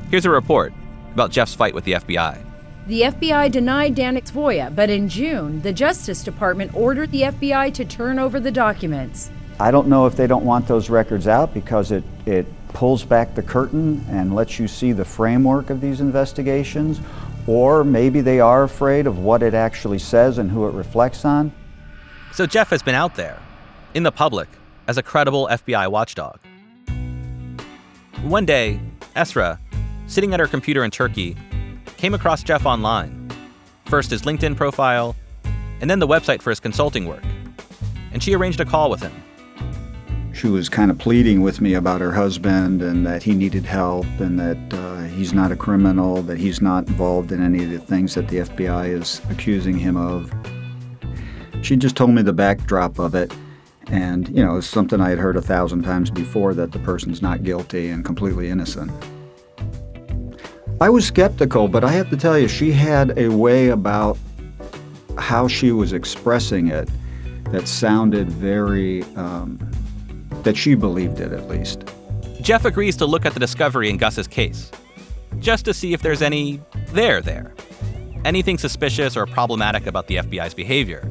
Here's 0.09 0.25
a 0.25 0.29
report 0.29 0.73
about 1.13 1.31
Jeff's 1.31 1.53
fight 1.53 1.73
with 1.73 1.83
the 1.83 1.93
FBI. 1.93 2.52
The 2.85 3.03
FBI 3.03 3.49
denied 3.49 3.95
Danik's 3.95 4.29
FOIA, 4.29 4.75
but 4.75 4.89
in 4.89 5.07
June, 5.07 5.61
the 5.61 5.71
Justice 5.71 6.21
Department 6.21 6.75
ordered 6.75 7.11
the 7.11 7.21
FBI 7.21 7.73
to 7.75 7.85
turn 7.85 8.19
over 8.19 8.41
the 8.41 8.51
documents. 8.51 9.31
I 9.57 9.71
don't 9.71 9.87
know 9.87 10.05
if 10.05 10.17
they 10.17 10.27
don't 10.27 10.43
want 10.43 10.67
those 10.67 10.89
records 10.89 11.25
out 11.25 11.53
because 11.53 11.91
it, 11.91 12.03
it 12.25 12.45
pulls 12.73 13.05
back 13.05 13.35
the 13.35 13.41
curtain 13.41 14.05
and 14.09 14.35
lets 14.35 14.59
you 14.59 14.67
see 14.67 14.91
the 14.91 15.05
framework 15.05 15.69
of 15.69 15.79
these 15.79 16.01
investigations, 16.01 16.99
or 17.47 17.85
maybe 17.85 18.19
they 18.19 18.41
are 18.41 18.63
afraid 18.63 19.07
of 19.07 19.19
what 19.19 19.43
it 19.43 19.53
actually 19.53 19.99
says 19.99 20.37
and 20.37 20.51
who 20.51 20.67
it 20.67 20.73
reflects 20.73 21.23
on. 21.23 21.53
So 22.33 22.45
Jeff 22.45 22.69
has 22.69 22.83
been 22.83 22.95
out 22.95 23.15
there, 23.15 23.39
in 23.93 24.03
the 24.03 24.11
public, 24.11 24.49
as 24.89 24.97
a 24.97 25.03
credible 25.03 25.47
FBI 25.49 25.89
watchdog. 25.89 26.37
One 28.23 28.45
day, 28.45 28.81
Esra, 29.15 29.57
sitting 30.07 30.33
at 30.33 30.41
her 30.41 30.47
computer 30.47 30.83
in 30.83 30.91
Turkey, 30.91 31.37
came 32.03 32.13
across 32.13 32.43
Jeff 32.43 32.65
online. 32.65 33.31
First 33.85 34.11
his 34.11 34.23
LinkedIn 34.23 34.57
profile, 34.57 35.15
and 35.79 35.89
then 35.89 35.99
the 35.99 36.07
website 36.07 36.41
for 36.41 36.49
his 36.49 36.59
consulting 36.59 37.05
work. 37.05 37.23
And 38.11 38.21
she 38.21 38.35
arranged 38.35 38.59
a 38.59 38.65
call 38.65 38.89
with 38.89 39.01
him. 39.01 39.13
She 40.33 40.47
was 40.47 40.67
kind 40.67 40.91
of 40.91 40.97
pleading 40.97 41.41
with 41.41 41.61
me 41.61 41.75
about 41.75 42.01
her 42.01 42.11
husband 42.11 42.81
and 42.81 43.07
that 43.07 43.23
he 43.23 43.33
needed 43.33 43.63
help 43.63 44.05
and 44.19 44.37
that 44.37 44.73
uh, 44.73 45.03
he's 45.15 45.31
not 45.31 45.53
a 45.53 45.55
criminal, 45.55 46.21
that 46.23 46.37
he's 46.37 46.61
not 46.61 46.89
involved 46.89 47.31
in 47.31 47.41
any 47.41 47.63
of 47.63 47.69
the 47.69 47.79
things 47.79 48.15
that 48.15 48.27
the 48.27 48.39
FBI 48.39 48.89
is 48.89 49.21
accusing 49.29 49.77
him 49.77 49.95
of. 49.95 50.29
She 51.61 51.77
just 51.77 51.95
told 51.95 52.09
me 52.09 52.21
the 52.21 52.33
backdrop 52.33 52.99
of 52.99 53.15
it. 53.15 53.33
And, 53.87 54.27
you 54.27 54.43
know, 54.43 54.57
it's 54.57 54.67
something 54.67 54.99
I 54.99 55.11
had 55.11 55.19
heard 55.19 55.37
a 55.37 55.41
thousand 55.41 55.83
times 55.83 56.11
before 56.11 56.53
that 56.55 56.73
the 56.73 56.79
person's 56.79 57.21
not 57.21 57.43
guilty 57.43 57.87
and 57.87 58.03
completely 58.03 58.49
innocent. 58.49 58.91
I 60.83 60.89
was 60.89 61.05
skeptical, 61.07 61.69
but 61.69 61.85
I 61.85 61.93
have 61.93 62.09
to 62.09 62.17
tell 62.17 62.37
you, 62.37 62.49
she 62.49 62.73
had 62.73 63.17
a 63.17 63.29
way 63.29 63.69
about 63.69 64.17
how 65.17 65.47
she 65.47 65.71
was 65.71 65.93
expressing 65.93 66.67
it 66.67 66.89
that 67.51 67.69
sounded 67.69 68.29
very, 68.29 69.03
um, 69.15 69.57
that 70.41 70.57
she 70.57 70.75
believed 70.75 71.21
it 71.21 71.31
at 71.31 71.47
least. 71.47 71.85
Jeff 72.41 72.65
agrees 72.65 72.97
to 72.97 73.05
look 73.05 73.25
at 73.25 73.33
the 73.33 73.39
discovery 73.39 73.89
in 73.89 73.95
Gus's 73.95 74.27
case, 74.27 74.71
just 75.39 75.63
to 75.63 75.73
see 75.73 75.93
if 75.93 76.01
there's 76.01 76.21
any 76.21 76.59
there 76.87 77.21
there. 77.21 77.55
Anything 78.25 78.57
suspicious 78.57 79.15
or 79.15 79.25
problematic 79.25 79.87
about 79.87 80.07
the 80.07 80.17
FBI's 80.17 80.53
behavior. 80.53 81.09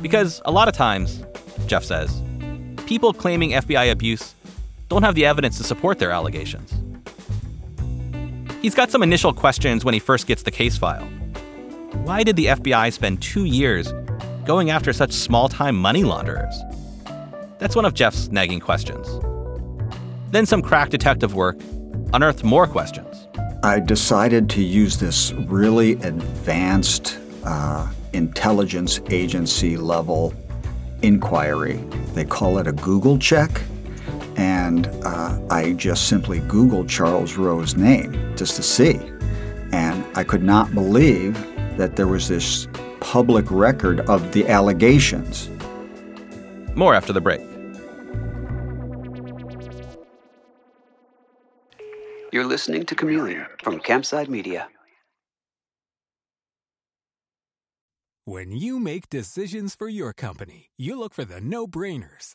Because 0.00 0.40
a 0.46 0.50
lot 0.50 0.66
of 0.66 0.72
times, 0.72 1.22
Jeff 1.66 1.84
says, 1.84 2.22
people 2.86 3.12
claiming 3.12 3.50
FBI 3.50 3.92
abuse 3.92 4.34
don't 4.88 5.02
have 5.02 5.14
the 5.14 5.26
evidence 5.26 5.58
to 5.58 5.64
support 5.64 5.98
their 5.98 6.10
allegations. 6.10 6.72
He's 8.60 8.74
got 8.74 8.90
some 8.90 9.04
initial 9.04 9.32
questions 9.32 9.84
when 9.84 9.94
he 9.94 10.00
first 10.00 10.26
gets 10.26 10.42
the 10.42 10.50
case 10.50 10.76
file. 10.76 11.04
Why 12.02 12.24
did 12.24 12.34
the 12.34 12.46
FBI 12.46 12.92
spend 12.92 13.22
two 13.22 13.44
years 13.44 13.92
going 14.44 14.70
after 14.70 14.92
such 14.92 15.12
small 15.12 15.48
time 15.48 15.76
money 15.76 16.02
launderers? 16.02 16.54
That's 17.58 17.76
one 17.76 17.84
of 17.84 17.94
Jeff's 17.94 18.28
nagging 18.30 18.58
questions. 18.60 19.06
Then 20.32 20.44
some 20.44 20.60
crack 20.60 20.90
detective 20.90 21.34
work 21.34 21.56
unearthed 22.12 22.42
more 22.42 22.66
questions. 22.66 23.28
I 23.62 23.78
decided 23.78 24.50
to 24.50 24.62
use 24.62 24.96
this 24.96 25.32
really 25.32 25.92
advanced 25.92 27.18
uh, 27.44 27.88
intelligence 28.12 29.00
agency 29.10 29.76
level 29.76 30.34
inquiry. 31.02 31.76
They 32.14 32.24
call 32.24 32.58
it 32.58 32.66
a 32.66 32.72
Google 32.72 33.18
check. 33.18 33.62
And 34.38 34.86
uh, 35.04 35.38
I 35.50 35.72
just 35.72 36.08
simply 36.08 36.38
Googled 36.40 36.88
Charles 36.88 37.36
Rowe's 37.36 37.76
name 37.76 38.36
just 38.36 38.54
to 38.56 38.62
see. 38.62 38.94
And 39.72 40.04
I 40.14 40.22
could 40.22 40.44
not 40.44 40.72
believe 40.72 41.34
that 41.76 41.96
there 41.96 42.06
was 42.06 42.28
this 42.28 42.68
public 43.00 43.50
record 43.50 44.00
of 44.08 44.32
the 44.32 44.46
allegations. 44.48 45.50
More 46.76 46.94
after 46.94 47.12
the 47.12 47.20
break. 47.20 47.40
You're 52.32 52.46
listening 52.46 52.86
to 52.86 52.94
Chameleon 52.94 53.46
from 53.62 53.80
Campside 53.80 54.28
Media. 54.28 54.68
When 58.24 58.52
you 58.52 58.78
make 58.78 59.08
decisions 59.08 59.74
for 59.74 59.88
your 59.88 60.12
company, 60.12 60.68
you 60.76 60.98
look 60.98 61.14
for 61.14 61.24
the 61.24 61.40
no 61.40 61.66
brainers. 61.66 62.34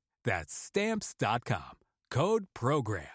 That's 0.23 0.53
Stamps.com. 0.53 1.77
Code 2.09 2.45
PROGRAM. 2.53 3.05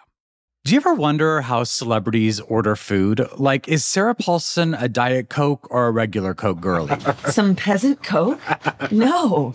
Do 0.64 0.72
you 0.72 0.78
ever 0.80 0.94
wonder 0.94 1.42
how 1.42 1.62
celebrities 1.62 2.40
order 2.40 2.74
food? 2.74 3.24
Like, 3.36 3.68
is 3.68 3.84
Sarah 3.84 4.16
Paulson 4.16 4.74
a 4.74 4.88
Diet 4.88 5.28
Coke 5.28 5.68
or 5.70 5.86
a 5.86 5.90
regular 5.92 6.34
Coke 6.34 6.60
girlie? 6.60 6.98
Some 7.30 7.54
peasant 7.54 8.02
Coke? 8.02 8.40
No. 8.90 9.54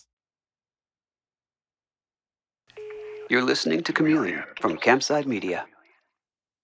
You're 3.31 3.41
listening 3.41 3.81
to 3.83 3.93
Chameleon 3.93 4.43
from 4.59 4.75
Campside 4.75 5.25
Media. 5.25 5.65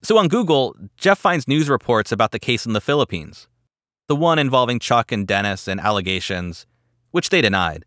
So 0.02 0.18
on 0.18 0.28
Google, 0.28 0.76
Jeff 0.98 1.18
finds 1.18 1.48
news 1.48 1.70
reports 1.70 2.12
about 2.12 2.30
the 2.30 2.38
case 2.38 2.66
in 2.66 2.74
the 2.74 2.80
Philippines, 2.82 3.48
the 4.06 4.14
one 4.14 4.38
involving 4.38 4.78
Chuck 4.78 5.10
and 5.10 5.26
Dennis 5.26 5.66
and 5.66 5.80
allegations, 5.80 6.66
which 7.10 7.30
they 7.30 7.40
denied, 7.40 7.86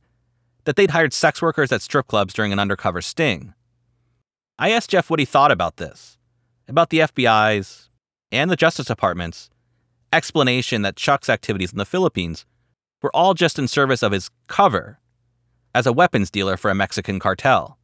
that 0.63 0.77
they'd 0.77 0.89
hired 0.89 1.13
sex 1.13 1.43
workers 1.43 1.71
at 1.71 1.83
strip 1.83 2.07
clubs 2.07 2.33
during 2.33 2.51
an 2.51 2.57
undercover 2.57 3.03
sting. 3.03 3.53
I 4.57 4.71
asked 4.71 4.89
Jeff 4.89 5.11
what 5.11 5.19
he 5.19 5.25
thought 5.25 5.51
about 5.51 5.77
this, 5.77 6.17
about 6.67 6.89
the 6.89 7.01
FBI's 7.01 7.91
and 8.31 8.49
the 8.49 8.55
Justice 8.55 8.87
Department's 8.87 9.51
explanation 10.11 10.81
that 10.81 10.95
Chuck's 10.95 11.29
activities 11.29 11.71
in 11.71 11.77
the 11.77 11.85
Philippines 11.85 12.47
were 13.03 13.15
all 13.15 13.35
just 13.35 13.59
in 13.59 13.67
service 13.67 14.01
of 14.01 14.11
his 14.11 14.31
cover 14.47 14.97
as 15.75 15.85
a 15.85 15.93
weapons 15.93 16.31
dealer 16.31 16.57
for 16.57 16.71
a 16.71 16.75
Mexican 16.75 17.19
cartel. 17.19 17.77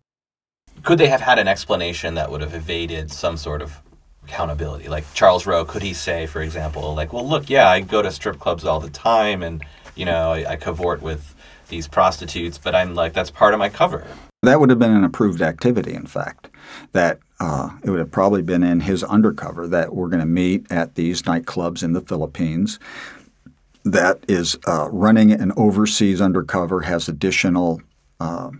Could 0.83 0.97
they 0.99 1.07
have 1.07 1.21
had 1.21 1.39
an 1.39 1.47
explanation 1.47 2.15
that 2.15 2.31
would 2.31 2.41
have 2.41 2.53
evaded 2.53 3.11
some 3.11 3.37
sort 3.37 3.61
of 3.61 3.81
accountability? 4.23 4.87
Like 4.87 5.11
Charles 5.13 5.45
Rowe, 5.45 5.65
could 5.65 5.81
he 5.81 5.93
say, 5.93 6.27
for 6.27 6.41
example, 6.41 6.93
like, 6.95 7.13
well, 7.13 7.27
look, 7.27 7.49
yeah, 7.49 7.69
I 7.69 7.81
go 7.81 8.01
to 8.01 8.11
strip 8.11 8.39
clubs 8.39 8.65
all 8.65 8.79
the 8.79 8.89
time 8.89 9.43
and, 9.43 9.63
you 9.95 10.05
know, 10.05 10.31
I, 10.31 10.51
I 10.51 10.55
cavort 10.55 11.01
with 11.01 11.35
these 11.69 11.87
prostitutes, 11.87 12.57
but 12.57 12.75
I'm 12.75 12.95
like, 12.95 13.13
that's 13.13 13.31
part 13.31 13.53
of 13.53 13.59
my 13.59 13.69
cover. 13.69 14.07
That 14.43 14.59
would 14.59 14.69
have 14.69 14.79
been 14.79 14.95
an 14.95 15.03
approved 15.03 15.41
activity, 15.41 15.93
in 15.93 16.05
fact. 16.05 16.49
That 16.91 17.19
uh, 17.39 17.71
it 17.83 17.89
would 17.89 17.99
have 17.99 18.11
probably 18.11 18.41
been 18.41 18.63
in 18.63 18.81
his 18.81 19.03
undercover 19.03 19.67
that 19.67 19.95
we're 19.95 20.09
going 20.09 20.19
to 20.19 20.25
meet 20.25 20.71
at 20.71 20.95
these 20.95 21.23
nightclubs 21.23 21.83
in 21.83 21.93
the 21.93 22.01
Philippines. 22.01 22.79
That 23.83 24.23
is 24.27 24.57
uh, 24.67 24.89
running 24.91 25.31
an 25.31 25.53
overseas 25.57 26.21
undercover, 26.21 26.81
has 26.81 27.09
additional 27.09 27.81
uh, 28.19 28.51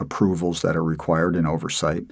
approvals 0.00 0.62
that 0.62 0.76
are 0.76 0.84
required 0.84 1.36
in 1.36 1.46
oversight. 1.46 2.04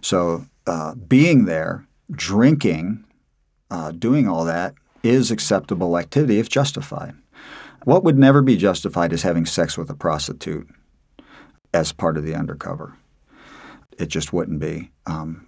So 0.00 0.46
uh, 0.66 0.94
being 0.94 1.44
there, 1.44 1.86
drinking, 2.10 3.04
uh, 3.70 3.92
doing 3.92 4.28
all 4.28 4.44
that 4.44 4.74
is 5.02 5.30
acceptable 5.30 5.98
activity 5.98 6.38
if 6.38 6.48
justified. 6.48 7.14
What 7.84 8.04
would 8.04 8.18
never 8.18 8.40
be 8.40 8.56
justified 8.56 9.12
is 9.12 9.22
having 9.22 9.44
sex 9.44 9.76
with 9.76 9.90
a 9.90 9.94
prostitute 9.94 10.68
as 11.74 11.92
part 11.92 12.16
of 12.16 12.24
the 12.24 12.34
undercover. 12.34 12.96
It 13.98 14.06
just 14.06 14.32
wouldn't 14.32 14.60
be. 14.60 14.90
Um, 15.06 15.46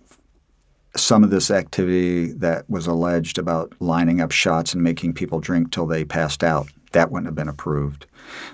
some 0.97 1.23
of 1.23 1.31
this 1.31 1.51
activity 1.51 2.33
that 2.33 2.69
was 2.69 2.87
alleged 2.87 3.39
about 3.39 3.73
lining 3.81 4.21
up 4.21 4.31
shots 4.31 4.73
and 4.73 4.83
making 4.83 5.13
people 5.13 5.41
drink 5.41 5.71
till 5.71 5.87
they 5.87 6.05
passed 6.05 6.43
out, 6.43 6.69
that 6.93 7.11
wouldn't 7.11 7.27
have 7.27 7.35
been 7.35 7.49
approved. 7.49 8.07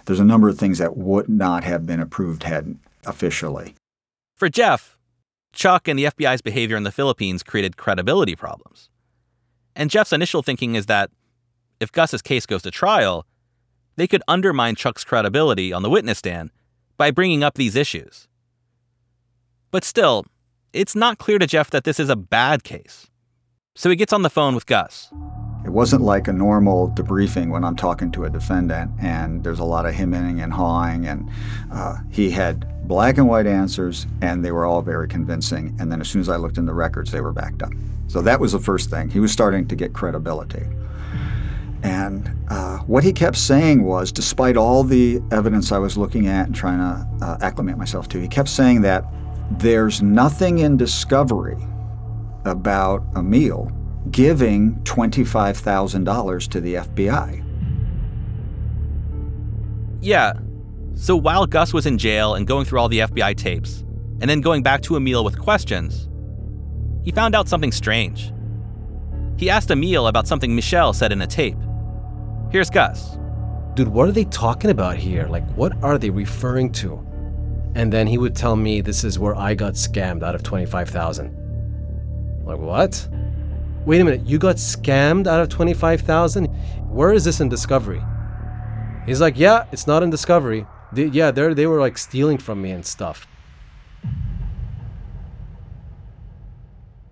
There's 0.04 0.20
a 0.20 0.24
number 0.24 0.48
of 0.48 0.58
things 0.58 0.78
that 0.78 0.96
would 0.96 1.28
not 1.28 1.64
have 1.64 1.86
been 1.86 2.00
approved 2.00 2.42
had 2.42 2.76
officially. 3.06 3.74
For 4.36 4.48
Jeff, 4.48 4.96
Chuck 5.52 5.86
and 5.88 5.98
the 5.98 6.04
FBI's 6.04 6.42
behavior 6.42 6.76
in 6.76 6.82
the 6.82 6.92
Philippines 6.92 7.42
created 7.42 7.76
credibility 7.76 8.34
problems. 8.34 8.88
And 9.76 9.90
Jeff's 9.90 10.12
initial 10.12 10.42
thinking 10.42 10.74
is 10.74 10.86
that 10.86 11.10
if 11.80 11.92
Gus's 11.92 12.22
case 12.22 12.46
goes 12.46 12.62
to 12.62 12.70
trial, 12.70 13.26
they 13.96 14.06
could 14.06 14.22
undermine 14.26 14.74
Chuck's 14.74 15.04
credibility 15.04 15.72
on 15.72 15.82
the 15.82 15.90
witness 15.90 16.18
stand 16.18 16.50
by 16.96 17.10
bringing 17.10 17.42
up 17.42 17.54
these 17.54 17.76
issues. 17.76 18.28
But 19.70 19.84
still, 19.84 20.24
it's 20.72 20.94
not 20.94 21.18
clear 21.18 21.38
to 21.38 21.46
Jeff 21.46 21.70
that 21.70 21.84
this 21.84 22.00
is 22.00 22.08
a 22.08 22.16
bad 22.16 22.64
case. 22.64 23.08
So 23.74 23.90
he 23.90 23.96
gets 23.96 24.12
on 24.12 24.22
the 24.22 24.30
phone 24.30 24.54
with 24.54 24.66
Gus. 24.66 25.10
It 25.64 25.70
wasn't 25.70 26.02
like 26.02 26.28
a 26.28 26.32
normal 26.32 26.90
debriefing 26.90 27.50
when 27.50 27.64
I'm 27.64 27.76
talking 27.76 28.10
to 28.12 28.24
a 28.24 28.30
defendant 28.30 28.90
and 29.00 29.44
there's 29.44 29.60
a 29.60 29.64
lot 29.64 29.86
of 29.86 29.94
hemming 29.94 30.40
and 30.40 30.52
hawing. 30.52 31.06
And 31.06 31.30
uh, 31.72 31.98
he 32.10 32.30
had 32.30 32.71
black 32.82 33.18
and 33.18 33.28
white 33.28 33.46
answers 33.46 34.06
and 34.20 34.44
they 34.44 34.52
were 34.52 34.64
all 34.64 34.82
very 34.82 35.08
convincing. 35.08 35.76
And 35.78 35.90
then 35.90 36.00
as 36.00 36.08
soon 36.08 36.20
as 36.20 36.28
I 36.28 36.36
looked 36.36 36.58
in 36.58 36.66
the 36.66 36.74
records, 36.74 37.10
they 37.10 37.20
were 37.20 37.32
backed 37.32 37.62
up. 37.62 37.72
So 38.08 38.20
that 38.22 38.40
was 38.40 38.52
the 38.52 38.58
first 38.58 38.90
thing. 38.90 39.10
He 39.10 39.20
was 39.20 39.32
starting 39.32 39.66
to 39.68 39.76
get 39.76 39.92
credibility. 39.92 40.66
And 41.82 42.30
uh, 42.48 42.78
what 42.80 43.02
he 43.02 43.12
kept 43.12 43.36
saying 43.36 43.82
was, 43.82 44.12
despite 44.12 44.56
all 44.56 44.84
the 44.84 45.20
evidence 45.32 45.72
I 45.72 45.78
was 45.78 45.96
looking 45.96 46.28
at 46.28 46.46
and 46.46 46.54
trying 46.54 46.78
to 46.78 47.24
uh, 47.24 47.38
acclimate 47.40 47.76
myself 47.76 48.08
to, 48.08 48.20
he 48.20 48.28
kept 48.28 48.48
saying 48.48 48.82
that 48.82 49.04
there's 49.58 50.00
nothing 50.00 50.58
in 50.58 50.76
discovery 50.76 51.56
about 52.44 53.04
Emil 53.16 53.72
giving 54.10 54.74
$25,000 54.82 56.48
to 56.48 56.60
the 56.60 56.74
FBI. 56.74 57.44
Yeah. 60.00 60.34
So 60.94 61.16
while 61.16 61.46
Gus 61.46 61.72
was 61.72 61.86
in 61.86 61.98
jail 61.98 62.34
and 62.34 62.46
going 62.46 62.64
through 62.64 62.78
all 62.78 62.88
the 62.88 63.00
FBI 63.00 63.36
tapes, 63.36 63.84
and 64.20 64.30
then 64.30 64.40
going 64.40 64.62
back 64.62 64.82
to 64.82 64.96
Emil 64.96 65.24
with 65.24 65.38
questions, 65.38 66.08
he 67.04 67.10
found 67.10 67.34
out 67.34 67.48
something 67.48 67.72
strange. 67.72 68.32
He 69.36 69.50
asked 69.50 69.70
Emil 69.70 70.06
about 70.06 70.28
something 70.28 70.54
Michelle 70.54 70.92
said 70.92 71.10
in 71.10 71.22
a 71.22 71.26
tape. 71.26 71.56
Here's 72.50 72.70
Gus. 72.70 73.16
Dude, 73.74 73.88
what 73.88 74.08
are 74.08 74.12
they 74.12 74.26
talking 74.26 74.70
about 74.70 74.96
here? 74.96 75.26
Like, 75.26 75.48
what 75.54 75.72
are 75.82 75.98
they 75.98 76.10
referring 76.10 76.70
to? 76.72 77.04
And 77.74 77.92
then 77.92 78.06
he 78.06 78.18
would 78.18 78.36
tell 78.36 78.54
me 78.54 78.82
this 78.82 79.02
is 79.02 79.18
where 79.18 79.34
I 79.34 79.54
got 79.54 79.74
scammed 79.74 80.22
out 80.22 80.34
of 80.34 80.42
25,000. 80.42 82.42
Like, 82.44 82.58
what? 82.58 83.08
Wait 83.86 84.00
a 84.00 84.04
minute, 84.04 84.26
you 84.26 84.38
got 84.38 84.56
scammed 84.56 85.26
out 85.26 85.40
of 85.40 85.48
25,000? 85.48 86.46
Where 86.88 87.12
is 87.12 87.24
this 87.24 87.40
in 87.40 87.48
Discovery? 87.48 88.02
He's 89.06 89.20
like, 89.20 89.38
yeah, 89.38 89.64
it's 89.72 89.86
not 89.86 90.02
in 90.02 90.10
Discovery. 90.10 90.66
They, 90.92 91.06
yeah, 91.06 91.30
they 91.30 91.54
they 91.54 91.66
were 91.66 91.80
like 91.80 91.98
stealing 91.98 92.38
from 92.38 92.62
me 92.62 92.70
and 92.70 92.84
stuff. 92.84 93.26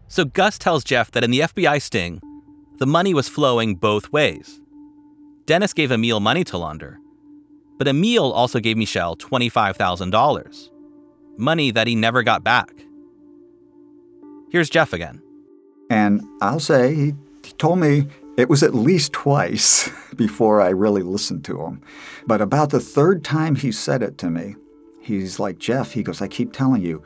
So 0.09 0.25
Gus 0.25 0.59
tells 0.59 0.83
Jeff 0.83 1.13
that 1.13 1.23
in 1.23 1.31
the 1.31 1.41
FBI 1.41 1.81
sting, 1.81 2.21
the 2.79 2.87
money 2.87 3.15
was 3.15 3.29
flowing 3.29 3.77
both 3.77 4.13
ways. 4.13 4.61
Dennis 5.47 5.73
gave 5.73 5.93
Emil 5.93 6.19
money 6.19 6.43
to 6.45 6.59
launder, 6.59 6.99
but 7.79 7.87
Emil 7.87 8.33
also 8.33 8.59
gave 8.59 8.77
Michelle 8.77 9.17
$25,000, 9.17 10.71
money 11.37 11.71
that 11.71 11.87
he 11.87 11.95
never 11.95 12.23
got 12.23 12.43
back. 12.43 12.73
Here's 14.51 14.69
Jeff 14.69 14.93
again. 14.93 15.23
And 15.91 16.23
I'll 16.43 16.61
say, 16.61 16.95
he, 16.95 17.15
he 17.45 17.53
told 17.53 17.79
me 17.79 18.07
it 18.37 18.49
was 18.49 18.63
at 18.63 18.75
least 18.75 19.13
twice 19.13 19.91
before 20.21 20.61
I 20.61 20.69
really 20.69 21.03
listened 21.03 21.47
to 21.47 21.63
him. 21.65 21.81
But 22.27 22.43
about 22.43 22.69
the 22.69 22.79
third 22.79 23.25
time 23.25 23.57
he 23.57 23.73
said 23.73 24.03
it 24.03 24.19
to 24.19 24.29
me, 24.29 24.55
he's 25.01 25.41
like, 25.41 25.59
Jeff, 25.59 25.93
he 25.93 26.03
goes, 26.03 26.21
I 26.21 26.29
keep 26.29 26.53
telling 26.53 26.83
you, 26.83 27.03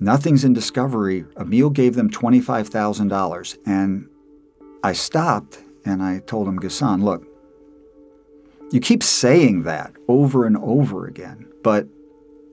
nothing's 0.00 0.42
in 0.42 0.54
discovery. 0.54 1.24
Emil 1.38 1.70
gave 1.70 1.94
them 1.94 2.10
$25,000. 2.10 3.58
And 3.64 4.08
I 4.82 4.92
stopped 4.92 5.60
And 5.84 6.02
I 6.02 6.18
told 6.26 6.48
him, 6.48 6.58
Gassan, 6.58 7.04
look, 7.04 7.24
you 8.72 8.80
keep 8.80 9.04
saying 9.04 9.62
that 9.62 9.92
over 10.08 10.44
and 10.44 10.56
over 10.56 11.06
again, 11.06 11.46
but 11.62 11.86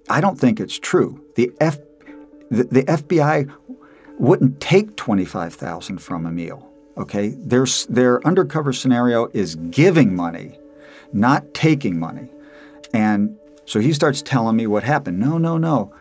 I 0.07 0.21
don't 0.21 0.39
think 0.39 0.59
it's 0.59 0.77
true. 0.77 1.19
The 1.35 1.51
F, 1.59 1.79
the, 2.51 2.63
the 2.65 2.83
FBI 2.83 3.51
wouldn't 4.19 4.61
take 4.61 4.95
twenty-five 4.95 5.53
thousand 5.53 5.97
from 5.97 6.25
Emil. 6.25 6.71
Okay, 6.97 7.29
their 7.37 7.65
their 7.89 8.25
undercover 8.25 8.71
scenario 8.71 9.27
is 9.33 9.55
giving 9.55 10.15
money, 10.15 10.57
not 11.11 11.53
taking 11.53 11.99
money, 11.99 12.29
and 12.93 13.37
so 13.65 13.79
he 13.79 13.91
starts 13.91 14.21
telling 14.21 14.55
me 14.55 14.67
what 14.67 14.83
happened. 14.83 15.19
No, 15.19 15.37
no, 15.37 15.57
no. 15.57 15.93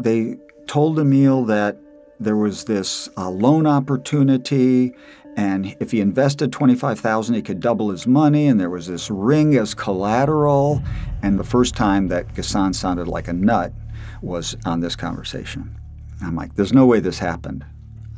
They 0.00 0.36
told 0.66 0.98
Emil 0.98 1.44
that 1.46 1.78
there 2.18 2.36
was 2.36 2.64
this 2.64 3.08
uh, 3.16 3.30
loan 3.30 3.66
opportunity 3.66 4.94
and 5.36 5.74
if 5.80 5.90
he 5.90 6.00
invested 6.00 6.52
25,000 6.52 7.34
he 7.34 7.42
could 7.42 7.60
double 7.60 7.90
his 7.90 8.06
money 8.06 8.46
and 8.46 8.60
there 8.60 8.70
was 8.70 8.86
this 8.86 9.10
ring 9.10 9.56
as 9.56 9.74
collateral 9.74 10.82
and 11.22 11.38
the 11.38 11.44
first 11.44 11.74
time 11.74 12.08
that 12.08 12.28
Gassan 12.34 12.74
sounded 12.74 13.08
like 13.08 13.28
a 13.28 13.32
nut 13.32 13.72
was 14.20 14.56
on 14.64 14.80
this 14.80 14.94
conversation. 14.94 15.74
I'm 16.22 16.36
like 16.36 16.54
there's 16.54 16.72
no 16.72 16.86
way 16.86 17.00
this 17.00 17.18
happened. 17.18 17.64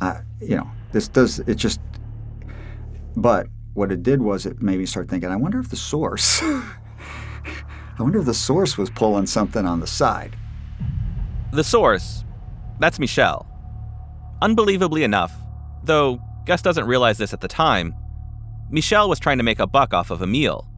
I, 0.00 0.20
you 0.40 0.56
know, 0.56 0.70
this 0.94 1.08
does 1.08 1.40
it 1.40 1.56
just 1.56 1.80
but 3.16 3.46
what 3.74 3.92
it 3.92 4.02
did 4.02 4.22
was 4.22 4.46
it 4.46 4.62
made 4.62 4.78
me 4.78 4.86
start 4.86 5.08
thinking 5.10 5.28
I 5.28 5.36
wonder 5.36 5.58
if 5.58 5.68
the 5.68 5.76
source 5.76 6.42
I 7.96 8.02
wonder 8.02 8.18
if 8.18 8.26
the 8.26 8.34
source 8.34 8.76
was 8.76 8.90
pulling 8.90 9.26
something 9.26 9.64
on 9.64 9.78
the 9.78 9.86
side. 9.86 10.36
The 11.52 11.62
source, 11.62 12.24
that's 12.80 12.98
Michel. 12.98 13.46
Unbelievably 14.42 15.04
enough, 15.04 15.32
though 15.84 16.20
Gus 16.44 16.60
doesn't 16.60 16.86
realize 16.86 17.18
this 17.18 17.32
at 17.32 17.40
the 17.40 17.46
time, 17.46 17.94
Michel 18.68 19.08
was 19.08 19.20
trying 19.20 19.38
to 19.38 19.44
make 19.44 19.60
a 19.60 19.66
buck 19.66 19.94
off 19.94 20.10
of 20.10 20.22
Emil. 20.22 20.68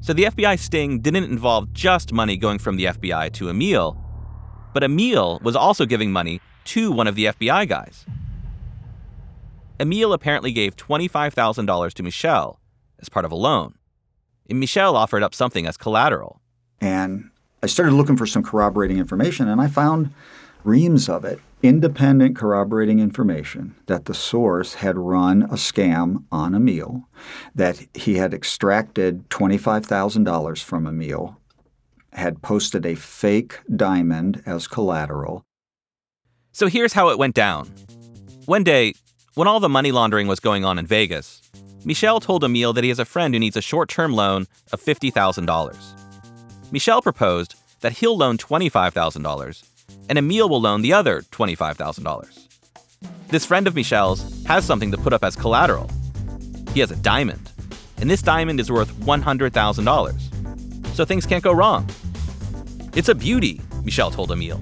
So 0.00 0.14
the 0.14 0.24
FBI 0.24 0.58
sting 0.58 1.00
didn't 1.00 1.24
involve 1.24 1.70
just 1.74 2.14
money 2.14 2.38
going 2.38 2.58
from 2.58 2.76
the 2.76 2.86
FBI 2.86 3.30
to 3.34 3.50
Emil, 3.50 4.02
but 4.72 4.82
Emil 4.82 5.38
was 5.42 5.54
also 5.54 5.84
giving 5.84 6.10
money 6.10 6.40
to 6.64 6.90
one 6.90 7.06
of 7.06 7.14
the 7.14 7.26
FBI 7.26 7.68
guys. 7.68 8.06
Emil 9.80 10.12
apparently 10.12 10.52
gave 10.52 10.76
$25,000 10.76 11.94
to 11.94 12.02
Michel 12.02 12.60
as 12.98 13.08
part 13.08 13.24
of 13.24 13.32
a 13.32 13.36
loan. 13.36 13.74
And 14.48 14.60
Michel 14.60 14.94
offered 14.94 15.22
up 15.22 15.34
something 15.34 15.66
as 15.66 15.78
collateral. 15.78 16.42
And 16.80 17.30
I 17.62 17.66
started 17.66 17.92
looking 17.92 18.16
for 18.16 18.26
some 18.26 18.42
corroborating 18.42 18.98
information, 18.98 19.48
and 19.48 19.60
I 19.60 19.68
found 19.68 20.12
reams 20.64 21.08
of 21.08 21.24
it 21.24 21.40
independent 21.62 22.36
corroborating 22.36 23.00
information 23.00 23.74
that 23.86 24.06
the 24.06 24.14
source 24.14 24.74
had 24.74 24.96
run 24.96 25.42
a 25.42 25.54
scam 25.54 26.24
on 26.32 26.54
Emil, 26.54 27.06
that 27.54 27.86
he 27.94 28.14
had 28.16 28.32
extracted 28.32 29.28
$25,000 29.28 30.62
from 30.62 30.86
Emil, 30.86 31.36
had 32.12 32.42
posted 32.42 32.84
a 32.86 32.94
fake 32.94 33.60
diamond 33.74 34.42
as 34.46 34.66
collateral. 34.66 35.44
So 36.52 36.66
here's 36.66 36.94
how 36.94 37.10
it 37.10 37.18
went 37.18 37.34
down. 37.34 37.68
One 38.46 38.64
day, 38.64 38.94
when 39.34 39.46
all 39.46 39.60
the 39.60 39.68
money 39.68 39.92
laundering 39.92 40.26
was 40.26 40.40
going 40.40 40.64
on 40.64 40.78
in 40.78 40.86
Vegas, 40.86 41.42
Michel 41.84 42.18
told 42.18 42.42
Emil 42.42 42.72
that 42.72 42.82
he 42.82 42.90
has 42.90 42.98
a 42.98 43.04
friend 43.04 43.32
who 43.32 43.38
needs 43.38 43.56
a 43.56 43.62
short 43.62 43.88
term 43.88 44.12
loan 44.12 44.48
of 44.72 44.82
$50,000. 44.82 46.72
Michel 46.72 47.00
proposed 47.00 47.54
that 47.80 47.92
he'll 47.92 48.16
loan 48.16 48.38
$25,000 48.38 49.64
and 50.08 50.18
Emil 50.18 50.48
will 50.48 50.60
loan 50.60 50.82
the 50.82 50.92
other 50.92 51.22
$25,000. 51.22 52.48
This 53.28 53.46
friend 53.46 53.68
of 53.68 53.76
Michel's 53.76 54.44
has 54.46 54.64
something 54.64 54.90
to 54.90 54.98
put 54.98 55.12
up 55.12 55.22
as 55.22 55.36
collateral. 55.36 55.88
He 56.74 56.80
has 56.80 56.90
a 56.90 56.96
diamond, 56.96 57.52
and 57.98 58.10
this 58.10 58.22
diamond 58.22 58.58
is 58.58 58.68
worth 58.70 58.92
$100,000. 58.94 60.94
So 60.96 61.04
things 61.04 61.26
can't 61.26 61.44
go 61.44 61.52
wrong. 61.52 61.88
It's 62.96 63.08
a 63.08 63.14
beauty, 63.14 63.60
Michel 63.84 64.10
told 64.10 64.32
Emil. 64.32 64.60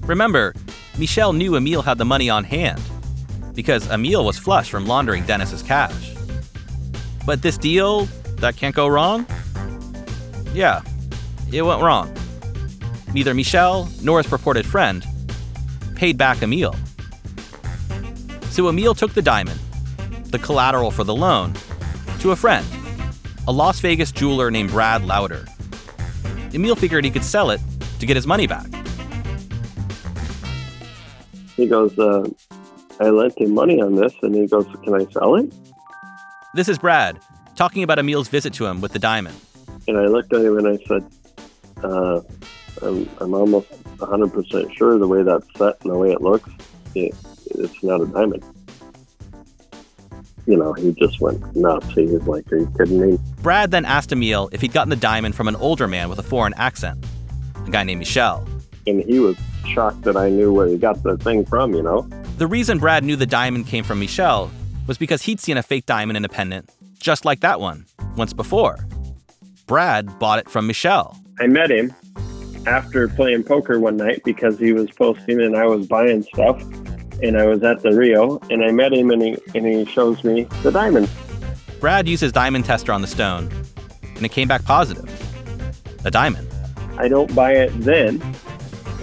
Remember, 0.00 0.54
Michel 0.96 1.34
knew 1.34 1.56
Emil 1.56 1.82
had 1.82 1.98
the 1.98 2.06
money 2.06 2.30
on 2.30 2.44
hand 2.44 2.80
because 3.54 3.90
Emil 3.90 4.24
was 4.24 4.38
flush 4.38 4.70
from 4.70 4.86
laundering 4.86 5.24
Dennis's 5.24 5.62
cash. 5.62 6.14
But 7.26 7.42
this 7.42 7.56
deal, 7.56 8.06
that 8.36 8.56
can't 8.56 8.74
go 8.74 8.88
wrong? 8.88 9.26
Yeah, 10.52 10.82
it 11.52 11.62
went 11.62 11.82
wrong 11.82 12.12
neither 13.14 13.34
Michel 13.34 13.88
nor 14.02 14.18
his 14.18 14.26
purported 14.26 14.66
friend 14.66 15.06
paid 15.94 16.16
back 16.16 16.42
Emil. 16.42 16.74
So 18.50 18.68
Emil 18.68 18.94
took 18.94 19.14
the 19.14 19.22
diamond, 19.22 19.60
the 20.26 20.38
collateral 20.38 20.90
for 20.90 21.04
the 21.04 21.14
loan, 21.14 21.54
to 22.20 22.32
a 22.32 22.36
friend, 22.36 22.66
a 23.46 23.52
Las 23.52 23.80
Vegas 23.80 24.12
jeweler 24.12 24.50
named 24.50 24.70
Brad 24.70 25.04
Lauder. 25.04 25.46
Emil 26.52 26.76
figured 26.76 27.04
he 27.04 27.10
could 27.10 27.24
sell 27.24 27.50
it 27.50 27.60
to 27.98 28.06
get 28.06 28.16
his 28.16 28.26
money 28.26 28.46
back. 28.46 28.66
He 31.56 31.66
goes, 31.66 31.96
uh, 31.98 32.28
I 33.02 33.10
lent 33.10 33.36
him 33.36 33.52
money 33.52 33.80
on 33.82 33.96
this, 33.96 34.14
and 34.22 34.34
he 34.34 34.46
goes, 34.46 34.66
Can 34.84 34.94
I 34.94 35.04
sell 35.10 35.34
it? 35.34 35.52
This 36.54 36.68
is 36.68 36.78
Brad 36.78 37.18
talking 37.56 37.82
about 37.82 37.98
Emil's 37.98 38.28
visit 38.28 38.54
to 38.54 38.66
him 38.66 38.80
with 38.80 38.92
the 38.92 38.98
diamond. 38.98 39.36
And 39.88 39.98
I 39.98 40.06
looked 40.06 40.32
at 40.32 40.42
him 40.42 40.58
and 40.58 40.68
I 40.68 40.78
said, 40.86 41.04
uh, 41.82 42.20
I'm, 42.82 43.08
I'm 43.20 43.34
almost 43.34 43.68
100% 43.98 44.76
sure 44.76 44.98
the 44.98 45.08
way 45.08 45.22
that's 45.22 45.46
set 45.56 45.80
and 45.82 45.92
the 45.92 45.98
way 45.98 46.12
it 46.12 46.20
looks, 46.20 46.48
it, 46.94 47.14
it's 47.46 47.82
not 47.82 48.00
a 48.00 48.06
diamond. 48.06 48.44
You 50.46 50.56
know, 50.56 50.72
he 50.72 50.92
just 50.92 51.20
went 51.20 51.54
nuts. 51.56 51.86
He 51.92 52.06
was 52.06 52.26
like, 52.26 52.50
Are 52.52 52.58
you 52.58 52.72
kidding 52.78 53.00
me? 53.00 53.18
Brad 53.42 53.70
then 53.70 53.84
asked 53.84 54.12
Emil 54.12 54.48
if 54.52 54.60
he'd 54.60 54.72
gotten 54.72 54.90
the 54.90 54.96
diamond 54.96 55.34
from 55.34 55.48
an 55.48 55.56
older 55.56 55.88
man 55.88 56.08
with 56.08 56.18
a 56.18 56.22
foreign 56.22 56.54
accent, 56.54 57.04
a 57.66 57.70
guy 57.70 57.82
named 57.82 58.00
Michel. 58.00 58.46
And 58.86 59.02
he 59.04 59.18
was 59.18 59.36
shocked 59.66 60.02
that 60.02 60.16
I 60.16 60.28
knew 60.28 60.52
where 60.52 60.66
he 60.66 60.76
got 60.76 61.02
the 61.02 61.16
thing 61.16 61.44
from, 61.44 61.74
you 61.74 61.82
know? 61.82 62.02
The 62.38 62.46
reason 62.46 62.78
Brad 62.78 63.04
knew 63.04 63.16
the 63.16 63.26
diamond 63.26 63.66
came 63.66 63.84
from 63.84 64.00
Michel 64.00 64.50
was 64.86 64.98
because 64.98 65.22
he'd 65.22 65.40
seen 65.40 65.56
a 65.56 65.62
fake 65.62 65.86
diamond 65.86 66.16
in 66.16 66.24
a 66.24 66.28
pendant, 66.28 66.70
just 66.98 67.24
like 67.24 67.40
that 67.40 67.60
one, 67.60 67.86
once 68.16 68.32
before. 68.32 68.86
Brad 69.66 70.18
bought 70.18 70.38
it 70.38 70.50
from 70.50 70.66
Michel. 70.66 71.16
I 71.40 71.46
met 71.46 71.70
him 71.70 71.94
after 72.66 73.08
playing 73.08 73.44
poker 73.44 73.80
one 73.80 73.96
night 73.96 74.22
because 74.24 74.58
he 74.58 74.72
was 74.72 74.90
posting 74.90 75.40
and 75.40 75.56
I 75.56 75.66
was 75.66 75.86
buying 75.86 76.22
stuff. 76.22 76.62
And 77.22 77.38
I 77.38 77.46
was 77.46 77.62
at 77.62 77.82
the 77.82 77.92
Rio 77.92 78.40
and 78.50 78.64
I 78.64 78.72
met 78.72 78.92
him 78.92 79.10
and 79.10 79.22
he, 79.22 79.36
and 79.54 79.66
he 79.66 79.84
shows 79.84 80.24
me 80.24 80.44
the 80.62 80.72
diamond. 80.72 81.08
Brad 81.78 82.08
used 82.08 82.20
his 82.20 82.32
diamond 82.32 82.64
tester 82.64 82.92
on 82.92 83.00
the 83.00 83.06
stone 83.06 83.50
and 84.16 84.24
it 84.24 84.32
came 84.32 84.48
back 84.48 84.64
positive 84.64 85.08
a 86.04 86.10
diamond. 86.10 86.48
I 86.98 87.08
don't 87.08 87.34
buy 87.34 87.52
it 87.52 87.70
then. 87.80 88.20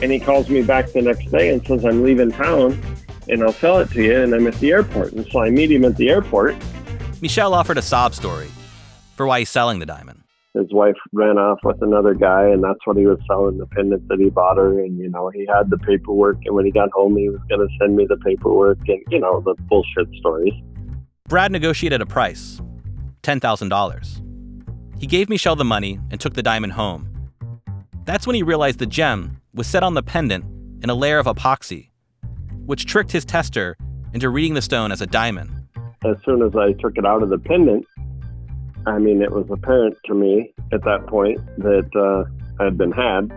And 0.02 0.12
he 0.12 0.20
calls 0.20 0.50
me 0.50 0.62
back 0.62 0.92
the 0.92 1.02
next 1.02 1.32
day 1.32 1.50
and 1.50 1.66
says, 1.66 1.86
I'm 1.86 2.04
leaving 2.04 2.32
town 2.32 2.82
and 3.28 3.44
I'll 3.44 3.54
sell 3.54 3.80
it 3.80 3.90
to 3.92 4.04
you. 4.04 4.22
And 4.22 4.34
I'm 4.34 4.48
at 4.48 4.56
the 4.56 4.72
airport. 4.72 5.14
And 5.14 5.26
so 5.32 5.40
I 5.42 5.50
meet 5.50 5.72
him 5.72 5.86
at 5.86 5.98
the 5.98 6.10
airport. 6.10 6.56
Michel 7.22 7.54
offered 7.54 7.78
a 7.78 7.82
sob 7.82 8.14
story 8.14 8.48
for 9.16 9.28
why 9.28 9.40
he's 9.40 9.50
selling 9.50 9.80
the 9.80 9.86
diamond 9.86 10.24
his 10.54 10.68
wife 10.72 10.96
ran 11.14 11.38
off 11.38 11.60
with 11.64 11.82
another 11.82 12.14
guy 12.14 12.48
and 12.48 12.64
that's 12.64 12.80
what 12.86 12.98
he 12.98 13.06
was 13.06 13.20
selling 13.28 13.58
the 13.58 13.68
pendant 13.68 14.08
that 14.08 14.20
he 14.20 14.30
bought 14.30 14.58
her 14.58 14.80
and 14.80 14.98
you 14.98 15.10
know 15.10 15.30
he 15.30 15.46
had 15.48 15.70
the 15.70 15.78
paperwork 15.78 16.38
and 16.46 16.56
when 16.56 16.66
he 16.66 16.72
got 16.72 16.90
home 16.92 17.16
he 17.16 17.30
was 17.30 17.40
going 17.50 17.60
to 17.60 17.68
send 17.80 17.96
me 17.96 18.06
the 18.08 18.18
paperwork 18.18 18.80
and 18.88 19.04
you 19.10 19.20
know 19.20 19.42
the 19.42 19.56
bullshit 19.64 20.08
stories 20.20 20.54
brad 21.28 21.52
negotiated 21.52 22.02
a 22.02 22.06
price 22.06 22.62
$10000 23.24 25.00
he 25.00 25.06
gave 25.06 25.30
michel 25.30 25.56
the 25.56 25.66
money 25.66 26.00
and 26.10 26.20
took 26.20 26.34
the 26.34 26.44
diamond 26.44 26.74
home 26.74 27.08
that's 28.10 28.26
when 28.26 28.36
he 28.36 28.44
realized 28.44 28.80
the 28.80 28.86
gem 28.86 29.40
was 29.54 29.68
set 29.68 29.84
on 29.84 29.94
the 29.94 30.04
pendant 30.04 30.44
in 30.84 30.90
a 30.90 30.96
layer 30.96 31.20
of 31.20 31.26
epoxy 31.26 31.90
which 32.66 32.86
tricked 32.86 33.12
his 33.12 33.26
tester 33.26 33.76
into 34.14 34.30
reading 34.30 34.54
the 34.54 34.62
stone 34.62 34.92
as 34.92 35.02
a 35.02 35.08
diamond 35.08 35.52
as 36.06 36.16
soon 36.26 36.42
as 36.42 36.56
i 36.56 36.74
took 36.74 36.98
it 36.98 37.06
out 37.06 37.22
of 37.22 37.30
the 37.30 37.38
pendant 37.38 37.86
I 38.86 38.98
mean, 38.98 39.22
it 39.22 39.32
was 39.32 39.46
apparent 39.50 39.98
to 40.06 40.14
me 40.14 40.54
at 40.72 40.84
that 40.84 41.06
point 41.08 41.40
that 41.58 41.90
uh, 41.96 42.24
I 42.60 42.66
had 42.66 42.78
been 42.78 42.92
had. 42.92 43.32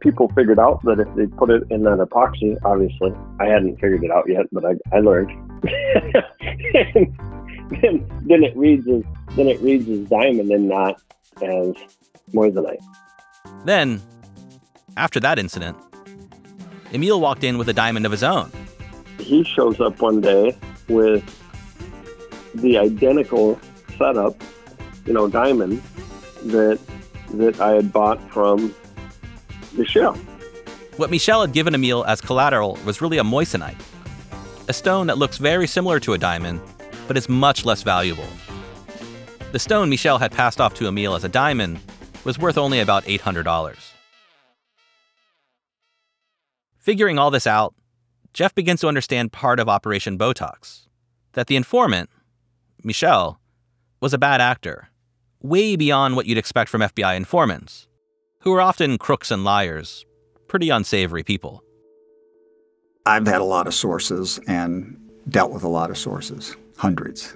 People 0.00 0.28
figured 0.30 0.58
out 0.58 0.82
that 0.84 0.98
if 0.98 1.08
they 1.14 1.26
put 1.26 1.50
it 1.50 1.62
in 1.70 1.84
that 1.84 1.98
epoxy, 1.98 2.56
obviously, 2.64 3.12
I 3.38 3.46
hadn't 3.46 3.76
figured 3.76 4.02
it 4.02 4.10
out 4.10 4.24
yet, 4.28 4.46
but 4.50 4.64
I, 4.64 4.74
I 4.92 5.00
learned. 5.00 5.30
then, 7.80 8.08
then 8.26 8.42
it 8.42 8.56
reads 8.56 8.88
as 8.88 9.02
then 9.36 9.48
it 9.48 9.60
reads 9.60 9.88
as 9.88 10.00
diamond 10.08 10.50
and 10.50 10.68
not 10.68 11.00
as 11.42 11.74
moissanite. 12.34 12.82
Then, 13.64 14.02
after 14.96 15.20
that 15.20 15.38
incident, 15.38 15.76
Emil 16.92 17.20
walked 17.20 17.44
in 17.44 17.58
with 17.58 17.68
a 17.68 17.72
diamond 17.72 18.06
of 18.06 18.12
his 18.12 18.22
own. 18.22 18.50
He 19.18 19.44
shows 19.44 19.80
up 19.80 20.00
one 20.00 20.20
day 20.20 20.56
with 20.88 21.24
the 22.54 22.76
identical 22.76 23.58
setup 23.96 24.36
you 25.06 25.12
know, 25.12 25.28
diamond 25.28 25.82
that 26.44 26.78
that 27.34 27.60
I 27.60 27.70
had 27.70 27.92
bought 27.92 28.20
from 28.30 28.74
Michel. 29.72 30.14
What 30.96 31.10
Michel 31.10 31.40
had 31.40 31.52
given 31.52 31.74
Emil 31.74 32.04
as 32.04 32.20
collateral 32.20 32.78
was 32.84 33.00
really 33.00 33.18
a 33.18 33.22
moissanite, 33.22 33.80
a 34.68 34.72
stone 34.72 35.06
that 35.06 35.16
looks 35.16 35.38
very 35.38 35.66
similar 35.66 35.98
to 36.00 36.12
a 36.12 36.18
diamond, 36.18 36.60
but 37.08 37.16
is 37.16 37.28
much 37.28 37.64
less 37.64 37.82
valuable. 37.82 38.26
The 39.52 39.58
stone 39.58 39.88
Michel 39.88 40.18
had 40.18 40.30
passed 40.32 40.60
off 40.60 40.74
to 40.74 40.86
Emil 40.86 41.14
as 41.14 41.24
a 41.24 41.28
diamond 41.28 41.80
was 42.24 42.38
worth 42.38 42.58
only 42.58 42.80
about 42.80 43.04
$800. 43.04 43.92
Figuring 46.78 47.18
all 47.18 47.30
this 47.30 47.46
out, 47.46 47.74
Jeff 48.32 48.54
begins 48.54 48.80
to 48.80 48.88
understand 48.88 49.32
part 49.32 49.60
of 49.60 49.68
Operation 49.68 50.18
Botox 50.18 50.86
that 51.34 51.46
the 51.46 51.56
informant, 51.56 52.10
Michel, 52.82 53.40
was 54.00 54.12
a 54.12 54.18
bad 54.18 54.40
actor, 54.40 54.88
way 55.40 55.76
beyond 55.76 56.16
what 56.16 56.26
you'd 56.26 56.38
expect 56.38 56.70
from 56.70 56.80
FBI 56.80 57.16
informants, 57.16 57.86
who 58.40 58.52
are 58.52 58.60
often 58.60 58.98
crooks 58.98 59.30
and 59.30 59.44
liars, 59.44 60.04
pretty 60.48 60.70
unsavory 60.70 61.22
people. 61.22 61.62
I've 63.06 63.26
had 63.26 63.40
a 63.40 63.44
lot 63.44 63.66
of 63.66 63.74
sources 63.74 64.38
and 64.46 64.98
dealt 65.28 65.52
with 65.52 65.62
a 65.62 65.68
lot 65.68 65.90
of 65.90 65.98
sources, 65.98 66.56
hundreds. 66.76 67.34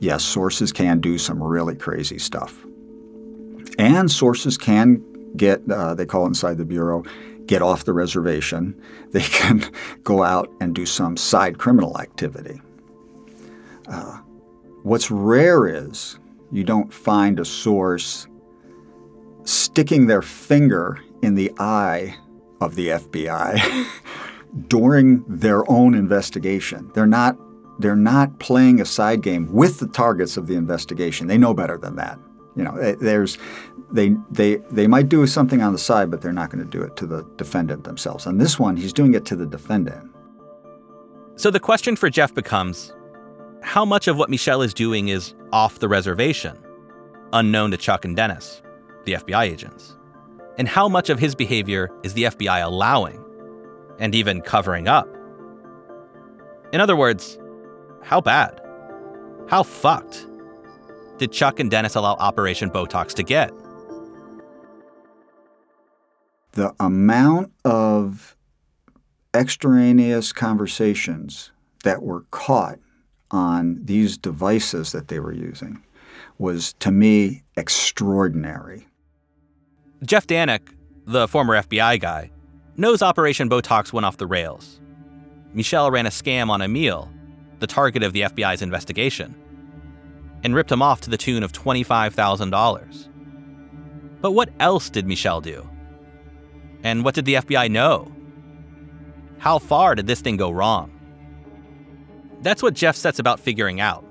Yes, 0.00 0.24
sources 0.24 0.72
can 0.72 1.00
do 1.00 1.16
some 1.16 1.42
really 1.42 1.76
crazy 1.76 2.18
stuff. 2.18 2.66
And 3.78 4.10
sources 4.10 4.58
can 4.58 5.02
get, 5.36 5.62
uh, 5.70 5.94
they 5.94 6.06
call 6.06 6.24
it 6.24 6.28
inside 6.28 6.58
the 6.58 6.64
Bureau, 6.64 7.04
get 7.46 7.62
off 7.62 7.84
the 7.84 7.92
reservation. 7.92 8.80
They 9.12 9.20
can 9.20 9.70
go 10.04 10.22
out 10.22 10.50
and 10.58 10.74
do 10.74 10.86
some 10.86 11.18
side 11.18 11.58
criminal 11.58 12.00
activity. 12.00 12.62
Uh, 13.86 14.20
what's 14.84 15.10
rare 15.10 15.66
is 15.66 16.18
you 16.50 16.64
don't 16.64 16.90
find 16.90 17.38
a 17.38 17.44
source 17.44 18.26
sticking 19.44 20.06
their 20.06 20.22
finger 20.22 20.98
in 21.20 21.34
the 21.34 21.52
eye 21.58 22.16
of 22.62 22.74
the 22.74 22.88
FBI 22.88 23.86
during 24.68 25.24
their 25.28 25.70
own 25.70 25.94
investigation. 25.94 26.90
They're 26.94 27.06
not 27.06 27.36
they're 27.78 27.96
not 27.96 28.38
playing 28.38 28.80
a 28.80 28.84
side 28.84 29.22
game 29.22 29.52
with 29.52 29.78
the 29.78 29.88
targets 29.88 30.36
of 30.36 30.46
the 30.46 30.54
investigation. 30.54 31.26
They 31.26 31.38
know 31.38 31.52
better 31.52 31.76
than 31.76 31.96
that. 31.96 32.18
You 32.56 32.64
know, 32.64 32.76
eh, 32.76 32.96
there's 33.00 33.38
they 33.90 34.16
they 34.30 34.56
they 34.70 34.86
might 34.86 35.08
do 35.08 35.26
something 35.26 35.62
on 35.62 35.72
the 35.72 35.78
side, 35.78 36.10
but 36.10 36.20
they're 36.20 36.32
not 36.32 36.50
going 36.50 36.64
to 36.64 36.70
do 36.70 36.82
it 36.82 36.96
to 36.96 37.06
the 37.06 37.24
defendant 37.36 37.84
themselves. 37.84 38.26
On 38.26 38.38
this 38.38 38.58
one, 38.58 38.76
he's 38.76 38.92
doing 38.92 39.14
it 39.14 39.24
to 39.26 39.36
the 39.36 39.46
defendant. 39.46 40.10
So 41.36 41.50
the 41.50 41.60
question 41.60 41.96
for 41.96 42.10
Jeff 42.10 42.34
becomes 42.34 42.92
how 43.62 43.84
much 43.84 44.08
of 44.08 44.16
what 44.16 44.28
Michel 44.28 44.60
is 44.62 44.74
doing 44.74 45.08
is 45.08 45.34
off 45.52 45.78
the 45.78 45.88
reservation, 45.88 46.58
unknown 47.32 47.70
to 47.70 47.76
Chuck 47.76 48.04
and 48.04 48.14
Dennis, 48.14 48.62
the 49.04 49.14
FBI 49.14 49.44
agents? 49.44 49.96
And 50.58 50.68
how 50.68 50.88
much 50.88 51.08
of 51.08 51.18
his 51.18 51.34
behavior 51.34 51.90
is 52.02 52.12
the 52.14 52.24
FBI 52.24 52.62
allowing 52.62 53.24
and 53.98 54.14
even 54.14 54.42
covering 54.42 54.88
up? 54.88 55.08
In 56.72 56.80
other 56.80 56.96
words, 56.96 57.38
how 58.02 58.20
bad? 58.20 58.60
How 59.48 59.62
fucked 59.62 60.26
did 61.22 61.30
Chuck 61.30 61.60
and 61.60 61.70
Dennis 61.70 61.94
allow 61.94 62.14
Operation 62.14 62.68
Botox 62.68 63.14
to 63.14 63.22
get? 63.22 63.52
The 66.52 66.74
amount 66.80 67.52
of 67.64 68.36
extraneous 69.32 70.32
conversations 70.32 71.52
that 71.84 72.02
were 72.02 72.22
caught 72.32 72.80
on 73.30 73.78
these 73.84 74.18
devices 74.18 74.90
that 74.90 75.06
they 75.06 75.20
were 75.20 75.32
using 75.32 75.80
was, 76.38 76.72
to 76.80 76.90
me, 76.90 77.44
extraordinary. 77.56 78.88
Jeff 80.04 80.26
Danik, 80.26 80.74
the 81.06 81.28
former 81.28 81.62
FBI 81.62 82.00
guy, 82.00 82.32
knows 82.76 83.00
Operation 83.00 83.48
Botox 83.48 83.92
went 83.92 84.04
off 84.04 84.16
the 84.16 84.26
rails. 84.26 84.80
Michel 85.54 85.88
ran 85.88 86.06
a 86.06 86.10
scam 86.10 86.50
on 86.50 86.60
Emil, 86.60 87.08
the 87.60 87.66
target 87.68 88.02
of 88.02 88.12
the 88.12 88.22
FBI's 88.22 88.60
investigation, 88.60 89.36
and 90.42 90.54
ripped 90.54 90.72
him 90.72 90.82
off 90.82 91.00
to 91.02 91.10
the 91.10 91.16
tune 91.16 91.42
of 91.42 91.52
$25,000. 91.52 93.08
But 94.20 94.32
what 94.32 94.50
else 94.60 94.90
did 94.90 95.06
Michel 95.06 95.40
do? 95.40 95.68
And 96.82 97.04
what 97.04 97.14
did 97.14 97.24
the 97.24 97.34
FBI 97.34 97.70
know? 97.70 98.10
How 99.38 99.58
far 99.58 99.94
did 99.94 100.06
this 100.06 100.20
thing 100.20 100.36
go 100.36 100.50
wrong? 100.50 100.90
That's 102.40 102.62
what 102.62 102.74
Jeff 102.74 102.96
sets 102.96 103.18
about 103.18 103.40
figuring 103.40 103.80
out. 103.80 104.04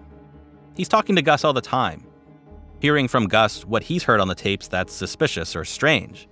He's 0.75 0.87
talking 0.87 1.15
to 1.17 1.21
Gus 1.21 1.43
all 1.43 1.53
the 1.53 1.61
time, 1.61 2.05
hearing 2.79 3.07
from 3.07 3.27
Gus 3.27 3.65
what 3.65 3.83
he's 3.83 4.03
heard 4.03 4.19
on 4.19 4.27
the 4.27 4.35
tapes 4.35 4.67
that's 4.67 4.93
suspicious 4.93 5.55
or 5.55 5.65
strange. 5.65 6.27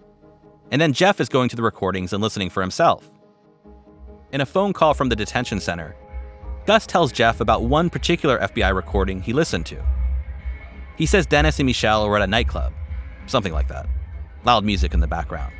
And 0.71 0.81
then 0.81 0.93
Jeff 0.93 1.19
is 1.19 1.29
going 1.29 1.49
to 1.49 1.55
the 1.55 1.63
recordings 1.63 2.13
and 2.13 2.21
listening 2.21 2.49
for 2.49 2.61
himself. 2.61 3.11
In 4.31 4.41
a 4.41 4.45
phone 4.45 4.73
call 4.73 4.93
from 4.93 5.09
the 5.09 5.15
detention 5.15 5.59
center, 5.59 5.95
Gus 6.65 6.85
tells 6.85 7.11
Jeff 7.11 7.39
about 7.39 7.63
one 7.63 7.89
particular 7.89 8.39
FBI 8.39 8.73
recording 8.73 9.21
he 9.21 9.33
listened 9.33 9.65
to. 9.67 9.83
He 10.97 11.05
says 11.05 11.25
Dennis 11.25 11.59
and 11.59 11.65
Michel 11.65 12.07
were 12.07 12.17
at 12.17 12.21
a 12.21 12.27
nightclub, 12.27 12.73
something 13.25 13.53
like 13.53 13.67
that, 13.69 13.87
loud 14.43 14.63
music 14.63 14.93
in 14.93 14.99
the 14.99 15.07
background. 15.07 15.53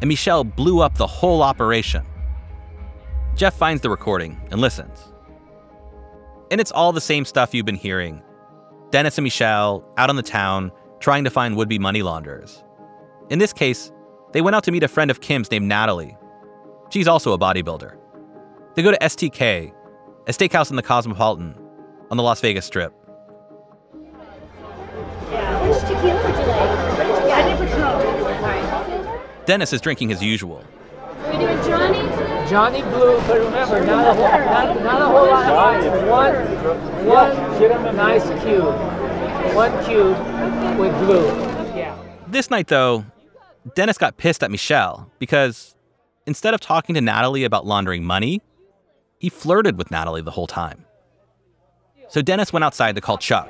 And 0.00 0.08
Michel 0.08 0.44
blew 0.44 0.80
up 0.80 0.96
the 0.96 1.06
whole 1.06 1.42
operation. 1.42 2.04
Jeff 3.34 3.54
finds 3.54 3.82
the 3.82 3.90
recording 3.90 4.40
and 4.50 4.60
listens. 4.60 5.12
And 6.50 6.60
it's 6.60 6.72
all 6.72 6.92
the 6.92 7.00
same 7.00 7.24
stuff 7.24 7.54
you've 7.54 7.66
been 7.66 7.76
hearing 7.76 8.22
Dennis 8.90 9.18
and 9.18 9.24
Michel 9.24 9.84
out 9.96 10.10
on 10.10 10.16
the 10.16 10.22
town 10.22 10.72
trying 10.98 11.24
to 11.24 11.30
find 11.30 11.56
would 11.56 11.68
be 11.68 11.78
money 11.78 12.02
launderers. 12.02 12.64
In 13.30 13.38
this 13.38 13.52
case, 13.52 13.92
they 14.32 14.40
went 14.40 14.56
out 14.56 14.64
to 14.64 14.72
meet 14.72 14.82
a 14.82 14.88
friend 14.88 15.10
of 15.10 15.20
Kim's 15.20 15.50
named 15.50 15.66
Natalie. 15.66 16.16
She's 16.90 17.06
also 17.06 17.32
a 17.32 17.38
bodybuilder. 17.38 17.96
They 18.74 18.82
go 18.82 18.90
to 18.90 18.98
STK, 18.98 19.72
a 20.30 20.32
steakhouse 20.32 20.70
in 20.70 20.76
the 20.76 20.82
Cosmopolitan 20.82 21.54
on 22.08 22.16
the 22.16 22.22
Las 22.22 22.40
Vegas 22.40 22.64
Strip. 22.64 22.92
Which 22.92 23.00
tequila 25.80 26.22
would 26.22 26.38
you 26.38 26.46
like? 26.46 26.70
Yeah, 27.26 27.34
I 27.34 27.42
never 27.48 27.66
Dennis 29.46 29.72
is 29.72 29.80
drinking 29.80 30.10
his 30.10 30.22
usual. 30.22 30.64
Are 31.24 31.32
we 31.32 31.38
doing 31.38 31.56
Johnny? 31.64 31.98
Johnny 32.48 32.82
Blue, 32.82 33.20
but 33.26 33.40
remember, 33.40 33.84
not 33.84 34.06
a 34.06 34.14
whole, 34.14 34.28
not, 34.28 34.80
not 34.84 35.02
a 35.02 35.06
whole 35.06 35.26
lot 35.26 35.50
of 35.50 35.58
ice. 35.58 35.84
One, 36.08 36.36
one 37.06 37.34
nice 37.96 38.28
cube. 38.44 38.76
One 39.56 39.84
cube 39.84 40.16
with 40.78 40.96
blue. 41.00 41.26
Yeah. 41.76 41.96
This 42.28 42.50
night, 42.50 42.68
though, 42.68 43.04
Dennis 43.74 43.98
got 43.98 44.16
pissed 44.16 44.44
at 44.44 44.52
Michel 44.52 45.10
because 45.18 45.74
instead 46.24 46.54
of 46.54 46.60
talking 46.60 46.94
to 46.94 47.00
Natalie 47.00 47.42
about 47.42 47.66
laundering 47.66 48.04
money, 48.04 48.40
he 49.20 49.28
flirted 49.28 49.76
with 49.76 49.90
Natalie 49.90 50.22
the 50.22 50.30
whole 50.30 50.46
time. 50.46 50.86
So 52.08 52.22
Dennis 52.22 52.52
went 52.52 52.64
outside 52.64 52.94
to 52.94 53.02
call 53.02 53.18
Chuck. 53.18 53.48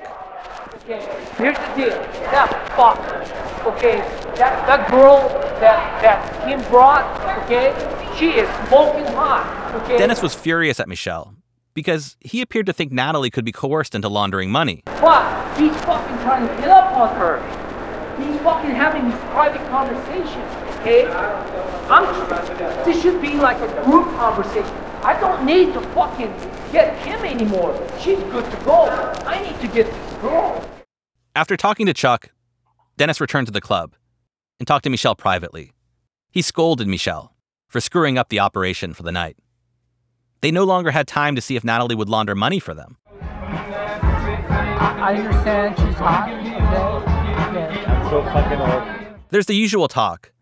Okay, 0.82 1.00
here's 1.38 1.56
the 1.56 1.74
deal. 1.76 1.90
That 2.32 2.50
fuck, 2.76 2.98
okay, 3.74 3.98
that, 4.34 4.66
that 4.66 4.90
girl 4.90 5.28
that, 5.60 6.02
that 6.02 6.44
Kim 6.44 6.60
brought, 6.70 7.04
okay, 7.44 7.72
she 8.18 8.30
is 8.30 8.48
smoking 8.66 9.06
hot, 9.14 9.72
okay? 9.82 9.96
Dennis 9.96 10.20
was 10.20 10.34
furious 10.34 10.80
at 10.80 10.88
Michel 10.88 11.36
because 11.72 12.16
he 12.18 12.40
appeared 12.40 12.66
to 12.66 12.72
think 12.72 12.90
Natalie 12.90 13.30
could 13.30 13.44
be 13.44 13.52
coerced 13.52 13.94
into 13.94 14.08
laundering 14.08 14.50
money. 14.50 14.82
But 14.86 15.56
he's 15.56 15.76
fucking 15.82 16.16
trying 16.18 16.48
to 16.48 16.54
hit 16.56 16.68
up 16.68 16.92
on 16.96 17.14
her. 17.16 17.38
He's 18.18 18.40
fucking 18.40 18.72
having 18.72 19.08
these 19.08 19.20
private 19.30 19.64
conversations, 19.70 20.80
okay? 20.80 21.06
I'm, 21.88 22.84
this 22.84 23.00
should 23.00 23.22
be 23.22 23.34
like 23.34 23.58
a 23.58 23.84
group 23.84 24.06
conversation. 24.16 24.89
I 25.02 25.18
don't 25.18 25.46
need 25.46 25.72
to 25.72 25.80
fucking 25.80 26.32
get 26.72 27.02
Kim 27.02 27.24
anymore. 27.24 27.74
She's 28.00 28.18
good 28.24 28.44
to 28.50 28.56
go. 28.64 28.84
I 29.24 29.42
need 29.42 29.58
to 29.60 29.68
get 29.68 29.86
this 29.86 30.14
girl. 30.20 30.62
After 31.34 31.56
talking 31.56 31.86
to 31.86 31.94
Chuck, 31.94 32.30
Dennis 32.98 33.20
returned 33.20 33.46
to 33.46 33.52
the 33.52 33.62
club 33.62 33.94
and 34.58 34.66
talked 34.66 34.84
to 34.84 34.90
Michel 34.90 35.14
privately. 35.14 35.72
He 36.30 36.42
scolded 36.42 36.86
Michel 36.86 37.34
for 37.66 37.80
screwing 37.80 38.18
up 38.18 38.28
the 38.28 38.40
operation 38.40 38.92
for 38.92 39.02
the 39.02 39.12
night. 39.12 39.38
They 40.42 40.50
no 40.50 40.64
longer 40.64 40.90
had 40.90 41.08
time 41.08 41.34
to 41.34 41.40
see 41.40 41.56
if 41.56 41.64
Natalie 41.64 41.94
would 41.94 42.08
launder 42.08 42.34
money 42.34 42.60
for 42.60 42.74
them. 42.74 42.98
I 43.10 45.14
understand 45.14 45.78
she's 45.78 45.94
hot. 45.96 46.28
Okay? 46.28 47.84
I'm 47.86 48.10
so 48.10 48.22
fucking 48.22 48.60
old. 48.60 48.82
There's 49.30 49.46
the 49.46 49.54
usual 49.54 49.88
talk. 49.88 50.32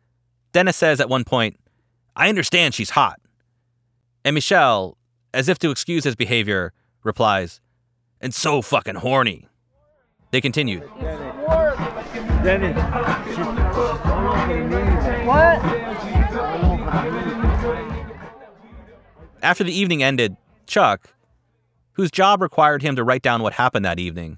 Dennis 0.53 0.77
says 0.77 1.01
at 1.01 1.09
one 1.09 1.25
point, 1.25 1.57
I 2.17 2.29
understand 2.29 2.75
she's 2.75 2.91
hot. 2.91 3.21
And 4.29 4.35
Michel, 4.35 4.99
as 5.33 5.49
if 5.49 5.59
to 5.61 5.71
excuse 5.71 6.05
his 6.05 6.15
behavior, 6.15 6.75
replies, 7.03 7.63
and 8.21 8.35
so 8.35 8.61
fucking 8.61 8.97
horny. 8.97 9.49
They 10.33 10.43
continued. 10.43 10.83
Dennis, 12.45 12.77
What? 15.27 15.59
After 19.43 19.65
the 19.65 19.73
evening 19.73 20.03
ended, 20.03 20.37
Chuck, 20.67 21.15
whose 21.93 22.11
job 22.11 22.43
required 22.43 22.83
him 22.83 22.97
to 22.97 23.05
write 23.05 23.23
down 23.23 23.41
what 23.41 23.55
happened 23.55 23.87
that 23.87 23.99
evening, 23.99 24.37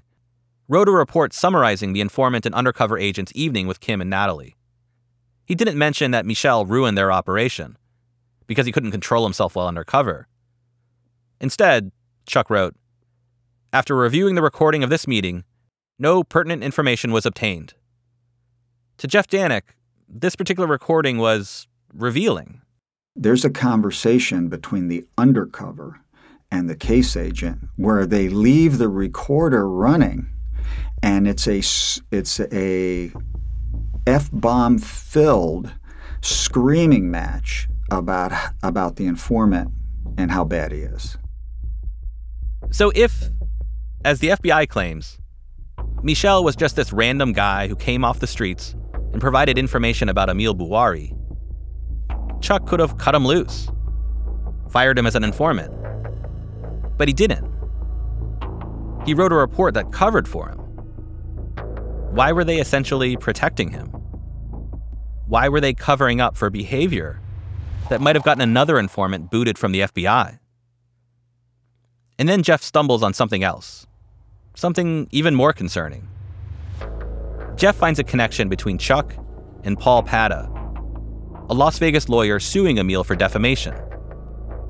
wrote 0.69 0.87
a 0.87 0.93
report 0.93 1.33
summarizing 1.33 1.91
the 1.91 1.99
informant 1.99 2.45
and 2.45 2.55
undercover 2.55 2.97
agent's 2.97 3.33
evening 3.35 3.67
with 3.67 3.81
Kim 3.81 3.99
and 3.99 4.09
Natalie. 4.09 4.55
He 5.43 5.53
didn't 5.53 5.77
mention 5.77 6.11
that 6.11 6.25
Michel 6.25 6.65
ruined 6.65 6.97
their 6.97 7.11
operation 7.11 7.75
because 8.51 8.65
he 8.65 8.73
couldn't 8.73 8.91
control 8.91 9.23
himself 9.23 9.55
while 9.55 9.65
undercover. 9.65 10.27
Instead, 11.39 11.93
Chuck 12.27 12.49
wrote, 12.49 12.75
After 13.71 13.95
reviewing 13.95 14.35
the 14.35 14.41
recording 14.41 14.83
of 14.83 14.89
this 14.89 15.07
meeting, 15.07 15.45
no 15.97 16.21
pertinent 16.21 16.61
information 16.61 17.13
was 17.13 17.25
obtained. 17.25 17.75
To 18.97 19.07
Jeff 19.07 19.27
Danik, 19.27 19.61
this 20.09 20.35
particular 20.35 20.67
recording 20.67 21.17
was 21.17 21.65
revealing. 21.93 22.61
There's 23.15 23.45
a 23.45 23.49
conversation 23.49 24.49
between 24.49 24.89
the 24.89 25.05
undercover 25.17 26.01
and 26.51 26.69
the 26.69 26.75
case 26.75 27.15
agent 27.15 27.69
where 27.77 28.05
they 28.05 28.27
leave 28.27 28.79
the 28.79 28.89
recorder 28.89 29.69
running 29.69 30.27
and 31.01 31.25
it's 31.25 31.47
a 31.47 31.61
it's 32.11 32.39
a 32.51 33.13
f-bomb 34.05 34.77
filled 34.77 35.71
screaming 36.21 37.09
match 37.09 37.67
about 37.91 38.31
about 38.63 38.95
the 38.95 39.05
informant 39.05 39.71
and 40.17 40.31
how 40.31 40.43
bad 40.43 40.71
he 40.71 40.79
is. 40.79 41.17
So 42.71 42.91
if 42.95 43.29
as 44.03 44.19
the 44.19 44.29
FBI 44.29 44.67
claims, 44.69 45.19
Michel 46.01 46.43
was 46.43 46.55
just 46.55 46.75
this 46.75 46.91
random 46.91 47.33
guy 47.33 47.67
who 47.67 47.75
came 47.75 48.03
off 48.03 48.19
the 48.19 48.27
streets 48.27 48.75
and 49.11 49.21
provided 49.21 49.57
information 49.57 50.09
about 50.09 50.29
Emil 50.29 50.55
Bouari, 50.55 51.15
Chuck 52.41 52.65
could 52.65 52.79
have 52.79 52.97
cut 52.97 53.13
him 53.13 53.25
loose, 53.25 53.69
fired 54.71 54.97
him 54.97 55.05
as 55.05 55.15
an 55.15 55.23
informant. 55.23 55.71
But 56.97 57.07
he 57.07 57.13
didn't. 57.13 57.47
He 59.05 59.13
wrote 59.13 59.31
a 59.31 59.35
report 59.35 59.73
that 59.73 59.91
covered 59.91 60.27
for 60.27 60.49
him. 60.49 60.57
Why 62.15 62.31
were 62.31 62.43
they 62.43 62.59
essentially 62.59 63.17
protecting 63.17 63.69
him? 63.69 63.87
Why 65.27 65.49
were 65.49 65.61
they 65.61 65.73
covering 65.73 66.19
up 66.19 66.35
for 66.35 66.49
behavior 66.49 67.20
that 67.91 67.99
might 67.99 68.15
have 68.15 68.23
gotten 68.23 68.41
another 68.41 68.79
informant 68.79 69.29
booted 69.29 69.57
from 69.57 69.73
the 69.73 69.81
FBI? 69.81 70.39
And 72.17 72.29
then 72.29 72.41
Jeff 72.41 72.63
stumbles 72.63 73.03
on 73.03 73.13
something 73.13 73.43
else, 73.43 73.85
something 74.55 75.09
even 75.11 75.35
more 75.35 75.51
concerning. 75.51 76.07
Jeff 77.57 77.75
finds 77.75 77.99
a 77.99 78.03
connection 78.05 78.47
between 78.47 78.77
Chuck 78.77 79.13
and 79.65 79.77
Paul 79.77 80.03
Padda, 80.03 80.47
a 81.49 81.53
Las 81.53 81.79
Vegas 81.79 82.07
lawyer 82.07 82.39
suing 82.39 82.77
Emil 82.77 83.03
for 83.03 83.13
defamation. 83.13 83.75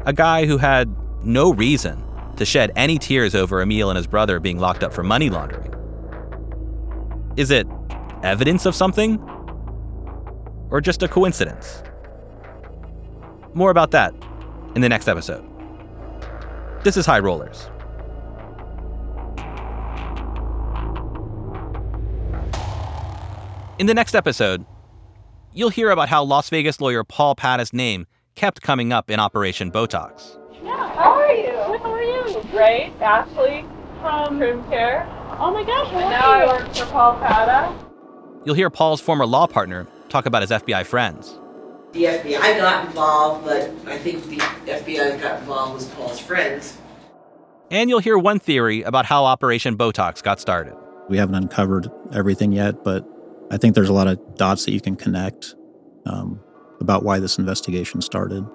A 0.07 0.13
guy 0.13 0.47
who 0.47 0.57
had 0.57 0.89
no 1.23 1.53
reason 1.53 2.03
to 2.37 2.43
shed 2.43 2.71
any 2.75 2.97
tears 2.97 3.35
over 3.35 3.61
Emil 3.61 3.91
and 3.91 3.97
his 3.97 4.07
brother 4.07 4.39
being 4.39 4.57
locked 4.57 4.83
up 4.83 4.91
for 4.91 5.03
money 5.03 5.29
laundering. 5.29 5.71
Is 7.37 7.51
it 7.51 7.67
evidence 8.23 8.65
of 8.65 8.73
something? 8.73 9.19
Or 10.71 10.81
just 10.81 11.03
a 11.03 11.07
coincidence? 11.07 11.83
More 13.53 13.71
about 13.71 13.91
that 13.91 14.13
in 14.75 14.81
the 14.81 14.89
next 14.89 15.07
episode. 15.07 15.43
This 16.83 16.97
is 16.97 17.05
High 17.05 17.19
Rollers. 17.19 17.69
In 23.79 23.87
the 23.87 23.93
next 23.95 24.13
episode, 24.15 24.65
you'll 25.53 25.69
hear 25.69 25.89
about 25.89 26.09
how 26.09 26.23
Las 26.23 26.49
Vegas 26.49 26.79
lawyer 26.79 27.03
Paul 27.03 27.35
Padda's 27.35 27.73
name 27.73 28.05
kept 28.35 28.61
coming 28.61 28.93
up 28.93 29.09
in 29.09 29.19
Operation 29.19 29.71
Botox. 29.71 30.37
Yeah, 30.63 30.93
How 30.93 31.13
are 31.13 31.33
you? 31.33 31.51
How 31.79 31.91
are 31.91 32.03
you? 32.03 32.41
Great. 32.51 32.91
Ashley 33.01 33.65
from 34.01 34.39
Room 34.39 34.63
Care. 34.69 35.07
Oh 35.39 35.51
my 35.51 35.63
gosh, 35.63 35.87
and 35.93 36.11
now 36.11 36.29
I 36.31 36.45
work 36.45 36.75
for 36.75 36.85
Paul 36.85 37.15
Padda. 37.19 37.75
You'll 38.45 38.55
hear 38.55 38.69
Paul's 38.69 39.01
former 39.01 39.25
law 39.25 39.47
partner 39.47 39.87
talk 40.09 40.25
about 40.27 40.43
his 40.43 40.51
FBI 40.51 40.85
friends. 40.85 41.39
The 41.93 42.05
FBI 42.05 42.57
got 42.57 42.85
involved, 42.87 43.45
but 43.45 43.69
I 43.85 43.97
think 43.97 44.25
the 44.27 44.37
FBI 44.37 45.21
got 45.21 45.41
involved 45.41 45.73
with 45.75 45.93
Paul's 45.95 46.19
friends. 46.19 46.77
And 47.69 47.89
you'll 47.89 47.99
hear 47.99 48.17
one 48.17 48.39
theory 48.39 48.81
about 48.83 49.05
how 49.05 49.25
Operation 49.25 49.77
Botox 49.77 50.23
got 50.23 50.39
started. 50.39 50.75
We 51.09 51.17
haven't 51.17 51.35
uncovered 51.35 51.89
everything 52.13 52.53
yet, 52.53 52.83
but 52.83 53.05
I 53.51 53.57
think 53.57 53.75
there's 53.75 53.89
a 53.89 53.93
lot 53.93 54.07
of 54.07 54.35
dots 54.35 54.63
that 54.65 54.71
you 54.71 54.79
can 54.79 54.95
connect 54.95 55.55
um, 56.05 56.41
about 56.79 57.03
why 57.03 57.19
this 57.19 57.37
investigation 57.37 58.01
started. 58.01 58.45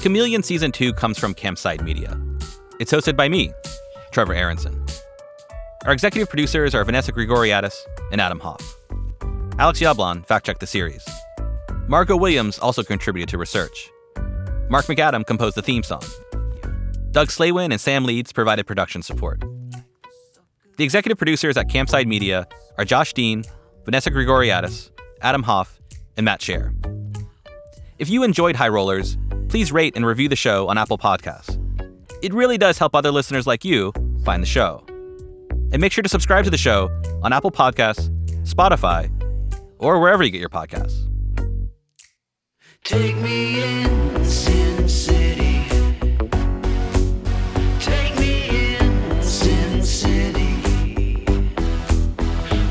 Chameleon 0.00 0.42
Season 0.42 0.72
2 0.72 0.94
comes 0.94 1.18
from 1.18 1.34
Campside 1.34 1.82
Media. 1.82 2.18
It's 2.78 2.92
hosted 2.92 3.16
by 3.16 3.28
me, 3.28 3.52
Trevor 4.12 4.34
Aaronson. 4.34 4.86
Our 5.84 5.92
executive 5.92 6.28
producers 6.28 6.76
are 6.76 6.84
Vanessa 6.84 7.12
Grigoriadis 7.12 7.74
and 8.12 8.20
Adam 8.20 8.38
Hoff. 8.38 8.62
Alex 9.58 9.80
Yablon 9.80 10.24
fact 10.24 10.46
checked 10.46 10.60
the 10.60 10.66
series. 10.66 11.04
Margot 11.88 12.16
Williams 12.16 12.56
also 12.60 12.84
contributed 12.84 13.28
to 13.30 13.38
research. 13.38 13.90
Mark 14.70 14.84
McAdam 14.86 15.26
composed 15.26 15.56
the 15.56 15.62
theme 15.62 15.82
song. 15.82 16.02
Doug 17.10 17.28
Slaywin 17.28 17.72
and 17.72 17.80
Sam 17.80 18.04
Leeds 18.04 18.32
provided 18.32 18.64
production 18.66 19.02
support. 19.02 19.42
The 20.76 20.84
executive 20.84 21.18
producers 21.18 21.56
at 21.56 21.68
Campside 21.68 22.06
Media 22.06 22.46
are 22.76 22.84
Josh 22.84 23.12
Dean, 23.12 23.42
Vanessa 23.86 24.12
Grigoriadis, 24.12 24.90
Adam 25.20 25.42
Hoff, 25.42 25.80
and 26.16 26.24
Matt 26.24 26.40
Scher. 26.40 26.72
If 27.98 28.08
you 28.08 28.22
enjoyed 28.22 28.54
High 28.54 28.68
Rollers, 28.68 29.18
please 29.48 29.72
rate 29.72 29.96
and 29.96 30.06
review 30.06 30.28
the 30.28 30.36
show 30.36 30.68
on 30.68 30.78
Apple 30.78 30.98
Podcasts. 30.98 31.57
It 32.20 32.34
really 32.34 32.58
does 32.58 32.78
help 32.78 32.96
other 32.96 33.12
listeners 33.12 33.46
like 33.46 33.64
you 33.64 33.92
find 34.24 34.42
the 34.42 34.46
show. 34.46 34.84
And 35.70 35.80
make 35.80 35.92
sure 35.92 36.02
to 36.02 36.08
subscribe 36.08 36.44
to 36.44 36.50
the 36.50 36.58
show 36.58 36.90
on 37.22 37.32
Apple 37.32 37.52
Podcasts, 37.52 38.10
Spotify, 38.44 39.08
or 39.78 40.00
wherever 40.00 40.24
you 40.24 40.30
get 40.30 40.40
your 40.40 40.48
podcasts. 40.48 41.04
Take 42.82 43.16
me 43.18 43.62
in, 43.62 44.24
Sin 44.24 44.88
City. 44.88 45.64
Take 47.78 48.18
me 48.18 48.76
in, 48.76 49.22
Sin 49.22 49.82
City. 49.84 51.24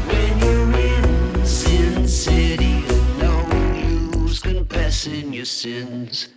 When 0.08 0.39
you're 0.39 0.74
in 0.74 1.45
Sin 1.45 2.06
City, 2.06 2.82
no 3.20 3.48
use 4.18 4.39
confessing 4.39 5.32
your 5.32 5.45
sins. 5.45 6.30